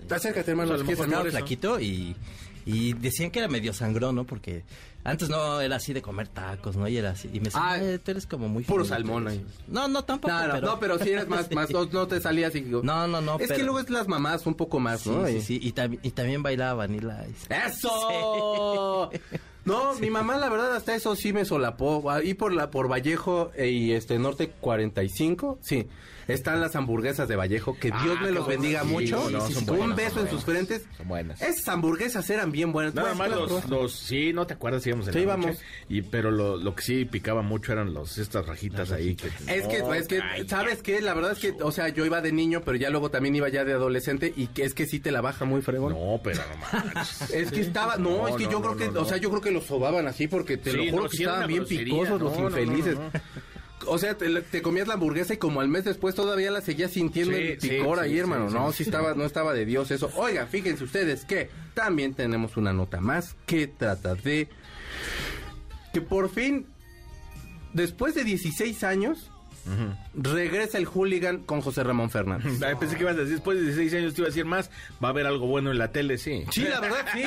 Acércate, 0.09 0.51
hermano. 0.51 0.69
Pues 0.69 0.81
a 0.81 0.83
lo 0.83 0.87
¿qué 0.87 0.93
es 0.93 0.99
mejor? 0.99 1.27
Estaba 1.27 1.39
flaquito 1.39 1.79
y, 1.79 2.15
y 2.65 2.93
decían 2.93 3.31
que 3.31 3.39
era 3.39 3.47
medio 3.47 3.73
sangrón, 3.73 4.15
¿no? 4.15 4.23
Porque 4.25 4.63
antes 5.03 5.29
no 5.29 5.61
era 5.61 5.75
así 5.75 5.93
de 5.93 6.01
comer 6.01 6.27
tacos, 6.27 6.75
¿no? 6.75 6.87
Y 6.87 6.97
era 6.97 7.11
así. 7.11 7.29
Y 7.31 7.39
me 7.39 7.45
decían, 7.45 7.63
Ah, 7.65 7.77
"Eh, 7.79 7.99
tú 8.03 8.11
eres 8.11 8.25
como 8.25 8.47
muy 8.49 8.63
puro 8.63 8.83
finito". 8.83 8.95
salmón 8.95 9.27
ahí. 9.27 9.45
No, 9.67 9.87
no, 9.87 10.03
tampoco. 10.03 10.33
No, 10.33 10.47
no, 10.47 10.53
pero... 10.53 10.67
no, 10.67 10.79
pero 10.79 10.99
sí 10.99 11.11
eres 11.11 11.27
más, 11.29 11.51
más 11.51 11.69
no, 11.69 11.85
no 11.85 12.07
te 12.07 12.19
salías 12.19 12.55
y 12.55 12.61
No, 12.61 12.81
no, 12.81 13.21
no, 13.21 13.37
Es 13.39 13.51
que 13.51 13.63
luego 13.63 13.79
es 13.79 13.89
las 13.89 14.07
mamás 14.07 14.45
un 14.47 14.55
poco 14.55 14.79
más, 14.79 15.01
Sí, 15.01 15.09
¿no? 15.11 15.27
sí, 15.27 15.33
Y- 15.35 15.41
sí. 15.41 15.59
Y, 15.61 15.71
tam- 15.73 15.99
y 16.01 16.11
también 16.11 16.41
bailaba 16.41 16.73
Vanilla 16.73 17.23
Ice. 17.29 17.47
¡Eso! 17.53 19.09
No, 19.65 19.95
mi 19.95 20.11
mamá 20.11 20.37
la 20.37 20.47
verdad 20.47 20.75
hasta 20.75 20.93
eso 20.93 21.15
sí 21.15 21.33
me 21.33 21.43
solapó. 21.43 22.11
Ahí 22.11 22.35
por 22.35 22.53
la 22.53 22.69
por 22.69 22.87
Vallejo 22.87 23.49
eh, 23.55 23.69
y 23.69 23.93
este 23.93 24.19
Norte 24.19 24.51
45, 24.61 25.57
sí. 25.63 25.87
Están 26.27 26.59
las 26.61 26.75
hamburguesas 26.75 27.27
de 27.27 27.35
Vallejo, 27.35 27.77
que 27.79 27.89
Dios 27.91 28.19
me 28.21 28.31
los 28.31 28.47
bendiga 28.47 28.81
Sí, 28.81 28.87
mucho. 28.87 29.29
no, 29.29 29.41
son 29.49 29.69
un 29.69 29.77
buenas, 29.77 29.95
beso 29.97 30.21
en 30.21 30.29
sus 30.29 30.43
frentes. 30.43 30.85
Son 30.97 31.07
buenas. 31.07 31.41
Esas 31.41 31.67
hamburguesas 31.67 32.29
eran 32.29 32.51
bien 32.51 32.71
buenas. 32.71 32.93
Nada 32.95 33.11
¿Tú 33.11 33.17
más 33.17 33.29
los, 33.29 33.69
los, 33.69 33.93
sí, 33.95 34.33
no 34.33 34.47
te 34.47 34.53
acuerdas 34.55 34.85
íbamos 34.87 35.07
en 35.07 35.13
Sí, 35.13 35.19
la 35.19 35.23
íbamos. 35.23 35.45
noche, 35.47 35.59
y 35.89 36.01
pero 36.01 36.31
lo, 36.31 36.57
lo 36.57 36.75
que 36.75 36.83
sí 36.83 37.05
picaba 37.05 37.41
mucho 37.41 37.71
eran 37.73 37.93
los 37.93 38.17
estas 38.17 38.45
rajitas 38.47 38.91
ahí 38.91 39.15
que 39.15 39.27
Es 39.47 39.67
que, 39.67 39.83
es 39.97 40.07
que, 40.07 40.19
ay, 40.21 40.47
¿sabes 40.47 40.81
qué? 40.81 41.01
La 41.01 41.13
verdad 41.13 41.33
es 41.33 41.39
que, 41.39 41.53
o 41.61 41.71
sea, 41.71 41.89
yo 41.89 42.05
iba 42.05 42.21
de 42.21 42.31
niño, 42.31 42.61
pero 42.65 42.77
ya 42.77 42.89
luego 42.89 43.09
también 43.11 43.35
iba 43.35 43.49
ya 43.49 43.63
de 43.63 43.73
adolescente 43.73 44.33
y 44.35 44.47
que 44.47 44.63
es 44.63 44.73
que 44.73 44.85
sí 44.87 44.99
te 44.99 45.11
la 45.11 45.21
baja 45.21 45.45
muy 45.45 45.61
fregón. 45.61 45.93
No, 45.93 46.19
pero 46.23 46.41
no 46.49 46.57
manches. 46.93 47.29
Es 47.35 47.51
que 47.51 47.61
estaba, 47.61 47.97
no, 47.97 48.17
No, 48.17 48.27
es 48.27 48.35
que 48.35 48.43
yo 48.51 48.61
creo 48.61 48.75
que, 48.75 48.87
o 48.97 49.05
sea, 49.05 49.17
yo 49.17 49.29
creo 49.29 49.41
que 49.41 49.51
los 49.51 49.65
sobaban 49.65 50.07
así 50.07 50.27
porque 50.27 50.57
te 50.57 50.71
Sí, 50.71 50.77
lo 50.85 50.91
juro 50.91 51.09
que 51.09 51.17
sí 51.17 51.23
estaban 51.23 51.47
bien 51.47 51.65
picosos 51.65 52.21
los 52.21 52.37
infelices. 52.37 52.97
O 53.87 53.97
sea, 53.97 54.17
te, 54.17 54.29
te 54.41 54.61
comías 54.61 54.87
la 54.87 54.93
hamburguesa 54.95 55.33
y 55.33 55.37
como 55.37 55.61
al 55.61 55.67
mes 55.67 55.83
después 55.83 56.15
todavía 56.15 56.49
la 56.49 56.61
seguías 56.61 56.91
sintiendo 56.91 57.35
Sí, 57.35 57.43
el 57.43 57.57
picor 57.57 57.99
sí, 57.99 58.03
ahí, 58.05 58.11
sí, 58.13 58.17
hermano. 58.19 58.49
no, 58.49 58.71
sí. 58.71 58.77
sí 58.77 58.83
estaba, 58.83 59.13
no 59.15 59.25
estaba 59.25 59.53
de 59.53 59.65
Dios 59.65 59.91
eso. 59.91 60.09
Oiga, 60.15 60.47
fíjense 60.47 60.83
ustedes 60.83 61.25
que 61.25 61.49
también 61.73 62.13
tenemos 62.13 62.57
una 62.57 62.71
nota 62.73 63.01
más 63.01 63.35
que 63.45 63.67
trata 63.67 64.15
de 64.15 64.47
que 65.93 66.01
por 66.01 66.29
fin, 66.29 66.65
después 67.73 68.15
de 68.15 68.23
16 68.23 68.83
años, 68.83 69.29
regresa 70.13 70.77
el 70.77 70.85
hooligan 70.85 71.39
con 71.39 71.61
José 71.61 71.83
Ramón 71.83 72.09
Fernández. 72.09 72.61
Ay, 72.63 72.75
Pensé 72.79 72.95
que 72.95 73.03
ibas 73.03 73.15
a 73.15 73.19
decir, 73.19 73.33
después 73.35 73.57
de 73.57 73.63
16 73.65 73.93
años 73.95 74.13
te 74.13 74.21
iba 74.21 74.27
a 74.27 74.29
decir 74.29 74.45
más, 74.45 74.69
va 75.03 75.09
a 75.09 75.11
haber 75.11 75.25
algo 75.25 75.47
bueno 75.47 75.71
en 75.71 75.77
la 75.77 75.91
tele, 75.91 76.17
sí. 76.17 76.45
Sí, 76.51 76.63
la 76.63 76.79
verdad, 76.79 77.05
sí. 77.13 77.23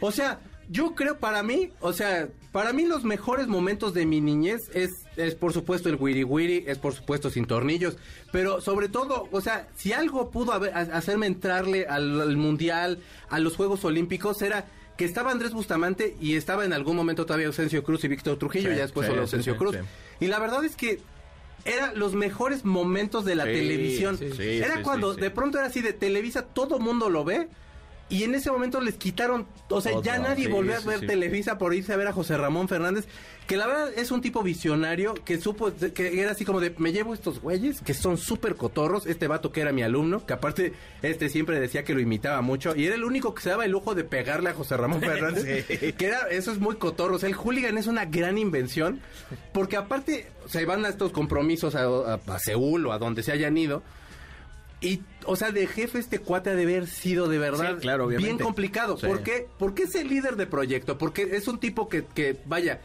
O 0.00 0.10
sea, 0.12 0.40
yo 0.68 0.94
creo 0.94 1.18
para 1.18 1.42
mí, 1.42 1.70
o 1.80 1.92
sea, 1.92 2.28
para 2.52 2.72
mí 2.72 2.84
los 2.86 3.04
mejores 3.04 3.46
momentos 3.46 3.94
de 3.94 4.06
mi 4.06 4.20
niñez 4.20 4.70
es, 4.74 4.90
es 5.16 5.34
por 5.34 5.52
supuesto 5.52 5.88
el 5.88 5.96
wiri 5.96 6.24
wiri, 6.24 6.64
es 6.66 6.78
por 6.78 6.92
supuesto 6.94 7.30
sin 7.30 7.46
tornillos, 7.46 7.96
pero 8.32 8.60
sobre 8.60 8.88
todo, 8.88 9.28
o 9.30 9.40
sea, 9.40 9.68
si 9.76 9.92
algo 9.92 10.30
pudo 10.30 10.52
haber- 10.52 10.74
hacerme 10.74 11.26
entrarle 11.26 11.86
al, 11.86 12.20
al 12.20 12.36
mundial, 12.36 12.98
a 13.30 13.38
los 13.38 13.56
Juegos 13.56 13.84
Olímpicos, 13.84 14.42
era 14.42 14.66
que 14.96 15.04
estaba 15.04 15.30
Andrés 15.30 15.52
Bustamante 15.52 16.16
y 16.20 16.36
estaba 16.36 16.64
en 16.64 16.72
algún 16.72 16.96
momento 16.96 17.26
todavía 17.26 17.46
Ausencio 17.48 17.84
Cruz 17.84 18.02
y 18.04 18.08
Víctor 18.08 18.38
Trujillo, 18.38 18.68
Sí, 18.70 18.74
y 18.74 18.78
ya 18.78 18.82
después 18.84 19.06
sí, 19.06 19.10
solo 19.10 19.22
Ausencio 19.22 19.52
sí, 19.52 19.58
Cruz. 19.58 19.76
Y 20.20 20.26
la 20.28 20.38
verdad 20.38 20.64
es 20.64 20.74
que 20.74 21.00
eran 21.66 21.98
los 21.98 22.14
mejores 22.14 22.64
momentos 22.64 23.24
de 23.24 23.34
la 23.34 23.44
televisión. 23.44 24.18
era 24.38 24.82
cuando 24.82 25.14
de 25.14 25.30
pronto 25.30 25.58
era 25.58 25.66
así 25.66 25.82
de 25.82 25.92
Televisa, 25.92 26.42
todo 26.42 26.78
mundo 26.78 27.10
lo 27.10 27.24
ve. 27.24 27.48
Y 28.08 28.22
en 28.22 28.36
ese 28.36 28.52
momento 28.52 28.80
les 28.80 28.94
quitaron, 28.94 29.48
o 29.68 29.80
sea, 29.80 30.00
ya 30.00 30.18
nadie 30.20 30.44
sí, 30.44 30.50
volvió 30.50 30.76
a 30.76 30.80
ver 30.80 31.00
sí. 31.00 31.06
Televisa 31.08 31.58
por 31.58 31.74
irse 31.74 31.92
a 31.92 31.96
ver 31.96 32.06
a 32.06 32.12
José 32.12 32.36
Ramón 32.36 32.68
Fernández, 32.68 33.06
que 33.48 33.56
la 33.56 33.66
verdad 33.66 33.90
es 33.96 34.12
un 34.12 34.20
tipo 34.20 34.44
visionario, 34.44 35.14
que 35.24 35.40
supo, 35.40 35.72
que 35.92 36.20
era 36.20 36.30
así 36.30 36.44
como 36.44 36.60
de, 36.60 36.72
me 36.78 36.92
llevo 36.92 37.14
estos 37.14 37.40
güeyes, 37.40 37.80
que 37.80 37.94
son 37.94 38.16
súper 38.16 38.54
cotorros, 38.54 39.06
este 39.06 39.26
vato 39.26 39.50
que 39.50 39.60
era 39.60 39.72
mi 39.72 39.82
alumno, 39.82 40.24
que 40.24 40.34
aparte, 40.34 40.72
este 41.02 41.28
siempre 41.28 41.58
decía 41.58 41.82
que 41.82 41.94
lo 41.94 42.00
imitaba 42.00 42.42
mucho, 42.42 42.76
y 42.76 42.86
era 42.86 42.94
el 42.94 43.02
único 43.02 43.34
que 43.34 43.42
se 43.42 43.48
daba 43.50 43.64
el 43.64 43.72
lujo 43.72 43.96
de 43.96 44.04
pegarle 44.04 44.50
a 44.50 44.54
José 44.54 44.76
Ramón 44.76 45.00
Fernández, 45.00 45.66
que 45.96 46.06
era, 46.06 46.28
eso 46.30 46.52
es 46.52 46.60
muy 46.60 46.76
cotorro, 46.76 47.16
o 47.16 47.18
sea, 47.18 47.28
el 47.28 47.34
hooligan 47.34 47.76
es 47.76 47.88
una 47.88 48.04
gran 48.04 48.38
invención, 48.38 49.00
porque 49.52 49.76
aparte, 49.76 50.28
se 50.46 50.64
van 50.64 50.84
a 50.84 50.90
estos 50.90 51.10
compromisos 51.10 51.74
a, 51.74 51.82
a- 51.86 52.20
a 52.24 52.38
Seúl 52.38 52.86
o 52.86 52.92
a 52.92 52.98
donde 52.98 53.24
se 53.24 53.32
hayan 53.32 53.58
ido, 53.58 53.82
y, 54.80 55.02
o 55.24 55.36
sea, 55.36 55.52
de 55.52 55.66
jefe 55.66 55.98
este 55.98 56.18
cuate 56.18 56.50
ha 56.50 56.54
de 56.54 56.64
haber 56.64 56.86
sido 56.86 57.28
de 57.28 57.38
verdad 57.38 57.74
Sí, 57.76 57.80
claro, 57.80 58.08
bien 58.08 58.38
complicado. 58.38 58.96
Sí. 58.96 59.06
¿Por 59.06 59.22
qué? 59.22 59.48
Porque 59.58 59.84
es 59.84 59.94
el 59.94 60.08
líder 60.08 60.36
de 60.36 60.46
proyecto, 60.46 60.98
porque 60.98 61.22
es 61.32 61.48
un 61.48 61.58
tipo 61.58 61.88
que, 61.88 62.04
que, 62.04 62.36
vaya, 62.44 62.80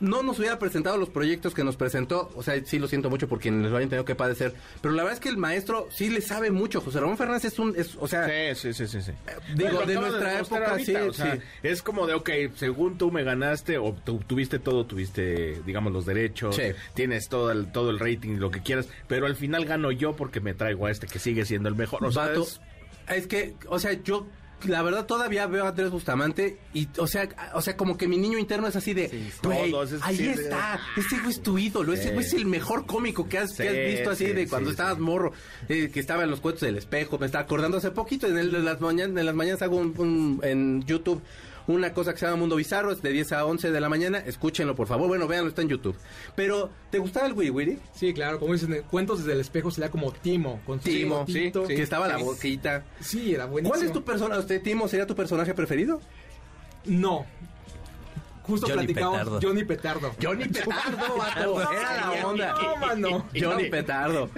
no 0.00 0.22
nos 0.22 0.38
hubiera 0.38 0.58
presentado 0.58 0.96
los 0.98 1.08
proyectos 1.08 1.54
que 1.54 1.64
nos 1.64 1.76
presentó. 1.76 2.30
O 2.36 2.42
sea, 2.42 2.62
sí 2.64 2.78
lo 2.78 2.88
siento 2.88 3.08
mucho 3.10 3.28
por 3.28 3.40
quienes 3.40 3.70
lo 3.70 3.76
hayan 3.76 3.88
tenido 3.88 4.04
que 4.04 4.14
padecer. 4.14 4.54
Pero 4.80 4.94
la 4.94 5.02
verdad 5.02 5.14
es 5.14 5.20
que 5.20 5.28
el 5.28 5.36
maestro 5.38 5.88
sí 5.90 6.10
le 6.10 6.20
sabe 6.20 6.50
mucho. 6.50 6.80
José 6.80 7.00
Ramón 7.00 7.16
Fernández 7.16 7.46
es 7.46 7.58
un, 7.58 7.74
es, 7.76 7.96
o 7.98 8.06
sea, 8.06 8.26
Sí, 8.54 8.72
sí, 8.72 8.74
sí, 8.74 8.86
sí. 8.86 9.02
sí. 9.02 9.12
digo, 9.54 9.84
de 9.86 9.94
nuestra 9.94 10.38
época, 10.40 10.70
ahorita, 10.70 10.84
sí, 11.02 11.08
o 11.08 11.12
sea, 11.12 11.34
sí. 11.36 11.40
Es 11.62 11.82
como 11.82 12.06
de, 12.06 12.14
ok, 12.14 12.30
según 12.56 12.98
tú 12.98 13.10
me 13.10 13.24
ganaste, 13.24 13.78
o 13.78 13.92
tu- 13.94 14.18
tuviste 14.18 14.58
todo, 14.58 14.84
tuviste, 14.86 15.60
digamos, 15.64 15.92
los 15.92 16.06
derechos, 16.06 16.56
Sí. 16.56 16.62
tienes 16.94 17.28
todo 17.28 17.50
el, 17.50 17.72
todo 17.72 17.90
el 17.90 17.98
rating, 17.98 18.36
lo 18.38 18.50
que 18.50 18.60
quieras, 18.62 18.88
pero 19.08 19.26
al 19.26 19.36
final 19.36 19.64
gano 19.64 19.90
yo 19.92 20.14
porque 20.16 20.40
me 20.40 20.54
traigo 20.54 20.86
a 20.86 20.90
este 20.90 21.06
que 21.06 21.18
sigue 21.18 21.44
siendo 21.44 21.68
el 21.68 21.74
mejor. 21.74 22.04
O 22.04 22.12
sea, 22.12 22.26
Vato, 22.26 22.42
es- 22.42 22.60
es 23.08 23.26
que, 23.26 23.54
o 23.68 23.78
sea, 23.78 23.92
yo 23.92 24.26
la 24.64 24.82
verdad 24.82 25.06
todavía 25.06 25.46
veo 25.46 25.64
a 25.64 25.68
Andrés 25.68 25.90
Bustamante 25.90 26.58
y, 26.72 26.88
o 26.98 27.06
sea, 27.06 27.28
o 27.54 27.60
sea, 27.60 27.76
como 27.76 27.96
que 27.98 28.08
mi 28.08 28.16
niño 28.16 28.38
interno 28.38 28.66
es 28.66 28.74
así 28.76 28.94
de, 28.94 29.30
güey, 29.42 29.72
ahí 30.02 30.16
sí, 30.16 30.28
está, 30.28 30.80
ese 30.96 31.18
güey 31.18 31.30
es 31.30 31.42
tu 31.42 31.58
ídolo, 31.58 31.92
ese 31.92 32.10
güey 32.12 32.24
es 32.24 32.32
el 32.32 32.46
mejor 32.46 32.86
cómico 32.86 33.28
que 33.28 33.38
has, 33.38 33.52
que 33.52 33.68
has 33.68 33.74
Sí, 33.74 33.80
visto 33.96 34.10
así 34.10 34.26
sí, 34.26 34.32
de 34.32 34.48
cuando 34.48 34.70
sí, 34.70 34.72
estabas 34.72 34.96
sí. 34.96 35.02
morro, 35.02 35.32
eh, 35.68 35.90
que 35.92 36.00
estaba 36.00 36.24
en 36.24 36.30
los 36.30 36.40
cuentos 36.40 36.62
del 36.62 36.78
espejo, 36.78 37.18
me 37.18 37.26
estaba 37.26 37.44
acordando 37.44 37.76
hace 37.76 37.90
poquito 37.90 38.26
en 38.26 38.38
el 38.38 38.50
de 38.50 38.60
las 38.60 38.80
mañanas, 38.80 39.18
en 39.18 39.26
las 39.26 39.34
mañanas 39.34 39.60
hago 39.62 39.76
un, 39.76 39.94
un- 39.98 40.40
en 40.42 40.84
YouTube 40.86 41.22
una 41.66 41.92
cosa 41.92 42.12
que 42.12 42.18
se 42.18 42.26
llama 42.26 42.38
Mundo 42.38 42.56
Bizarro, 42.56 42.92
es 42.92 43.02
de 43.02 43.10
10 43.10 43.32
a 43.32 43.44
11 43.44 43.70
de 43.70 43.80
la 43.80 43.88
mañana, 43.88 44.18
escúchenlo 44.18 44.74
por 44.74 44.86
favor, 44.86 45.08
bueno, 45.08 45.26
véanlo, 45.26 45.48
está 45.48 45.62
en 45.62 45.68
YouTube. 45.68 45.96
Pero, 46.34 46.70
¿te 46.90 46.98
gustaba 46.98 47.26
el 47.26 47.32
Wiri 47.32 47.50
Wiri? 47.50 47.78
Sí, 47.94 48.12
claro, 48.14 48.38
como 48.38 48.52
dicen, 48.52 48.82
cuentos 48.90 49.18
desde 49.18 49.32
el 49.32 49.40
espejo 49.40 49.70
sería 49.70 49.90
como 49.90 50.12
Timo, 50.12 50.60
con 50.66 50.80
su 50.80 50.88
Timo, 50.88 51.26
sí, 51.26 51.52
que 51.52 51.82
estaba 51.82 52.08
la 52.08 52.18
boquita. 52.18 52.84
Sí, 53.00 53.34
era 53.34 53.46
buenísimo. 53.46 53.74
¿Cuál 53.74 53.86
es 53.86 53.92
tu 53.92 54.04
personaje, 54.04 54.40
usted, 54.40 54.62
Timo, 54.62 54.88
sería 54.88 55.06
tu 55.06 55.14
personaje 55.14 55.54
preferido? 55.54 56.00
No. 56.84 57.26
Justo 58.46 58.66
Johnny 58.66 58.78
platicamos 58.78 59.18
Petardo. 59.18 59.40
Johnny 59.42 59.64
Petardo. 59.64 60.12
Johnny 60.22 60.44
Petardo, 60.46 61.16
vato, 61.16 61.72
era 61.72 61.96
la 62.16 62.26
onda. 62.26 62.54
No, 62.62 62.76
mano. 62.76 63.28
Johnny 63.38 63.68
Petardo. 63.68 64.30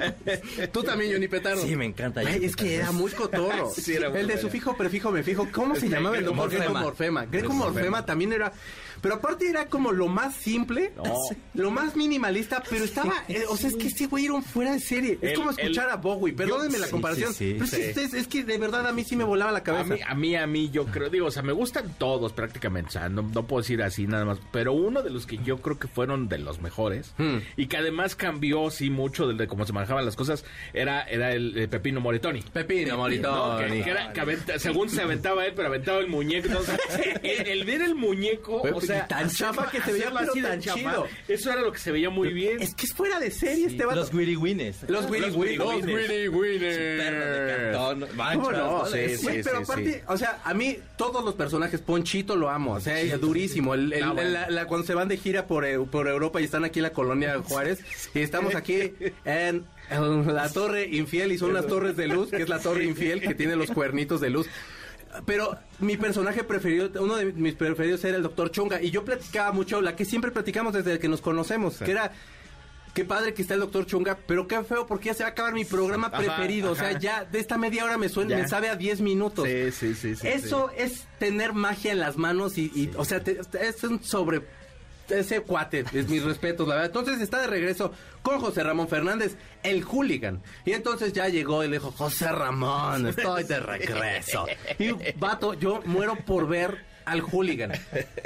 Tú 0.73 0.83
también, 0.83 1.13
Johnny 1.13 1.29
Petardo. 1.29 1.63
Sí, 1.63 1.77
me 1.77 1.85
encanta. 1.87 2.21
Ay, 2.21 2.45
es 2.45 2.57
que 2.57 2.77
era 2.77 2.93
muy 2.93 3.11
cotorro. 3.11 3.71
Sí, 3.71 3.95
era 3.95 4.09
muy 4.11 4.21
el 4.21 4.27
de 4.27 4.35
bueno. 4.35 4.49
sufijo, 4.49 4.77
prefijo, 4.77 5.11
me 5.11 5.23
fijo. 5.23 5.49
¿Cómo 5.53 5.75
se 5.77 5.89
llamaba 5.89 6.17
el 6.19 6.25
doctor? 6.25 6.51
Greco 6.51 6.75
Morfema. 6.75 7.27
Greco 7.27 7.53
Morfema. 7.53 8.05
también 8.05 8.33
era. 8.33 8.53
Pero 9.01 9.17
aparte 9.17 9.49
era 9.49 9.67
como 9.67 9.93
lo 9.93 10.09
más 10.09 10.35
simple, 10.37 10.93
No. 10.97 11.15
lo 11.55 11.71
más 11.71 11.97
minimalista, 11.97 12.63
pero 12.69 12.85
estaba. 12.85 13.13
eh, 13.29 13.45
o 13.49 13.57
sea, 13.57 13.69
es 13.71 13.77
que 13.77 13.87
este 13.89 14.07
güey 14.07 14.25
era 14.27 14.35
un 14.35 14.43
fuera 14.43 14.73
de 14.73 14.81
serie. 14.81 15.19
Es 15.21 15.31
El- 15.31 15.37
como 15.37 15.51
escuchar 15.51 15.87
el- 15.87 15.91
a 15.93 15.97
Bowie. 15.97 16.33
Perdónenme 16.33 16.79
la 16.79 16.89
comparación. 16.89 17.33
sí, 17.35 17.53
sí. 17.53 17.53
pero 17.55 17.65
es 17.65 17.71
que, 17.71 17.95
Sí. 17.95 18.01
es, 18.01 18.15
es 18.15 18.29
que 18.29 18.45
de 18.45 18.59
verdad 18.59 18.87
a 18.87 18.93
mí 18.93 19.05
sí 19.05 19.17
me 19.17 19.25
volaba 19.25 19.53
la 19.53 19.59
A 19.59 19.63
cabeza. 19.63 19.95
mí, 19.95 20.01
a 20.07 20.15
mí, 20.15 20.37
a 20.37 20.47
mí, 20.47 20.71
yo 20.71 20.87
creo, 20.87 21.11
digo, 21.11 21.27
o 21.27 21.31
sea, 21.31 21.43
me 21.43 21.53
gustan 21.53 21.95
todos 21.99 22.33
prácticamente, 22.33 22.89
o 22.89 22.93
sea, 22.93 23.09
no, 23.09 23.23
no 23.23 23.47
puedo 23.47 23.63
decir 23.63 23.83
así 23.83 24.07
nada 24.07 24.25
más, 24.25 24.39
pero 24.53 24.73
uno 24.73 25.03
de 25.03 25.11
los 25.11 25.27
que 25.27 25.39
yo 25.39 25.59
creo 25.59 25.79
que 25.79 25.89
fueron 25.89 26.29
de 26.29 26.39
los 26.39 26.61
mejores 26.61 27.13
Hmm. 27.19 27.39
y 27.57 27.67
que 27.67 27.77
además 27.77 28.15
cambió, 28.17 28.71
sí, 28.71 28.91
mucho 28.91 29.27
de, 29.29 29.35
de 29.35 29.47
cómo 29.47 29.65
se 29.67 29.73
manejaban 29.73 30.05
las 30.05 30.17
cosas, 30.17 30.45
era, 30.73 31.03
era 31.03 31.33
el, 31.33 31.57
eh, 31.59 31.69
Pepino 31.69 32.01
Moritoni. 32.01 32.43
Pepino, 32.43 32.93
No, 32.93 32.97
Moritoni. 32.99 33.79
que, 33.79 33.85
que 33.85 33.91
era- 33.91 34.13
que 34.13 34.21
aventa- 34.21 34.59
según 34.59 34.89
se 34.91 35.03
aventaba 35.03 35.47
él, 35.47 35.53
pero 35.55 35.69
aventaba 35.69 35.99
el 35.99 36.09
muñeco. 36.09 36.49
Entonces, 36.49 36.79
el, 37.23 37.47
el 37.49 37.65
ver 37.65 37.83
el 37.83 37.95
muñeco, 37.95 38.63
o 38.63 38.81
sea, 38.89 39.05
Y 39.05 39.09
tan 39.09 39.31
chafa 39.31 39.71
que 39.71 39.81
se 39.81 39.93
veía, 39.93 40.07
pero 40.17 40.31
así 40.31 40.43
tan 40.43 40.61
chido. 40.61 41.07
Eso 41.29 41.53
era 41.53 41.63
lo 41.63 41.73
que 41.73 41.79
se 41.79 41.93
veía 41.93 42.11
muy 42.11 42.33
bien. 42.33 42.61
Es 42.61 42.75
que 42.75 42.87
es 42.87 42.93
fuera 42.93 43.21
de 43.21 43.31
serie 43.31 43.67
este 43.67 43.85
vato. 43.85 44.01
Los 44.01 44.13
Wiri 44.13 44.37
Wines. 44.37 44.77
Los 44.89 45.09
Willy 45.09 45.27
Los 45.27 45.37
Willy. 45.37 45.59
Willy 45.59 46.29
Winers. 46.29 46.77
Perro 47.03 47.25
de 47.27 47.73
cartón. 47.73 48.09
¿Cómo 48.35 48.53
no? 48.53 48.79
¿no? 48.83 48.87
Sí, 48.87 48.99
sí, 49.11 49.17
sí, 49.17 49.27
pero 49.45 49.59
sí, 49.59 49.63
aparte, 49.65 49.93
sí. 49.95 50.01
o 50.07 50.17
sea, 50.19 50.41
a 50.45 50.55
mí 50.55 50.79
todos 50.97 51.25
los 51.25 51.35
personajes, 51.35 51.81
Ponchito 51.81 52.35
lo 52.37 52.51
amo, 52.51 52.73
o 52.75 52.81
sea, 52.81 53.01
es 53.01 53.21
durísimo. 53.21 53.75
El, 53.75 53.93
el- 53.93 54.03
Ah, 54.03 54.13
bueno. 54.13 54.31
la- 54.31 54.51
la- 54.51 54.67
cuando 54.67 54.87
se 54.87 54.95
van 54.95 55.09
de 55.09 55.17
gira 55.17 55.47
por, 55.47 55.65
por 55.91 56.09
Europa 56.09 56.41
y 56.41 56.45
están 56.45 56.65
aquí 56.65 56.79
en 56.81 56.85
la 56.85 56.93
colonia 56.93 57.39
Juárez, 57.43 57.81
y 58.15 58.21
estamos 58.21 58.55
aquí 58.55 58.93
en, 59.25 59.65
la 59.91 60.49
Torre 60.53 60.87
Infiel, 60.89 61.33
y 61.33 61.39
son 61.39 61.51
unas 61.51 61.67
torres 61.69 61.97
de 61.97 62.09
luz, 62.09 62.31
que 62.31 62.43
es 62.43 62.49
la 62.49 62.59
Torre 62.61 62.85
Infiel, 62.85 63.21
que 63.21 63.35
tiene 63.35 63.57
los 63.57 63.71
cuernitos 63.71 64.21
de 64.21 64.31
luz. 64.31 64.47
Pero 65.27 65.57
mi 65.81 65.97
personaje 65.97 66.45
preferido, 66.45 66.91
uno 67.03 67.17
de 67.17 67.27
mis 67.33 67.55
preferidos 67.55 68.05
era 68.05 68.17
el 68.17 68.23
Doctor 68.23 68.51
Chunga, 68.51 68.81
y 68.83 68.91
yo 68.91 69.05
platicaba 69.05 69.53
mucho, 69.53 69.81
la 69.81 69.97
que 69.97 70.05
siempre 70.05 70.31
platicamos 70.31 70.73
desde 70.73 70.99
que 70.99 71.09
nos 71.09 71.21
conocemos, 71.21 71.79
que 71.79 71.91
era... 71.91 72.13
Qué 72.95 73.05
padre 73.05 73.33
que 73.33 73.43
está 73.43 73.55
el 73.55 73.61
doctor 73.61 73.87
Chunga, 73.87 74.19
pero 74.27 74.49
qué 74.49 74.61
feo 74.65 74.85
porque 74.89 75.07
ya 75.07 75.15
se 75.15 75.23
va 75.23 75.29
a 75.29 75.33
acabar 75.33 75.53
mi 75.53 75.65
programa 75.65 76.09
Ajá, 76.09 76.19
preferido. 76.19 76.73
O 76.73 76.75
sea, 76.75 76.99
ya 76.99 77.25
de 77.25 77.39
esta 77.39 77.57
media 77.57 77.85
hora 77.85 77.97
me 77.97 78.09
suena, 78.09 78.31
Ya. 78.37 78.43
me 78.43 78.49
sabe 78.49 78.71
a 78.71 78.75
10 78.75 79.03
minutos. 79.03 79.47
Sí, 79.47 79.71
sí, 79.71 79.95
sí, 79.95 80.17
sí, 80.17 80.27
Eso 80.27 80.71
es 80.77 81.07
tener 81.21 81.53
magia 81.53 81.93
en 81.93 82.01
las 82.01 82.17
manos 82.17 82.59
y, 82.59 82.73
y, 82.75 82.91
o 82.97 83.05
sea, 83.05 83.23
te- 83.23 83.39
es 83.61 83.85
un 83.85 84.03
sobre 84.03 84.43
ese 85.09 85.41
cuate, 85.41 85.85
es 85.93 86.09
mis 86.09 86.23
respetos, 86.23 86.67
la 86.69 86.75
verdad. 86.75 86.87
Entonces 86.91 87.21
está 87.21 87.41
de 87.41 87.47
regreso 87.47 87.93
con 88.23 88.41
José 88.41 88.63
Ramón 88.63 88.89
Fernández, 88.89 89.37
el 89.63 89.83
hooligan. 89.85 90.43
Y 90.65 90.73
entonces 90.73 91.13
ya 91.13 91.29
llegó 91.29 91.65
y 91.65 91.69
le 91.69 91.77
dijo, 91.79 91.91
José 91.93 92.31
Ramón, 92.31 93.07
estoy 93.07 93.45
de 93.45 93.61
regreso. 93.61 94.47
Y 94.79 94.91
vato, 95.19 95.55
yo 95.55 95.81
muero 95.85 96.17
por 96.17 96.49
ver 96.49 96.87
al 97.09 97.23
hooligan. 97.23 97.73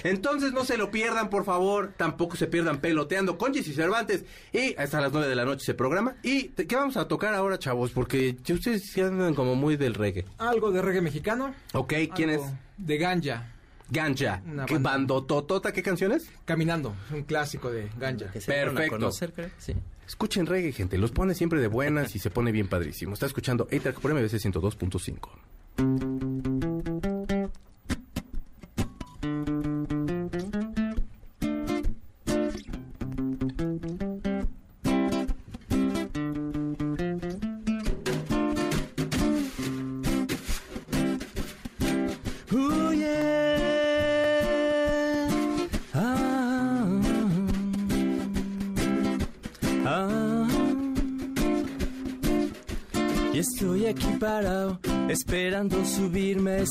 Entonces 0.03 0.53
no 0.53 0.65
se 0.65 0.77
lo 0.77 0.91
pierdan, 0.91 1.31
por 1.31 1.45
favor. 1.45 1.93
Tampoco 1.97 2.37
se 2.37 2.49
pierdan 2.49 2.81
peloteando 2.81 3.39
con 3.39 3.55
Jessy 3.55 3.73
Cervantes. 3.73 4.25
Y 4.53 4.75
hasta 4.77 5.01
las 5.01 5.13
9 5.13 5.29
de 5.29 5.37
la 5.37 5.45
noche 5.45 5.65
se 5.65 5.75
programa. 5.75 6.17
¿Y 6.23 6.49
qué 6.49 6.75
vamos 6.77 6.97
a 6.97 7.07
tocar 7.07 7.35
ahora, 7.35 7.59
chavos? 7.59 7.93
Porque 7.93 8.37
ustedes 8.49 8.97
andan 8.99 9.35
como 9.35 9.55
muy 9.55 9.77
del 9.77 9.95
reggae. 9.95 10.25
Algo 10.39 10.73
de 10.73 10.83
reggae 10.83 11.01
mexicano. 11.01 11.55
Ok, 11.75 11.95
¿quién 12.15 12.31
algo 12.31 12.45
es? 12.45 12.53
De 12.77 12.99
Ganja. 12.99 13.52
Ganja. 13.93 14.43
Una 14.47 14.67
¿Qué 14.67 14.75
banda. 14.75 14.91
bando 14.91 15.25
totota? 15.25 15.73
¿Qué 15.73 15.83
canciones? 15.83 16.29
Caminando. 16.45 16.95
Un 17.13 17.23
clásico 17.25 17.71
de 17.71 17.89
Ganja. 17.99 18.31
Que 18.33 18.41
se 18.41 18.53
dieron 18.53 18.71
a 18.77 18.81
Perfecto. 18.81 18.97
conocer, 18.99 19.33
creo. 19.33 19.51
Sí. 19.59 19.75
Escuchen 20.07 20.47
reggae, 20.47 20.73
gente. 20.73 20.99
Los 20.99 21.13
pone 21.13 21.35
siempre 21.35 21.61
de 21.61 21.69
buenas 21.69 22.15
y 22.17 22.19
se 22.19 22.31
pone 22.31 22.53
bien 22.53 22.69
padrísimo. 22.69 23.15
Está 23.15 23.27
escuchando 23.27 23.69
A-Track 23.71 24.01
por 24.01 24.13
MBC 24.13 24.39
102.5. 24.39 26.32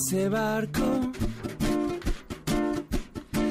ese 0.01 0.29
barco. 0.29 1.11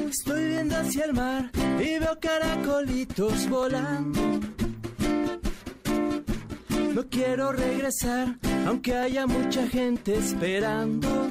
Estoy 0.09 0.45
viendo 0.47 0.75
hacia 0.77 1.05
el 1.05 1.13
mar 1.13 1.51
y 1.79 1.99
veo 1.99 2.19
caracolitos 2.19 3.49
volando. 3.49 4.39
No 6.93 7.07
quiero 7.09 7.51
regresar, 7.53 8.35
aunque 8.67 8.95
haya 8.95 9.25
mucha 9.27 9.65
gente 9.67 10.17
esperando. 10.17 11.29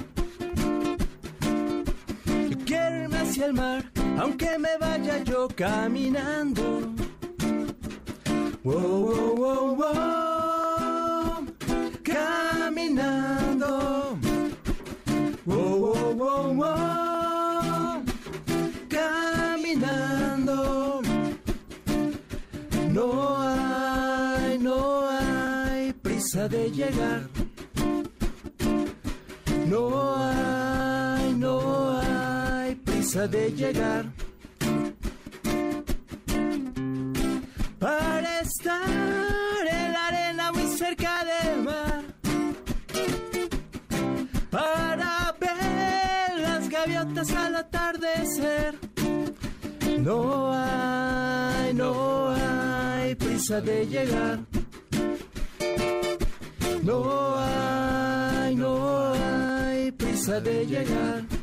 Yo 2.51 2.57
quiero 2.65 3.03
irme 3.05 3.19
hacia 3.19 3.47
el 3.47 3.53
mar, 3.53 3.91
aunque 4.19 4.59
me 4.59 4.77
vaya 4.79 5.23
yo 5.25 5.49
caminando. 5.49 6.95
Wow, 8.63 9.07
wow, 9.07 9.37
wow. 9.37 9.70
Llegar. 26.71 27.29
No 29.67 30.17
hay, 30.17 31.35
no 31.35 32.01
hay 32.01 32.75
prisa 32.77 33.27
de 33.27 33.53
llegar. 33.53 34.05
Para 37.79 38.41
estar 38.41 39.67
en 39.71 39.93
la 39.93 40.07
arena 40.09 40.53
muy 40.53 40.67
cerca 40.77 41.25
del 41.25 41.63
mar. 41.63 42.03
Para 44.51 45.35
ver 45.41 46.41
las 46.41 46.69
gaviotas 46.69 47.31
al 47.33 47.57
atardecer. 47.57 48.79
No 49.99 50.53
hay, 50.53 51.75
no 51.75 52.31
hay 52.31 53.15
prisa 53.15 53.61
de 53.61 53.87
llegar. 53.87 54.50
No 56.83 57.35
hay, 57.37 58.55
no 58.57 59.13
hay 59.13 59.93
prisa 59.93 60.41
de 60.41 60.67
llegar. 60.67 61.40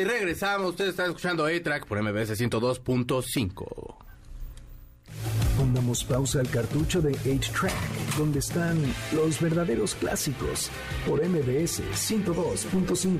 Y 0.00 0.04
regresamos. 0.04 0.70
Ustedes 0.70 0.90
están 0.90 1.06
escuchando 1.06 1.46
A-Track 1.46 1.86
por 1.86 2.02
MBS 2.02 2.38
102.5. 2.38 3.94
damos 5.74 6.04
pausa 6.04 6.40
al 6.40 6.48
cartucho 6.48 7.00
de 7.00 7.12
8-Track, 7.12 8.16
donde 8.18 8.38
están 8.40 8.78
los 9.12 9.40
verdaderos 9.40 9.94
clásicos, 9.94 10.70
por 11.06 11.26
MBS 11.26 11.82
102.5. 11.94 13.18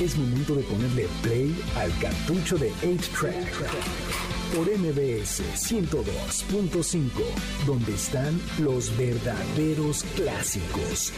Es 0.00 0.16
momento 0.16 0.54
de 0.54 0.62
ponerle 0.62 1.08
play 1.22 1.56
al 1.76 1.90
cartucho 1.98 2.58
de 2.58 2.70
8-Track 2.82 4.05
por 4.54 4.66
MBS 4.70 5.42
102.5, 5.54 7.10
donde 7.66 7.94
están 7.94 8.40
los 8.58 8.96
verdaderos 8.96 10.04
clásicos. 10.14 11.12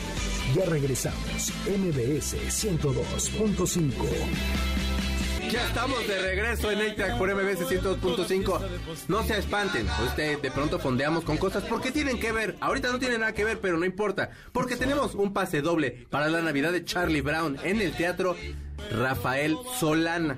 Ya 0.54 0.64
regresamos, 0.66 1.52
MBS 1.66 2.36
102.5. 2.48 3.92
Ya 5.50 5.66
estamos 5.66 6.06
de 6.06 6.20
regreso 6.20 6.70
en 6.70 6.78
8-Track 6.80 7.16
por 7.16 7.34
MBS 7.34 7.66
102.5. 7.66 8.60
No 9.08 9.22
se 9.22 9.38
espanten, 9.38 9.86
usted 10.04 10.38
de 10.40 10.50
pronto 10.50 10.78
fondeamos 10.78 11.24
con 11.24 11.38
cosas 11.38 11.64
porque 11.64 11.90
tienen 11.90 12.20
que 12.20 12.32
ver. 12.32 12.56
Ahorita 12.60 12.92
no 12.92 12.98
tiene 12.98 13.16
nada 13.16 13.32
que 13.32 13.44
ver, 13.44 13.58
pero 13.58 13.78
no 13.78 13.86
importa. 13.86 14.30
Porque 14.52 14.76
tenemos 14.76 15.14
un 15.14 15.32
pase 15.32 15.62
doble 15.62 16.06
para 16.10 16.28
la 16.28 16.42
Navidad 16.42 16.72
de 16.72 16.84
Charlie 16.84 17.22
Brown 17.22 17.56
en 17.62 17.80
el 17.80 17.92
teatro 17.92 18.36
Rafael 18.90 19.56
Solana. 19.78 20.36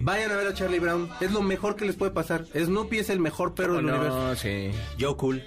Vayan 0.00 0.30
a 0.30 0.36
ver 0.36 0.46
a 0.48 0.54
Charlie 0.54 0.78
Brown, 0.78 1.08
es 1.20 1.32
lo 1.32 1.42
mejor 1.42 1.76
que 1.76 1.84
les 1.84 1.96
puede 1.96 2.12
pasar. 2.12 2.46
Snoopy 2.54 2.98
es 2.98 3.10
el 3.10 3.20
mejor 3.20 3.54
perro 3.54 3.76
del 3.76 3.86
universo. 3.86 4.28
No, 4.28 4.36
sí. 4.36 4.70
Yo 4.98 5.16
cool. 5.16 5.42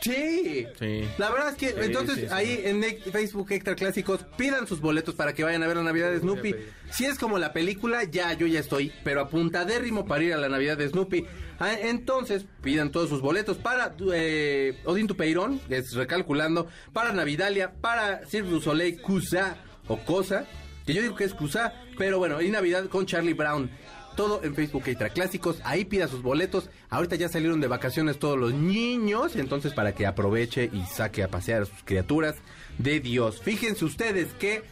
Sí. 0.00 0.66
Sí. 0.78 1.08
La 1.18 1.30
verdad 1.30 1.50
es 1.50 1.56
que 1.56 1.68
Sí, 1.68 1.74
entonces 1.78 2.16
sí, 2.20 2.26
ahí 2.30 2.62
en 2.64 2.82
Facebook 3.12 3.52
Extra 3.52 3.74
Clásicos 3.74 4.24
pidan 4.36 4.66
sus 4.66 4.80
boletos 4.80 5.14
para 5.14 5.34
que 5.34 5.44
vayan 5.44 5.62
a 5.62 5.66
ver 5.66 5.76
la 5.76 5.82
Navidad 5.82 6.10
de 6.10 6.20
Snoopy. 6.20 6.54
Si 6.90 7.04
es 7.04 7.18
como 7.18 7.38
la 7.38 7.52
película, 7.52 8.04
ya 8.04 8.32
yo 8.32 8.46
ya 8.46 8.60
estoy, 8.60 8.92
pero 9.04 9.20
apuntadérrimo 9.20 10.06
para 10.06 10.24
ir 10.24 10.32
a 10.32 10.38
la 10.38 10.48
Navidad 10.48 10.78
de 10.78 10.88
Snoopy. 10.88 11.26
Ah, 11.58 11.74
Entonces 11.78 12.46
pidan 12.62 12.90
todos 12.90 13.10
sus 13.10 13.20
boletos 13.20 13.58
para 13.58 13.94
eh, 14.14 14.78
Odín 14.86 15.06
Tupeirón, 15.06 15.58
que 15.68 15.76
es 15.76 15.92
recalculando, 15.92 16.66
para 16.94 17.12
Navidalia, 17.12 17.70
para 17.74 18.26
Cirque 18.26 18.48
du 18.48 18.62
Soleil, 18.62 19.02
Cusa 19.02 19.58
o 19.86 19.98
Cosa, 19.98 20.46
yo 20.92 21.02
digo 21.02 21.16
que 21.16 21.24
es 21.24 21.34
Cusa, 21.34 21.74
pero 21.98 22.18
bueno, 22.18 22.40
y 22.40 22.50
Navidad 22.50 22.86
con 22.86 23.06
Charlie 23.06 23.34
Brown. 23.34 23.70
Todo 24.16 24.42
en 24.42 24.54
Facebook 24.54 24.82
Extra 24.86 25.08
Clásicos, 25.08 25.60
ahí 25.64 25.84
pida 25.84 26.08
sus 26.08 26.20
boletos. 26.20 26.68
Ahorita 26.90 27.16
ya 27.16 27.28
salieron 27.28 27.60
de 27.60 27.68
vacaciones 27.68 28.18
todos 28.18 28.38
los 28.38 28.52
niños, 28.52 29.36
entonces 29.36 29.72
para 29.72 29.94
que 29.94 30.06
aproveche 30.06 30.68
y 30.72 30.82
saque 30.84 31.22
a 31.22 31.28
pasear 31.28 31.62
a 31.62 31.66
sus 31.66 31.82
criaturas 31.84 32.34
de 32.78 33.00
Dios. 33.00 33.40
Fíjense 33.40 33.84
ustedes 33.84 34.32
que 34.34 34.62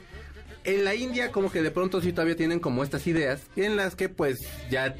en 0.64 0.84
la 0.84 0.94
India 0.94 1.32
como 1.32 1.50
que 1.50 1.62
de 1.62 1.70
pronto 1.70 2.00
sí 2.00 2.12
todavía 2.12 2.36
tienen 2.36 2.60
como 2.60 2.82
estas 2.82 3.06
ideas 3.06 3.42
en 3.56 3.76
las 3.76 3.94
que 3.94 4.08
pues 4.08 4.38
ya, 4.70 4.94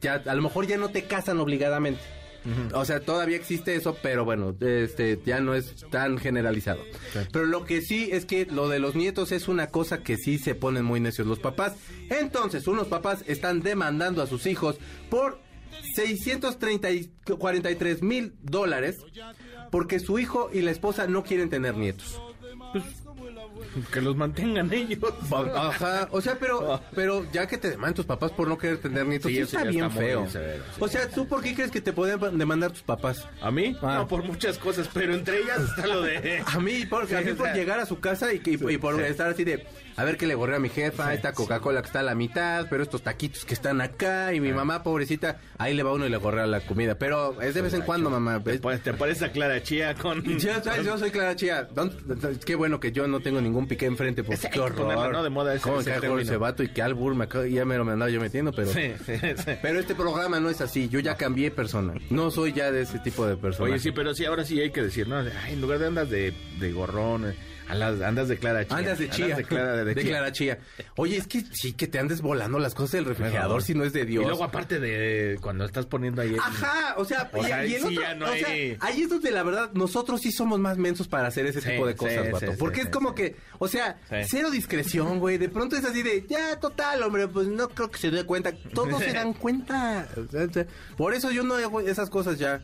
ya 0.00 0.14
a 0.14 0.34
lo 0.34 0.42
mejor 0.42 0.66
ya 0.66 0.76
no 0.76 0.90
te 0.90 1.04
casan 1.04 1.38
obligadamente. 1.40 2.00
O 2.72 2.84
sea, 2.84 3.00
todavía 3.00 3.36
existe 3.36 3.74
eso, 3.74 3.96
pero 4.02 4.24
bueno, 4.24 4.54
este 4.60 5.20
ya 5.24 5.40
no 5.40 5.54
es 5.54 5.86
tan 5.90 6.18
generalizado. 6.18 6.80
Pero 7.32 7.46
lo 7.46 7.64
que 7.64 7.80
sí 7.80 8.08
es 8.12 8.26
que 8.26 8.46
lo 8.46 8.68
de 8.68 8.78
los 8.78 8.94
nietos 8.94 9.32
es 9.32 9.48
una 9.48 9.68
cosa 9.68 10.02
que 10.02 10.16
sí 10.16 10.38
se 10.38 10.54
ponen 10.54 10.84
muy 10.84 11.00
necios 11.00 11.26
los 11.26 11.38
papás. 11.38 11.74
Entonces, 12.10 12.66
unos 12.66 12.88
papás 12.88 13.24
están 13.26 13.62
demandando 13.62 14.22
a 14.22 14.26
sus 14.26 14.46
hijos 14.46 14.76
por 15.08 15.40
643 15.94 18.02
mil 18.02 18.34
dólares 18.42 18.98
porque 19.70 19.98
su 19.98 20.18
hijo 20.18 20.50
y 20.52 20.60
la 20.60 20.70
esposa 20.70 21.06
no 21.06 21.24
quieren 21.24 21.50
tener 21.50 21.76
nietos. 21.76 22.20
Que 23.92 24.00
los 24.00 24.16
mantengan 24.16 24.72
ellos. 24.72 24.98
Ajá, 25.54 26.08
o 26.10 26.20
sea, 26.20 26.36
pero, 26.38 26.80
pero 26.94 27.26
ya 27.32 27.46
que 27.46 27.58
te 27.58 27.70
demandan 27.70 27.94
tus 27.94 28.06
papás 28.06 28.32
por 28.32 28.48
no 28.48 28.58
querer 28.58 28.78
tener 28.78 29.06
nietos, 29.06 29.30
Sí, 29.30 29.38
eso 29.38 29.56
está 29.56 29.68
bien 29.68 29.84
está 29.86 29.98
feo. 29.98 30.28
severo, 30.30 30.64
sí. 30.74 30.80
O 30.80 30.88
sea, 30.88 31.08
¿tú 31.08 31.26
por 31.26 31.42
qué 31.42 31.54
crees 31.54 31.70
que 31.70 31.80
te 31.80 31.92
pueden 31.92 32.38
demandar 32.38 32.72
tus 32.72 32.82
papás? 32.82 33.26
¿A 33.40 33.50
mí? 33.50 33.76
Ah. 33.82 33.96
No, 33.98 34.08
por 34.08 34.24
muchas 34.24 34.58
cosas, 34.58 34.88
pero 34.92 35.14
entre 35.14 35.38
ellas 35.40 35.60
está 35.60 35.86
lo 35.86 36.02
de... 36.02 36.42
A 36.46 36.60
mí, 36.60 36.86
por, 36.86 37.02
a 37.02 37.20
mí 37.20 37.28
Sí, 37.28 37.32
por 37.34 37.46
sea, 37.46 37.54
llegar 37.54 37.78
a 37.78 37.86
su 37.86 38.00
casa 38.00 38.32
y, 38.32 38.38
por 38.78 39.00
estar 39.02 39.28
así 39.30 39.44
de, 39.44 39.66
a 39.96 40.04
ver 40.04 40.16
que 40.16 40.26
le 40.26 40.34
gorré 40.34 40.56
a 40.56 40.58
mi 40.58 40.68
jefa, 40.68 41.14
esta 41.14 41.32
Coca-Cola 41.32 41.80
que 41.82 41.86
está 41.86 42.00
a 42.00 42.02
la 42.02 42.14
mitad, 42.14 42.66
pero 42.68 42.82
estos 42.82 43.02
taquitos 43.02 43.44
que 43.44 43.54
están 43.54 43.80
acá, 43.80 44.32
y 44.34 44.40
mi 44.40 44.52
mamá, 44.52 44.82
pobrecita, 44.82 45.40
ahí 45.58 45.74
le 45.74 45.82
va 45.82 45.92
uno 45.92 46.06
y 46.06 46.10
le 46.10 46.16
gorrea 46.16 46.46
la 46.46 46.60
comida. 46.60 46.96
Pero 46.98 47.40
es 47.40 47.54
de 47.54 47.62
vez 47.62 47.74
en 47.74 47.82
cuando, 47.82 48.10
mamá. 48.10 48.42
Te, 48.42 48.58
te 48.58 48.90
a 48.90 49.32
Clara 49.32 49.62
Chía 49.62 49.94
con... 49.94 50.22
Ya 50.38 50.62
sabes, 50.62 50.84
yo 50.84 50.98
soy 50.98 51.10
Clara 51.10 51.36
Chía. 51.36 51.68
Qué 52.44 52.54
bueno 52.54 52.80
que 52.80 52.92
yo 52.92 53.06
no 53.06 53.20
tengo 53.20 53.40
ningún 53.40 53.66
piqué 53.68 53.86
enfrente, 53.86 54.24
porque 54.24 54.40
qué 54.42 54.50
que 54.50 54.60
horror. 54.60 54.76
ponerlo, 54.82 55.12
¿no? 55.12 55.22
De 55.22 55.30
moda 55.30 55.54
ese- 55.54 55.62
¿Cómo 55.62 55.80
ese 55.80 55.92
término. 55.92 56.20
ese 56.20 56.36
vato 56.36 56.62
y 56.62 56.68
qué 56.68 56.82
albur 56.82 57.14
me 57.14 57.24
acabo- 57.24 57.46
ya 57.46 57.64
me 57.64 57.76
lo 57.76 57.82
andaba 57.82 58.10
yo 58.10 58.20
metiendo, 58.20 58.52
pero... 58.52 58.68
Sí, 58.72 58.92
sí, 59.06 59.14
sí. 59.18 59.52
Pero 59.62 59.78
este 59.78 59.94
programa 59.94 60.40
no 60.40 60.50
es 60.50 60.60
así, 60.60 60.88
yo 60.88 61.00
ya 61.00 61.16
cambié 61.16 61.50
persona. 61.50 61.94
No 62.10 62.30
soy 62.30 62.52
ya 62.52 62.70
de 62.72 62.82
ese 62.82 62.98
tipo 62.98 63.26
de 63.26 63.36
persona. 63.36 63.70
Oye, 63.70 63.78
sí, 63.78 63.92
pero 63.92 64.14
sí, 64.14 64.24
ahora 64.24 64.44
sí 64.44 64.60
hay 64.60 64.70
que 64.70 64.82
decir, 64.82 65.08
¿no? 65.08 65.18
Ay, 65.18 65.52
en 65.52 65.60
lugar 65.60 65.78
de 65.78 65.86
andas 65.86 66.10
de, 66.10 66.34
de 66.58 66.72
gorrón, 66.72 67.34
andas 67.68 68.28
de 68.28 68.36
Clara 68.38 68.66
Chía. 68.66 68.76
Andas 68.76 68.98
de 68.98 69.10
chía. 69.10 69.36
de 69.36 69.44
Clara, 69.44 69.76
de, 69.76 69.84
de 69.84 69.94
chía. 70.00 70.10
Clara 70.10 70.32
Chía. 70.32 70.58
Oye, 70.96 71.16
es 71.16 71.26
que 71.26 71.42
sí 71.52 71.72
que 71.72 71.86
te 71.86 71.98
andes 71.98 72.20
volando 72.20 72.58
las 72.58 72.74
cosas 72.74 72.92
del 72.92 73.04
refrigerador 73.04 73.62
si 73.62 73.74
no 73.74 73.84
es 73.84 73.92
de 73.92 74.04
Dios. 74.04 74.24
Y 74.24 74.26
luego 74.26 74.44
aparte 74.44 74.78
de 74.80 75.38
cuando 75.40 75.64
estás 75.64 75.86
poniendo 75.86 76.22
ahí... 76.22 76.34
el- 76.34 76.38
Ajá, 76.40 76.94
o 76.98 77.04
sea, 77.04 77.30
O 77.32 77.42
y, 77.42 77.46
sea, 77.46 77.66
y 77.66 77.74
el 77.74 77.80
sí, 77.82 77.86
otro- 77.88 78.02
ya 78.02 78.14
no 78.14 78.26
o 78.26 78.34
sea, 78.34 78.48
hay- 78.48 78.76
ahí 78.80 79.02
es 79.02 79.08
donde 79.08 79.30
la 79.30 79.42
verdad 79.42 79.70
nosotros 79.74 80.20
sí 80.20 80.30
somos 80.32 80.58
más 80.60 80.78
mensos 80.78 81.08
para 81.08 81.28
hacer 81.28 81.46
ese 81.46 81.60
Sí, 81.60 81.70
tipo 81.70 81.86
de 81.86 81.94
cosas, 81.96 82.26
sí, 82.26 82.32
vato. 82.32 82.52
porque 82.58 82.82
es 82.82 82.88
como 82.88 83.14
que, 83.14 83.36
o 83.58 83.68
sea, 83.68 83.98
cero 84.26 84.50
discreción, 84.50 85.18
güey. 85.18 85.38
De 85.38 85.48
pronto 85.48 85.76
es 85.76 85.84
así 85.84 86.02
de, 86.02 86.24
ya, 86.28 86.58
total, 86.60 87.02
hombre, 87.02 87.28
pues 87.28 87.46
no 87.48 87.68
creo 87.68 87.90
que 87.90 87.98
se 87.98 88.10
dé 88.10 88.24
cuenta. 88.24 88.52
Todos 88.74 89.02
se 89.02 89.12
dan 89.12 89.32
cuenta. 89.34 90.08
Por 90.96 91.14
eso 91.14 91.30
yo 91.30 91.42
no 91.42 91.54
hago 91.54 91.80
esas 91.80 92.10
cosas 92.10 92.38
ya. 92.38 92.62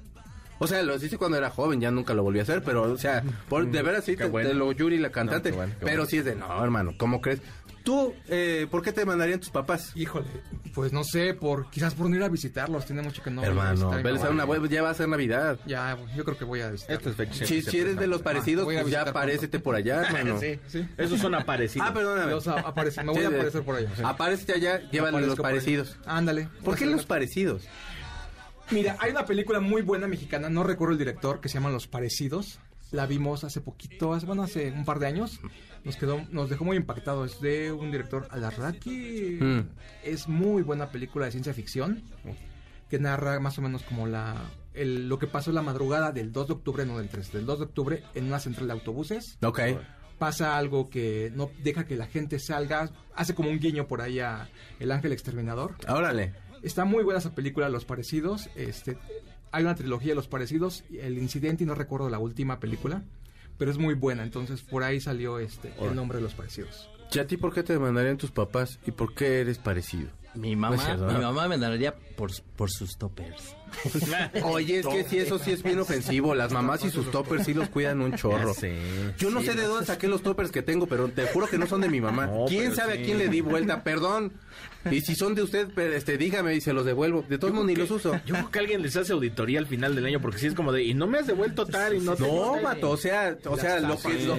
O 0.62 0.66
sea, 0.66 0.82
lo 0.82 0.94
hice 0.94 1.16
cuando 1.18 1.38
era 1.38 1.48
joven, 1.50 1.80
ya 1.80 1.90
nunca 1.90 2.12
lo 2.14 2.22
volví 2.22 2.38
a 2.38 2.42
hacer, 2.42 2.62
pero, 2.62 2.82
o 2.82 2.98
sea, 2.98 3.24
por, 3.48 3.66
de 3.70 3.82
veras 3.82 4.04
sí, 4.04 4.14
te, 4.14 4.26
bueno. 4.26 4.48
te 4.50 4.54
lo 4.54 4.70
Yuri, 4.72 4.98
la 4.98 5.10
cantante. 5.10 5.50
No, 5.50 5.54
qué 5.54 5.56
bueno, 5.58 5.72
qué 5.80 5.84
pero 5.86 5.96
bueno. 6.02 6.10
sí 6.10 6.18
es 6.18 6.24
de, 6.26 6.34
no, 6.36 6.62
hermano, 6.62 6.92
¿cómo 6.98 7.20
crees? 7.22 7.40
Tú, 7.82 8.12
eh, 8.28 8.66
¿por 8.70 8.82
qué 8.82 8.92
te 8.92 9.06
mandarían 9.06 9.40
tus 9.40 9.48
papás? 9.48 9.92
Híjole, 9.94 10.26
pues 10.74 10.92
no 10.92 11.02
sé, 11.02 11.32
por 11.32 11.70
quizás 11.70 11.94
por 11.94 12.10
no 12.10 12.16
ir 12.16 12.22
a 12.22 12.28
visitarlos, 12.28 12.84
tiene 12.84 13.00
mucho 13.00 13.22
que 13.22 13.30
no. 13.30 13.42
hermano, 13.42 13.72
visitar. 13.86 14.02
veles 14.02 14.22
a 14.22 14.28
una 14.28 14.44
web, 14.44 14.68
ya 14.68 14.82
va 14.82 14.90
a 14.90 14.94
ser 14.94 15.08
Navidad. 15.08 15.58
Ya, 15.64 15.96
yo 16.14 16.22
creo 16.26 16.36
que 16.36 16.44
voy 16.44 16.60
a 16.60 16.70
visitar. 16.70 16.96
Estas 16.96 17.16
fechas 17.16 17.48
Si, 17.48 17.62
si 17.62 17.78
eres 17.78 17.96
de 17.96 18.06
los 18.06 18.20
parecidos, 18.20 18.66
voy 18.66 18.76
a 18.76 18.82
pues 18.82 18.92
ya 18.92 19.00
aparécete 19.00 19.60
por 19.60 19.76
allá, 19.76 20.02
hermano. 20.06 20.38
Sí, 20.38 20.60
Sí. 20.66 20.86
Esos 20.98 21.20
son 21.20 21.34
aparecidos. 21.34 21.88
Ah, 21.88 21.94
perdóname. 21.94 22.34
O 22.34 22.40
sea, 22.42 22.56
aparece- 22.56 23.02
me 23.02 23.12
voy 23.12 23.24
a 23.24 23.28
Sí, 23.30 23.34
aparecer 23.34 23.62
por 23.62 23.76
allá. 23.76 23.88
Aparece 24.04 24.52
allá, 24.52 24.90
llévale 24.90 25.26
los 25.26 25.40
parecidos. 25.40 25.96
Ándale. 26.04 26.48
¿Por 26.62 26.76
qué 26.76 26.84
los 26.84 27.06
parecidos? 27.06 27.62
Mira, 28.70 28.96
hay 29.00 29.10
una 29.10 29.24
película 29.24 29.60
muy 29.60 29.82
buena 29.82 30.06
mexicana, 30.06 30.48
no 30.48 30.62
recuerdo 30.62 30.92
el 30.92 30.98
director, 30.98 31.40
que 31.40 31.48
se 31.48 31.54
llama 31.54 31.70
Los 31.70 31.86
Parecidos. 31.88 32.60
La 32.92 33.06
vimos 33.06 33.44
hace 33.44 33.60
poquito, 33.60 34.14
hace, 34.14 34.26
bueno, 34.26 34.42
hace 34.42 34.72
un 34.72 34.84
par 34.84 34.98
de 34.98 35.06
años. 35.06 35.40
Nos 35.84 35.96
quedó, 35.96 36.20
nos 36.30 36.50
dejó 36.50 36.64
muy 36.64 36.76
impactados. 36.76 37.34
Es 37.34 37.40
de 37.40 37.72
un 37.72 37.90
director 37.92 38.26
Alarraqui. 38.30 39.38
Mm. 39.40 39.60
Es 40.04 40.26
muy 40.28 40.62
buena 40.62 40.90
película 40.90 41.26
de 41.26 41.30
ciencia 41.32 41.54
ficción 41.54 42.02
que 42.88 42.98
narra 42.98 43.38
más 43.38 43.56
o 43.58 43.62
menos 43.62 43.82
como 43.84 44.06
la 44.08 44.34
el- 44.74 45.08
lo 45.08 45.18
que 45.20 45.28
pasó 45.28 45.52
la 45.52 45.62
madrugada 45.62 46.10
del 46.10 46.32
2 46.32 46.48
de 46.48 46.52
octubre, 46.54 46.84
no 46.84 46.98
del 46.98 47.08
3, 47.08 47.32
del 47.32 47.46
2 47.46 47.58
de 47.60 47.64
octubre 47.66 48.02
en 48.14 48.24
una 48.26 48.40
central 48.40 48.66
de 48.68 48.72
autobuses. 48.72 49.38
Ok. 49.42 49.60
Pasa 50.18 50.56
algo 50.58 50.90
que 50.90 51.32
no 51.34 51.50
deja 51.62 51.84
que 51.86 51.96
la 51.96 52.06
gente 52.06 52.38
salga, 52.40 52.90
hace 53.14 53.34
como 53.34 53.50
un 53.50 53.58
guiño 53.60 53.86
por 53.86 54.00
ahí 54.02 54.18
a 54.20 54.48
El 54.80 54.90
Ángel 54.92 55.12
Exterminador. 55.12 55.76
Órale. 55.88 56.34
Está 56.62 56.84
muy 56.84 57.04
buena 57.04 57.18
esa 57.18 57.34
película, 57.34 57.68
Los 57.68 57.84
Parecidos. 57.84 58.50
Este, 58.54 58.98
hay 59.52 59.64
una 59.64 59.74
trilogía 59.74 60.10
de 60.10 60.14
Los 60.14 60.28
Parecidos, 60.28 60.84
El 60.90 61.18
Incidente, 61.18 61.64
y 61.64 61.66
no 61.66 61.74
recuerdo 61.74 62.10
la 62.10 62.18
última 62.18 62.60
película, 62.60 63.02
pero 63.58 63.70
es 63.70 63.78
muy 63.78 63.94
buena. 63.94 64.22
Entonces, 64.22 64.62
por 64.62 64.82
ahí 64.82 65.00
salió 65.00 65.38
este 65.38 65.72
el 65.80 65.94
nombre 65.94 66.18
de 66.18 66.22
Los 66.22 66.34
Parecidos. 66.34 66.90
¿Y 67.12 67.18
a 67.18 67.26
ti 67.26 67.36
por 67.36 67.52
qué 67.52 67.62
te 67.62 67.72
demandarían 67.72 68.16
tus 68.16 68.30
papás 68.30 68.78
y 68.86 68.92
por 68.92 69.14
qué 69.14 69.40
eres 69.40 69.58
parecido? 69.58 70.10
Mi 70.34 70.54
mamá, 70.54 70.78
cierto, 70.78 71.06
mi 71.06 71.18
mamá 71.18 71.48
me 71.48 71.58
daría 71.58 71.96
por, 72.16 72.30
por 72.56 72.70
sus 72.70 72.96
toppers. 72.96 73.56
Oye, 74.44 74.80
es 74.80 74.86
que 74.86 75.04
sí, 75.04 75.18
eso 75.18 75.38
sí 75.38 75.52
es 75.52 75.62
bien 75.62 75.78
ofensivo. 75.78 76.34
Las 76.34 76.52
mamás 76.52 76.84
y 76.84 76.90
sus 76.90 77.10
toppers 77.10 77.44
sí 77.44 77.54
los 77.54 77.68
cuidan 77.68 78.00
un 78.00 78.14
chorro. 78.16 78.54
Yo 79.18 79.30
no 79.30 79.42
sé 79.42 79.54
de 79.54 79.64
dónde 79.64 79.86
saqué 79.86 80.08
los 80.08 80.22
toppers 80.22 80.50
que 80.50 80.62
tengo, 80.62 80.86
pero 80.86 81.08
te 81.08 81.26
juro 81.26 81.46
que 81.46 81.58
no 81.58 81.66
son 81.66 81.80
de 81.80 81.88
mi 81.88 82.00
mamá. 82.00 82.26
No, 82.26 82.46
¿Quién 82.48 82.74
sabe 82.74 82.96
sí. 82.96 83.02
a 83.02 83.04
quién 83.04 83.18
le 83.18 83.28
di 83.28 83.40
vuelta? 83.40 83.82
Perdón. 83.82 84.32
Y 84.90 85.02
si 85.02 85.14
son 85.14 85.34
de 85.34 85.42
usted, 85.42 85.68
pero, 85.74 85.92
este, 85.94 86.16
dígame 86.16 86.54
y 86.54 86.60
se 86.62 86.72
los 86.72 86.86
devuelvo. 86.86 87.22
De 87.28 87.36
todos 87.38 87.52
modos 87.52 87.66
ni 87.66 87.76
los 87.76 87.90
uso. 87.90 88.18
Yo 88.24 88.34
creo 88.34 88.50
que 88.50 88.58
alguien 88.60 88.80
les 88.82 88.96
hace 88.96 89.12
auditoría 89.12 89.58
al 89.58 89.66
final 89.66 89.94
del 89.94 90.06
año 90.06 90.20
porque 90.20 90.38
si 90.38 90.46
es 90.46 90.54
como 90.54 90.72
de 90.72 90.82
y 90.84 90.94
no 90.94 91.06
me 91.06 91.18
has 91.18 91.26
devuelto 91.26 91.66
tal 91.66 91.94
y 91.94 92.00
no 92.00 92.16
te 92.16 92.22
No, 92.22 92.60
vato, 92.62 92.90
o 92.90 92.96
sea, 92.96 93.36
o 93.46 93.58
sea, 93.58 93.78
lo 93.80 93.98
que 93.98 94.14
lo- 94.24 94.38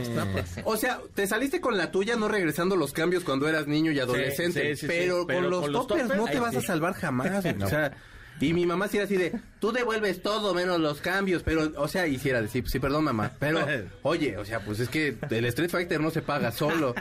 o 0.66 0.78
sea, 0.78 1.00
te 1.14 1.28
saliste 1.28 1.62
con 1.62 1.78
la 1.78 1.92
tuya 1.92 2.16
no 2.16 2.28
regresando 2.28 2.76
los 2.76 2.92
cambios 2.92 3.24
cuando 3.24 3.48
eras 3.48 3.68
niño 3.68 3.92
y 3.92 4.00
adolescente, 4.00 4.62
sí, 4.72 4.76
sí, 4.76 4.82
sí. 4.82 4.88
pero, 4.88 5.28
Pero 5.28 5.42
con 5.42 5.50
los 5.52 5.62
con 5.62 5.72
los 5.74 5.88
toppers 5.88 6.08
toppers, 6.08 6.20
no 6.26 6.28
te 6.32 6.40
vas 6.40 6.56
a 6.56 6.62
sí. 6.62 6.66
salvar 6.68 6.94
jamás, 6.94 7.46
o 7.64 7.68
sea, 7.68 7.96
y 8.42 8.54
mi 8.54 8.66
mamá 8.66 8.88
sí 8.88 8.98
era 8.98 9.06
así 9.06 9.18
de, 9.18 9.34
tú 9.62 9.72
devuelves 9.72 10.24
todo 10.24 10.56
menos 10.56 10.80
los 10.80 11.02
cambios, 11.02 11.44
pero, 11.44 11.72
o 11.78 11.88
sea, 11.88 12.08
hiciera 12.08 12.42
decir, 12.42 12.68
sí, 12.68 12.80
perdón, 12.80 13.04
mamá, 13.06 13.32
pero, 13.40 13.60
oye, 14.02 14.36
o 14.38 14.44
sea, 14.44 14.66
pues 14.66 14.80
es 14.80 14.90
que 14.90 15.16
el 15.30 15.46
Street 15.46 15.70
Fighter 15.70 16.02
no 16.02 16.10
se 16.10 16.24
paga 16.24 16.52
solo. 16.52 16.96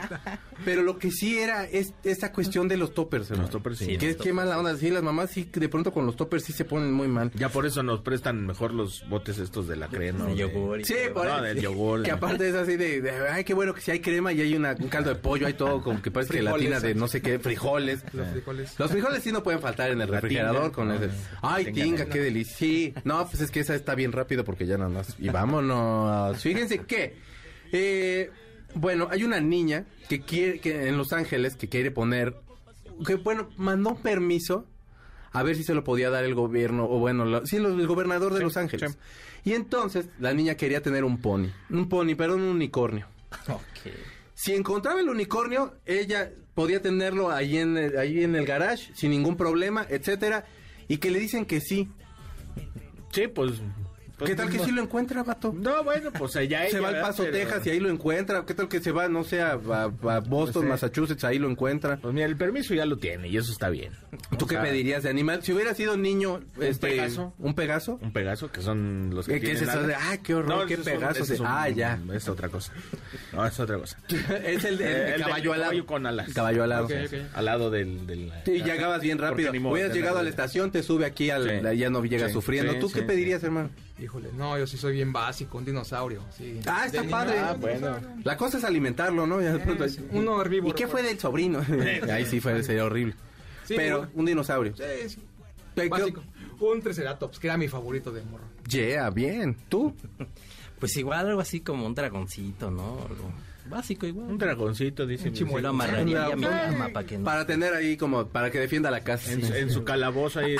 Pero 0.63 0.83
lo 0.83 0.99
que 0.99 1.09
sí 1.09 1.39
era 1.39 1.65
es 1.65 1.93
esa 2.03 2.31
cuestión 2.31 2.67
de 2.67 2.77
los 2.77 2.93
toppers, 2.93 3.31
hermano. 3.31 3.47
Los 3.47 3.51
toppers, 3.51 3.79
sí. 3.79 3.97
Que 3.97 4.07
los 4.07 4.15
es 4.15 4.21
que 4.21 4.31
mala 4.31 4.59
onda, 4.59 4.77
sí, 4.77 4.91
las 4.91 5.01
mamás 5.01 5.31
sí, 5.31 5.49
de 5.51 5.69
pronto 5.69 5.91
con 5.91 6.05
los 6.05 6.15
toppers 6.15 6.43
sí 6.43 6.53
se 6.53 6.63
ponen 6.63 6.93
muy 6.93 7.07
mal. 7.07 7.31
Ya 7.33 7.49
por 7.49 7.65
eso 7.65 7.81
nos 7.81 8.01
prestan 8.01 8.45
mejor 8.45 8.71
los 8.73 9.09
botes 9.09 9.39
estos 9.39 9.67
de 9.67 9.75
la 9.75 9.87
crema. 9.87 10.25
De 10.25 10.35
yogur 10.35 10.85
Sí, 10.85 10.93
por 11.11 11.25
No, 11.25 11.41
del 11.41 11.59
yogur. 11.59 12.03
Que 12.03 12.11
aparte 12.11 12.47
es 12.47 12.53
así 12.53 12.77
de, 12.77 13.01
de, 13.01 13.11
ay, 13.27 13.43
qué 13.43 13.55
bueno 13.55 13.73
que 13.73 13.81
si 13.81 13.89
hay 13.89 14.01
crema 14.01 14.33
y 14.33 14.41
hay 14.41 14.53
una, 14.53 14.75
un 14.79 14.87
caldo 14.87 15.09
de 15.09 15.15
pollo, 15.15 15.47
hay 15.47 15.53
todo 15.53 15.81
como 15.81 15.99
que 15.99 16.11
parece 16.11 16.33
gelatina 16.33 16.79
de 16.79 16.93
no 16.93 17.07
sé 17.07 17.23
qué, 17.23 17.39
frijoles. 17.39 18.03
Los 18.13 18.27
frijoles. 18.27 18.79
Los 18.79 18.91
frijoles 18.91 19.23
sí 19.23 19.31
no 19.31 19.41
pueden 19.41 19.61
faltar 19.61 19.89
en 19.89 19.99
el 19.99 20.07
refrigerador 20.07 20.71
con 20.71 20.91
ese. 20.91 21.09
Ay, 21.41 21.65
tinga. 21.65 21.83
tinga, 21.83 22.05
qué 22.05 22.19
delicia. 22.19 22.50
Sí, 22.55 22.93
no, 23.03 23.25
pues 23.27 23.41
es 23.41 23.51
que 23.51 23.59
esa 23.61 23.75
está 23.75 23.95
bien 23.95 24.11
rápido 24.11 24.43
porque 24.43 24.65
ya 24.65 24.77
nada 24.77 24.89
más. 24.89 25.15
Y 25.19 25.29
vámonos. 25.29 26.41
Fíjense 26.41 26.79
que, 26.79 27.15
eh, 27.71 28.29
bueno, 28.75 29.07
hay 29.11 29.23
una 29.23 29.39
niña 29.39 29.85
que 30.09 30.21
quiere, 30.21 30.59
que 30.59 30.87
en 30.87 30.97
Los 30.97 31.13
Ángeles, 31.13 31.55
que 31.55 31.67
quiere 31.69 31.91
poner, 31.91 32.35
que 33.05 33.15
bueno, 33.15 33.49
mandó 33.57 33.95
permiso 33.95 34.65
a 35.33 35.43
ver 35.43 35.55
si 35.55 35.63
se 35.63 35.73
lo 35.73 35.83
podía 35.83 36.09
dar 36.09 36.25
el 36.25 36.35
gobierno, 36.35 36.85
o 36.89 36.99
bueno, 36.99 37.23
lo- 37.25 37.45
sí, 37.45 37.55
el 37.55 37.87
gobernador 37.87 38.33
de 38.33 38.39
Sí, 38.39 38.43
Los 38.43 38.57
Ángeles. 38.57 38.91
sí. 38.91 38.97
Y 39.43 39.53
entonces 39.53 40.07
la 40.19 40.33
niña 40.33 40.55
quería 40.55 40.81
tener 40.81 41.03
un 41.03 41.19
pony, 41.19 41.47
un 41.69 41.87
pony, 41.89 42.15
pero 42.17 42.35
un 42.35 42.41
unicornio. 42.43 43.07
Ok. 43.47 43.91
Si 44.33 44.53
encontraba 44.53 44.99
el 44.99 45.07
unicornio, 45.09 45.75
ella 45.85 46.31
podía 46.53 46.81
tenerlo 46.81 47.31
ahí 47.31 47.57
en 47.57 47.77
el, 47.77 47.97
ahí 47.97 48.23
en 48.23 48.35
el 48.35 48.45
garage 48.45 48.91
sin 48.93 49.11
ningún 49.11 49.37
problema, 49.37 49.85
etcétera, 49.89 50.45
y 50.87 50.97
que 50.97 51.11
le 51.11 51.19
dicen 51.19 51.45
que 51.45 51.61
sí. 51.61 51.89
Sí, 53.13 53.27
pues... 53.27 53.61
pues, 54.21 54.29
¿Qué 54.31 54.35
tal 54.35 54.49
que 54.49 54.57
no. 54.57 54.65
sí 54.65 54.71
lo 54.71 54.81
encuentra, 54.83 55.23
vato? 55.23 55.53
No, 55.57 55.83
bueno, 55.83 56.11
pues 56.11 56.35
allá 56.35 56.61
se 56.69 56.79
va 56.79 56.89
al. 56.89 57.01
Paso, 57.01 57.23
Pero- 57.23 57.37
Texas 57.37 57.65
y 57.65 57.69
ahí 57.71 57.79
lo 57.79 57.89
encuentra. 57.89 58.45
¿Qué 58.45 58.53
tal 58.53 58.67
que 58.67 58.79
se 58.79 58.91
va, 58.91 59.07
no 59.09 59.23
sé, 59.23 59.41
a, 59.41 59.53
a- 59.53 59.83
a 59.85 60.19
Boston, 60.19 60.63
No 60.63 60.67
sé. 60.77 60.85
Massachusetts, 60.85 61.23
ahí 61.23 61.39
lo 61.39 61.49
encuentra? 61.49 61.97
Pues 61.97 62.13
mira, 62.13 62.25
el 62.27 62.37
permiso 62.37 62.73
ya 62.73 62.85
lo 62.85 62.97
tiene 62.97 63.27
y 63.27 63.37
eso 63.37 63.51
está 63.51 63.69
bien. 63.69 63.93
¿Tú 64.37 64.45
O 64.45 64.47
qué 64.47 64.55
sea, 64.55 64.63
pedirías 64.63 65.03
de 65.03 65.09
animal? 65.09 65.41
Si 65.43 65.51
hubiera 65.53 65.73
sido 65.73 65.97
niño, 65.97 66.41
este, 66.59 66.87
pegaso. 66.89 67.33
¿Un 67.39 67.53
pegaso? 67.55 67.99
Un 68.01 68.13
pegaso, 68.13 68.51
que 68.51 68.61
son 68.61 69.09
los 69.13 69.25
que 69.25 69.33
¿Qué- 69.33 69.39
qué 69.39 69.45
tienen 69.47 69.63
es 69.63 69.69
eso 69.69 69.87
de, 69.87 69.95
ah, 69.95 70.17
qué 70.23 70.35
horror, 70.35 70.67
qué 70.67 70.75
un- 70.75 70.83
pegaso? 70.83 71.23
un- 71.41 71.47
Ah, 71.47 71.69
ya. 71.69 71.99
Es 72.13 72.29
otra 72.29 72.49
cosa. 72.49 72.71
No, 73.33 73.45
es 73.45 73.59
otra 73.59 73.77
cosa. 73.77 73.97
es 74.45 74.63
el, 74.65 74.79
Eh, 74.81 75.15
el 75.15 75.21
caballo 75.21 75.53
alado. 75.53 75.69
caballo 75.71 75.85
con 75.85 76.05
alas. 76.05 76.33
Caballo 76.33 76.63
alado. 76.63 76.85
Ok, 76.85 76.91
ok. 77.07 77.13
Al 77.33 77.45
lado 77.45 77.69
del... 77.71 78.05
del 78.05 78.31
Sí, 78.45 78.61
llegabas 78.63 79.01
bien 79.01 79.17
rápido. 79.17 79.51
Hubieras 79.51 79.93
llegado 79.93 80.19
a 80.19 80.23
la 80.23 80.29
estación, 80.29 80.71
te 80.71 80.83
sube 80.83 81.05
aquí, 81.05 81.29
al, 81.29 81.75
ya 81.77 81.89
no 81.89 82.03
llegas 82.03 82.31
sufriendo. 82.31 82.75
¿Tú 82.79 82.91
qué 82.91 83.01
pedirías, 83.01 83.43
hermano? 83.43 83.69
Híjole, 84.01 84.29
no, 84.33 84.57
yo 84.57 84.65
sí 84.65 84.77
soy 84.77 84.93
bien 84.93 85.13
básico, 85.13 85.57
un 85.59 85.65
dinosaurio. 85.65 86.23
Sí. 86.35 86.59
Ah, 86.65 86.85
está 86.87 87.03
De 87.03 87.07
padre. 87.09 87.37
Ah, 87.39 87.55
bueno. 87.59 87.97
La 88.23 88.35
cosa 88.35 88.57
es 88.57 88.63
alimentarlo, 88.63 89.27
¿no? 89.27 89.39
Ya 89.41 89.53
de 89.53 89.59
pronto- 89.59 89.85
Es 89.85 89.99
uno 90.11 90.41
herbívoro. 90.41 90.71
¿Y 90.71 90.73
qué 90.73 90.87
fue 90.87 91.03
del 91.03 91.19
sobrino? 91.19 91.59
Ahí 92.11 92.25
sí 92.25 92.39
fue, 92.39 92.63
sería 92.63 92.85
horrible. 92.85 93.13
Sí, 93.63 93.75
Pero 93.77 93.99
bueno. 93.99 94.11
un 94.15 94.25
dinosaurio. 94.25 94.75
Sí, 94.75 94.83
sí. 95.09 95.21
¿Qué- 95.75 95.87
Básico. 95.87 96.23
Un 96.59 96.81
triceratops, 96.81 97.39
que 97.39 97.47
era 97.47 97.57
mi 97.57 97.67
favorito 97.67 98.11
de 98.11 98.21
morro. 98.23 98.43
Yeah, 98.67 99.09
bien. 99.11 99.55
¿Tú? 99.69 99.95
Pues 100.79 100.95
igual 100.97 101.27
algo 101.27 101.41
así 101.41 101.61
como 101.61 101.85
un 101.85 101.93
dragoncito, 101.95 102.69
¿no? 102.71 102.99
Algo 103.07 103.31
básico 103.69 104.05
igual. 104.05 104.27
Un 104.31 104.37
dragoncito, 104.37 105.05
dice. 105.05 105.29
Un 105.29 105.33
chimuelo. 105.33 105.61
Lo 105.67 105.69
amarraría 105.69 106.27
para 106.93 107.05
que 107.05 107.17
no... 107.17 107.23
Para 107.25 107.45
tener 107.45 107.73
ahí 107.73 107.97
como, 107.97 108.27
para 108.27 108.49
que 108.51 108.59
defienda 108.59 108.91
la 108.91 109.01
casa. 109.01 109.31
En, 109.31 109.45
su- 109.45 109.53
en 109.53 109.69
su 109.69 109.83
calabozo 109.83 110.39
ahí. 110.39 110.55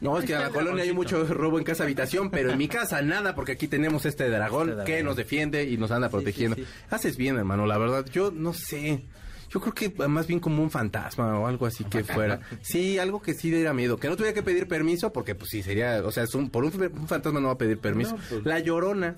No, 0.00 0.18
es 0.18 0.24
que 0.24 0.34
en 0.34 0.40
la 0.40 0.50
colonia 0.50 0.84
hay 0.84 0.92
mucho 0.92 1.24
robo 1.24 1.58
en 1.58 1.64
casa 1.64 1.84
habitación, 1.84 2.30
pero 2.30 2.50
en 2.52 2.58
mi 2.58 2.68
casa 2.68 3.02
nada, 3.02 3.34
porque 3.34 3.52
aquí 3.52 3.68
tenemos 3.68 4.06
este 4.06 4.28
dragón, 4.30 4.68
Este 4.68 4.76
dragón. 4.76 4.86
que 4.96 5.02
nos 5.02 5.16
defiende 5.16 5.64
y 5.64 5.76
nos 5.76 5.90
anda 5.90 6.08
protegiendo. 6.08 6.56
sí, 6.56 6.64
sí. 6.64 6.68
Haces 6.90 7.16
bien, 7.16 7.36
hermano, 7.36 7.66
la 7.66 7.78
verdad. 7.78 8.04
Yo 8.12 8.30
no 8.30 8.52
sé. 8.54 9.04
Yo 9.50 9.60
creo 9.60 9.72
que 9.72 10.08
más 10.08 10.26
bien 10.26 10.40
como 10.40 10.62
un 10.62 10.70
fantasma 10.70 11.38
o 11.38 11.46
algo 11.46 11.64
así 11.64 11.82
que 11.84 12.04
fuera. 12.04 12.40
Sí, 12.60 12.98
algo 12.98 13.22
que 13.22 13.32
sí 13.32 13.50
diera 13.50 13.72
miedo. 13.72 13.96
Que 13.96 14.08
no 14.08 14.14
tuviera 14.16 14.34
que 14.34 14.42
pedir 14.42 14.68
permiso, 14.68 15.10
porque 15.10 15.34
pues 15.34 15.48
sí, 15.50 15.62
sería, 15.62 16.02
o 16.04 16.10
sea, 16.12 16.24
es 16.24 16.34
un- 16.34 16.50
por 16.50 16.64
un, 16.64 16.72
un 16.82 17.08
fantasma 17.08 17.40
no 17.40 17.46
va 17.48 17.54
a 17.54 17.58
pedir 17.58 17.78
permiso. 17.78 18.10
No, 18.16 18.22
pues- 18.28 18.44
La 18.44 18.58
llorona. 18.60 19.16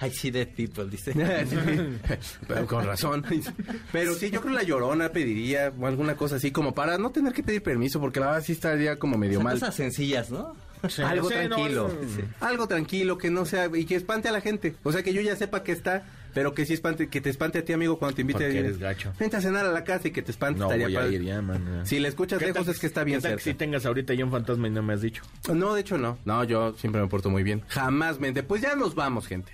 I 0.00 0.10
see 0.10 0.30
dead 0.30 0.48
people, 0.56 0.86
dice. 0.90 1.12
Pero 2.48 2.66
con 2.66 2.84
razón. 2.84 3.24
Pero 3.92 4.14
sí, 4.14 4.30
yo 4.30 4.40
creo 4.40 4.54
la 4.54 4.62
llorona 4.62 5.10
pediría 5.10 5.72
o 5.78 5.86
alguna 5.86 6.16
cosa 6.16 6.36
así 6.36 6.50
como 6.50 6.74
para 6.74 6.98
no 6.98 7.10
tener 7.10 7.32
que 7.32 7.42
pedir 7.42 7.62
permiso, 7.62 8.00
porque 8.00 8.20
la 8.20 8.26
verdad 8.26 8.42
sí 8.44 8.52
estaría 8.52 8.98
como 8.98 9.16
medio 9.18 9.34
Son 9.38 9.44
mal. 9.44 9.54
cosas 9.54 9.74
sencillas, 9.74 10.30
¿no? 10.30 10.56
Algo 11.04 11.28
Sí, 11.30 11.34
no, 11.48 11.56
tranquilo. 11.56 11.88
no. 11.88 12.46
Algo 12.46 12.68
tranquilo, 12.68 13.18
que 13.18 13.30
no 13.30 13.44
sea. 13.44 13.68
Y 13.74 13.84
que 13.86 13.96
espante 13.96 14.28
a 14.28 14.32
la 14.32 14.40
gente. 14.40 14.74
O 14.82 14.92
sea, 14.92 15.02
que 15.02 15.12
yo 15.12 15.20
ya 15.20 15.34
sepa 15.36 15.62
que 15.62 15.72
está, 15.72 16.04
pero 16.36 16.52
que 16.52 16.66
sí 16.66 16.74
espante, 16.74 17.08
que 17.08 17.22
te 17.22 17.30
espante 17.30 17.60
a 17.60 17.64
ti, 17.64 17.72
amigo, 17.72 17.98
cuando 17.98 18.16
te 18.16 18.20
invite 18.20 18.40
Porque 18.40 18.58
a 18.58 18.60
ir. 18.60 18.66
eres 18.66 18.78
gacho. 18.78 19.10
Vente 19.18 19.38
a 19.38 19.40
cenar 19.40 19.64
a 19.64 19.72
la 19.72 19.84
casa 19.84 20.08
y 20.08 20.10
que 20.10 20.20
te 20.20 20.32
espante. 20.32 20.60
No 20.60 20.66
estaría 20.66 20.86
voy 20.88 20.96
a 20.96 21.00
padre. 21.00 21.14
ir 21.14 21.22
ya, 21.22 21.40
man. 21.40 21.80
Si 21.86 21.98
le 21.98 22.08
escuchas 22.08 22.38
¿Qué 22.38 22.48
lejos 22.48 22.68
es 22.68 22.78
que 22.78 22.86
está 22.86 23.04
bien 23.04 23.20
qué 23.20 23.22
cerca. 23.22 23.36
que 23.38 23.42
Si 23.42 23.54
tengas 23.54 23.86
ahorita 23.86 24.12
ya 24.12 24.22
un 24.26 24.30
fantasma 24.30 24.66
y 24.68 24.70
no 24.70 24.82
me 24.82 24.92
has 24.92 25.00
dicho. 25.00 25.22
No, 25.54 25.72
de 25.72 25.80
hecho 25.80 25.96
no. 25.96 26.18
No, 26.26 26.44
yo 26.44 26.74
siempre 26.74 27.00
me 27.00 27.08
porto 27.08 27.30
muy 27.30 27.42
bien. 27.42 27.62
Jamás 27.68 28.20
mente. 28.20 28.42
Pues 28.42 28.60
ya 28.60 28.76
nos 28.76 28.94
vamos, 28.94 29.26
gente. 29.26 29.50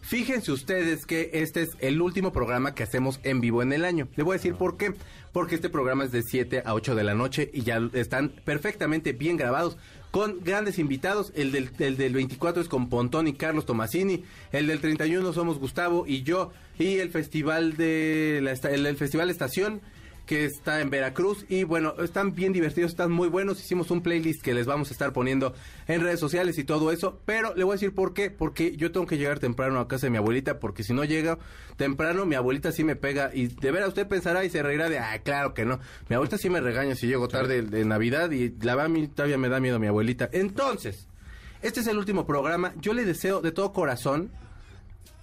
Fíjense 0.00 0.52
ustedes 0.52 1.04
que 1.04 1.28
este 1.34 1.60
es 1.60 1.76
el 1.80 2.00
último 2.00 2.32
programa 2.32 2.74
que 2.74 2.82
hacemos 2.82 3.20
en 3.22 3.42
vivo 3.42 3.62
en 3.62 3.74
el 3.74 3.84
año. 3.84 4.08
Le 4.16 4.22
voy 4.22 4.36
a 4.36 4.38
decir 4.38 4.54
por 4.54 4.78
qué. 4.78 4.94
Porque 5.32 5.54
este 5.56 5.68
programa 5.68 6.04
es 6.04 6.12
de 6.12 6.22
7 6.22 6.62
a 6.64 6.72
8 6.72 6.94
de 6.94 7.04
la 7.04 7.12
noche 7.12 7.50
y 7.52 7.60
ya 7.60 7.78
están 7.92 8.30
perfectamente 8.46 9.12
bien 9.12 9.36
grabados 9.36 9.76
con 10.10 10.42
grandes 10.42 10.78
invitados. 10.78 11.32
El 11.34 11.52
del, 11.52 11.70
el 11.78 11.96
del 11.96 12.14
24 12.14 12.62
es 12.62 12.68
con 12.68 12.88
Pontón 12.88 13.28
y 13.28 13.34
Carlos 13.34 13.66
Tomasini. 13.66 14.24
El 14.52 14.66
del 14.66 14.80
31 14.80 15.32
somos 15.32 15.58
Gustavo 15.58 16.06
y 16.06 16.22
yo. 16.22 16.52
Y 16.78 16.98
el 16.98 17.10
festival 17.10 17.76
de 17.76 18.40
la, 18.42 18.52
el, 18.52 18.86
el 18.86 18.96
festival 18.96 19.30
Estación 19.30 19.80
que 20.26 20.44
está 20.44 20.80
en 20.80 20.90
Veracruz. 20.90 21.46
Y 21.48 21.64
bueno, 21.64 21.94
están 22.02 22.34
bien 22.34 22.52
divertidos, 22.52 22.90
están 22.90 23.12
muy 23.12 23.28
buenos, 23.28 23.60
hicimos 23.60 23.90
un 23.90 24.02
playlist 24.02 24.42
que 24.42 24.52
les 24.52 24.66
vamos 24.66 24.90
a 24.90 24.92
estar 24.92 25.12
poniendo 25.12 25.54
en 25.86 26.02
redes 26.02 26.20
sociales 26.20 26.58
y 26.58 26.64
todo 26.64 26.92
eso, 26.92 27.20
pero 27.24 27.54
le 27.54 27.64
voy 27.64 27.72
a 27.72 27.76
decir 27.76 27.94
por 27.94 28.12
qué, 28.12 28.30
porque 28.30 28.76
yo 28.76 28.92
tengo 28.92 29.06
que 29.06 29.16
llegar 29.16 29.38
temprano 29.38 29.78
a 29.78 29.88
casa 29.88 30.06
de 30.06 30.10
mi 30.10 30.18
abuelita, 30.18 30.58
porque 30.58 30.82
si 30.82 30.92
no 30.92 31.04
llega 31.04 31.38
temprano, 31.76 32.26
mi 32.26 32.34
abuelita 32.34 32.72
sí 32.72 32.84
me 32.84 32.96
pega. 32.96 33.30
Y 33.32 33.46
de 33.46 33.70
veras 33.70 33.88
usted 33.88 34.08
pensará 34.08 34.44
y 34.44 34.50
se 34.50 34.62
reirá 34.62 34.88
de, 34.88 34.98
ah, 34.98 35.18
claro 35.22 35.54
que 35.54 35.64
no, 35.64 35.78
mi 36.08 36.16
abuelita 36.16 36.38
sí 36.38 36.50
me 36.50 36.60
regaña 36.60 36.96
si 36.96 37.06
llego 37.06 37.28
tarde 37.28 37.62
de 37.62 37.84
Navidad 37.84 38.30
y 38.32 38.50
la 38.60 38.74
verdad 38.74 38.86
a 38.86 38.88
mí 38.88 39.08
todavía 39.08 39.38
me 39.38 39.48
da 39.48 39.60
miedo 39.60 39.78
mi 39.78 39.86
abuelita. 39.86 40.28
Entonces, 40.32 41.06
este 41.62 41.80
es 41.80 41.86
el 41.86 41.98
último 41.98 42.26
programa, 42.26 42.74
yo 42.80 42.92
le 42.92 43.04
deseo 43.04 43.40
de 43.40 43.52
todo 43.52 43.72
corazón 43.72 44.30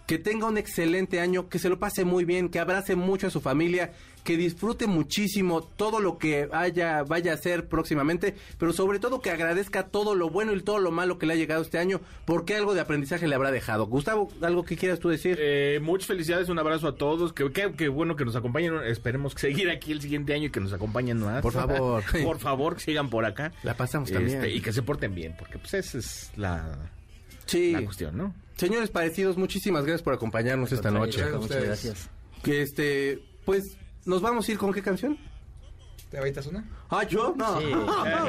que 0.07 0.19
tenga 0.19 0.47
un 0.47 0.57
excelente 0.57 1.19
año, 1.19 1.47
que 1.47 1.59
se 1.59 1.69
lo 1.69 1.79
pase 1.79 2.03
muy 2.03 2.25
bien, 2.25 2.49
que 2.49 2.59
abrace 2.59 2.95
mucho 2.95 3.27
a 3.27 3.29
su 3.29 3.39
familia, 3.39 3.93
que 4.23 4.37
disfrute 4.37 4.87
muchísimo 4.87 5.61
todo 5.61 5.99
lo 5.99 6.17
que 6.17 6.49
haya, 6.51 7.03
vaya 7.03 7.31
a 7.31 7.35
hacer 7.35 7.67
próximamente, 7.67 8.35
pero 8.57 8.73
sobre 8.73 8.99
todo 8.99 9.21
que 9.21 9.31
agradezca 9.31 9.87
todo 9.87 10.15
lo 10.15 10.29
bueno 10.29 10.53
y 10.53 10.61
todo 10.61 10.79
lo 10.79 10.91
malo 10.91 11.19
que 11.19 11.25
le 11.25 11.33
ha 11.33 11.35
llegado 11.35 11.61
este 11.61 11.77
año, 11.77 12.01
porque 12.25 12.55
algo 12.55 12.73
de 12.73 12.81
aprendizaje 12.81 13.27
le 13.27 13.35
habrá 13.35 13.51
dejado. 13.51 13.85
Gustavo, 13.87 14.31
algo 14.41 14.63
que 14.63 14.77
quieras 14.77 14.99
tú 14.99 15.09
decir. 15.09 15.37
Eh, 15.39 15.79
muchas 15.81 16.07
felicidades, 16.07 16.49
un 16.49 16.59
abrazo 16.59 16.87
a 16.87 16.95
todos. 16.95 17.33
Qué 17.33 17.51
que, 17.51 17.73
que 17.73 17.87
bueno 17.89 18.15
que 18.15 18.25
nos 18.25 18.35
acompañen. 18.35 18.75
Esperemos 18.85 19.33
seguir 19.35 19.69
aquí 19.69 19.91
el 19.91 20.01
siguiente 20.01 20.33
año 20.33 20.47
y 20.47 20.49
que 20.49 20.59
nos 20.59 20.73
acompañen 20.73 21.19
más. 21.19 21.41
Por 21.41 21.53
favor. 21.53 22.03
por 22.23 22.39
favor, 22.39 22.75
que 22.75 22.81
sigan 22.81 23.09
por 23.09 23.25
acá. 23.25 23.51
La 23.63 23.75
pasamos 23.75 24.09
Este, 24.09 24.19
también. 24.19 24.55
Y 24.55 24.61
que 24.61 24.71
se 24.71 24.81
porten 24.81 25.13
bien, 25.13 25.35
porque 25.37 25.57
pues 25.57 25.73
esa 25.73 25.97
es 25.97 26.31
la, 26.35 26.77
sí. 27.45 27.71
la 27.71 27.83
cuestión, 27.83 28.17
¿no? 28.17 28.33
Señores 28.55 28.89
parecidos, 28.89 29.37
muchísimas 29.37 29.83
gracias 29.83 30.03
por 30.03 30.13
acompañarnos 30.13 30.71
esta 30.71 30.91
noche. 30.91 31.25
Muchas 31.33 31.63
gracias. 31.63 32.09
Que 32.43 32.61
este, 32.61 33.19
pues, 33.45 33.77
nos 34.05 34.21
vamos 34.21 34.47
a 34.47 34.51
ir 34.51 34.57
con 34.57 34.73
qué 34.73 34.81
canción? 34.81 35.17
¿Te 36.09 36.17
avientas 36.17 36.45
una? 36.45 36.63
Ah, 36.89 37.03
yo 37.03 37.33
no. 37.35 37.59
Sí. 37.59 37.71
No, 37.71 37.85
no, 37.85 38.25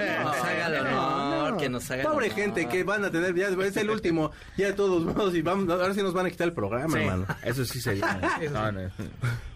honor, 0.81 1.24
que 1.65 1.71
nos 1.71 1.85
Pobre 1.85 2.27
honor. 2.27 2.31
gente 2.31 2.69
que 2.69 2.85
van 2.85 3.05
a 3.05 3.11
tener, 3.11 3.35
ya 3.35 3.49
es 3.49 3.77
el 3.77 3.91
último, 3.91 4.31
ya 4.57 4.67
de 4.69 4.73
todos 4.75 5.05
modos, 5.05 5.35
y 5.35 5.43
vamos, 5.43 5.69
ahora 5.69 5.95
sí 5.95 6.03
nos 6.03 6.13
van 6.13 6.27
a 6.27 6.31
quitar 6.31 6.49
el 6.49 6.55
programa, 6.55 7.01
hermano. 7.01 7.27
Eso 7.45 7.65
sí 7.65 7.81
sería. 7.81 8.21
Eso 8.41 8.73
no, 8.73 8.89
sí. 8.89 9.05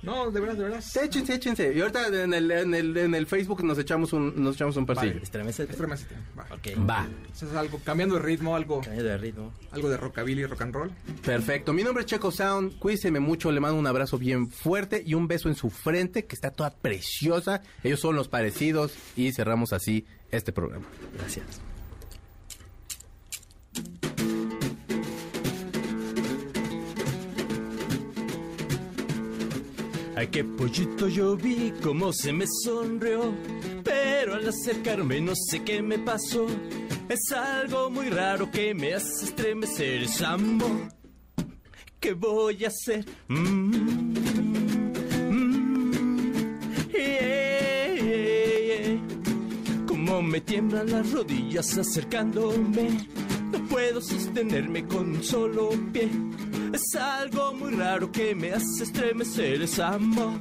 no. 0.02 0.30
De 0.30 0.40
verdad, 0.40 0.56
de 0.56 0.62
verdad. 0.64 0.84
Échense, 1.02 1.34
échense. 1.34 1.72
Y 1.74 1.80
ahorita 1.80 2.08
en 2.08 2.34
el, 2.34 2.50
en 2.50 2.74
el, 2.74 2.96
en 2.96 3.14
el 3.14 3.26
Facebook 3.26 3.62
nos 3.64 3.78
echamos 3.78 4.12
un, 4.12 4.42
nos 4.42 4.56
echamos 4.56 4.76
un 4.76 4.86
parcillo. 4.86 5.20
Estremecete. 5.22 5.72
Estremecete. 5.72 6.14
Va. 6.38 6.46
Va. 6.84 7.08
Eso 7.34 7.46
es 7.46 7.54
algo, 7.54 7.80
cambiando 7.84 8.16
de 8.16 8.22
ritmo, 8.22 8.56
algo, 8.56 8.80
de 8.80 9.18
ritmo. 9.18 9.52
algo 9.70 9.88
de 9.88 9.96
rockabilly, 9.96 10.46
rock 10.46 10.62
and 10.62 10.74
roll. 10.74 10.90
Perfecto. 11.24 11.72
Mi 11.72 11.82
nombre 11.82 12.02
es 12.02 12.06
Checo 12.06 12.30
Sound. 12.30 12.78
Cuídense 12.78 13.10
mucho. 13.10 13.52
Le 13.52 13.60
mando 13.60 13.78
un 13.78 13.86
abrazo 13.86 14.18
bien 14.18 14.50
fuerte 14.50 15.02
y 15.04 15.14
un 15.14 15.28
beso 15.28 15.48
en 15.48 15.54
su 15.54 15.70
frente, 15.70 16.26
que 16.26 16.34
está 16.34 16.50
toda 16.50 16.70
preciosa. 16.70 17.62
Ellos 17.82 18.00
son 18.00 18.16
los 18.16 18.28
parecidos. 18.28 18.92
Y 19.16 19.32
cerramos 19.32 19.72
así 19.72 20.06
este 20.30 20.52
programa. 20.52 20.86
Gracias. 21.14 21.60
Ay, 30.18 30.26
qué 30.26 30.42
pollito 30.42 31.06
yo 31.06 31.36
vi 31.36 31.72
cómo 31.80 32.12
se 32.12 32.32
me 32.32 32.44
sonrió, 32.64 33.32
pero 33.84 34.34
al 34.34 34.48
acercarme 34.48 35.20
no 35.20 35.32
sé 35.36 35.62
qué 35.62 35.80
me 35.80 35.96
pasó. 35.96 36.48
Es 37.08 37.30
algo 37.30 37.88
muy 37.88 38.08
raro 38.08 38.50
que 38.50 38.74
me 38.74 38.94
hace 38.94 39.26
estremecer, 39.26 40.02
es 40.02 40.20
amor. 40.20 40.88
¿Qué 42.00 42.14
voy 42.14 42.64
a 42.64 42.66
hacer? 42.66 43.04
Mm, 43.28 43.70
mm. 43.70 44.16
Como 49.86 50.20
me 50.20 50.40
tiemblan 50.40 50.90
las 50.90 51.12
rodillas 51.12 51.78
acercándome. 51.78 53.06
No 53.52 53.68
puedo 53.68 54.00
sostenerme 54.00 54.84
con 54.84 55.10
un 55.10 55.22
solo 55.22 55.70
pie. 55.92 56.10
Es 56.72 56.94
algo 56.94 57.52
muy 57.54 57.72
raro 57.72 58.10
que 58.12 58.34
me 58.34 58.52
hace 58.52 58.84
estremecer, 58.84 59.62
es 59.62 59.78
amor. 59.78 60.40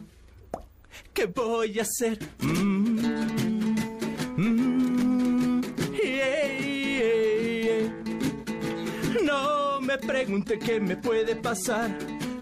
¿Qué 1.13 1.25
voy 1.25 1.79
a 1.79 1.83
hacer? 1.83 2.19
Mm, 2.39 2.99
mm. 4.37 5.61
No 9.23 9.81
me 9.81 9.97
pregunte 9.97 10.59
qué 10.59 10.79
me 10.79 10.97
puede 10.97 11.35
pasar. 11.35 11.89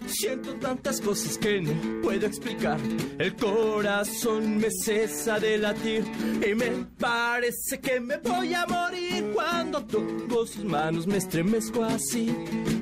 Siento 0.06 0.54
tantas 0.54 1.00
cosas 1.00 1.36
que 1.38 1.60
no 1.60 2.02
puedo 2.02 2.26
explicar. 2.26 2.78
El 3.18 3.34
corazón 3.36 4.58
me 4.58 4.70
cesa 4.70 5.38
de 5.38 5.58
latir 5.58 6.04
y 6.46 6.54
me 6.54 6.70
parece 6.98 7.80
que 7.80 8.00
me 8.00 8.16
voy 8.18 8.54
a 8.54 8.66
morir 8.66 9.32
cuando 9.34 9.84
toco 9.84 10.46
sus 10.46 10.64
manos 10.64 11.06
me 11.06 11.16
estremezco 11.16 11.84
así 11.84 12.34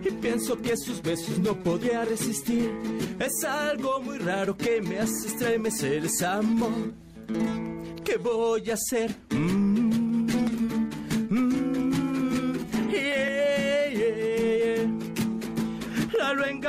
y 0.05 0.11
pienso 0.11 0.61
que 0.61 0.77
sus 0.77 1.03
besos 1.03 1.39
no 1.39 1.55
podría 1.63 2.05
resistir. 2.05 2.71
Es 3.19 3.45
algo 3.45 4.01
muy 4.01 4.19
raro 4.19 4.57
que 4.57 4.81
me 4.83 4.99
hace 4.99 5.29
estremecer, 5.29 6.05
es 6.05 6.23
amor. 6.23 6.93
¿Qué 8.05 8.17
voy 8.19 8.71
a 8.71 8.75
hacer? 8.75 9.15
Mm, 9.31 9.64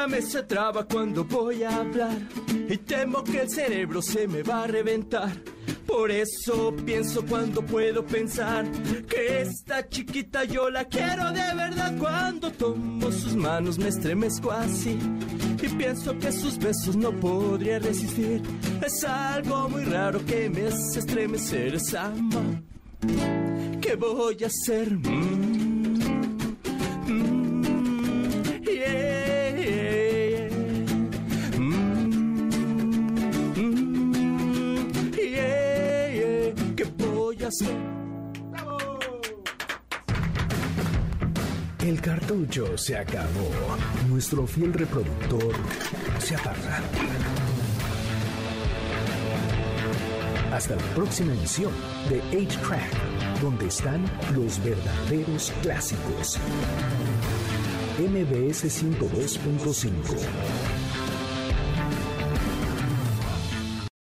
me 0.07 0.21
se 0.21 0.43
traba 0.43 0.85
cuando 0.85 1.23
voy 1.23 1.63
a 1.63 1.77
hablar 1.77 2.17
y 2.69 2.77
temo 2.77 3.23
que 3.23 3.41
el 3.41 3.49
cerebro 3.49 4.01
se 4.01 4.27
me 4.27 4.43
va 4.43 4.63
a 4.63 4.67
reventar. 4.67 5.31
Por 5.87 6.11
eso 6.11 6.75
pienso 6.85 7.25
cuando 7.25 7.61
puedo 7.61 8.05
pensar 8.05 8.65
que 9.07 9.41
esta 9.41 9.87
chiquita 9.87 10.43
yo 10.43 10.69
la 10.69 10.85
quiero 10.85 11.31
de 11.31 11.53
verdad. 11.55 11.95
Cuando 11.97 12.51
tomo 12.51 13.11
sus 13.11 13.35
manos 13.35 13.77
me 13.77 13.87
estremezco 13.87 14.51
así 14.51 14.97
y 15.61 15.69
pienso 15.69 16.17
que 16.17 16.31
sus 16.31 16.57
besos 16.57 16.95
no 16.95 17.11
podría 17.11 17.79
resistir. 17.79 18.41
Es 18.85 19.03
algo 19.03 19.69
muy 19.69 19.85
raro 19.85 20.23
que 20.25 20.49
me 20.49 20.67
hace 20.67 20.99
estremecer, 20.99 21.75
es 21.75 21.93
amor. 21.93 22.61
¿Qué 23.81 23.95
voy 23.95 24.37
a 24.43 24.47
hacer? 24.47 24.91
Mm, 24.91 25.54
El 41.85 42.01
cartucho 42.01 42.75
se 42.75 42.97
acabó. 42.97 43.51
Nuestro 44.09 44.47
fiel 44.47 44.73
reproductor 44.73 45.53
se 46.17 46.33
apaga. 46.33 46.81
Hasta 50.51 50.75
la 50.75 50.81
próxima 50.95 51.33
emisión 51.33 51.71
de 52.09 52.19
8-Track, 52.31 53.41
donde 53.43 53.67
están 53.67 54.03
los 54.33 54.59
verdaderos 54.63 55.53
clásicos. 55.61 56.39
MBS 57.99 58.65
102.5 58.65 60.74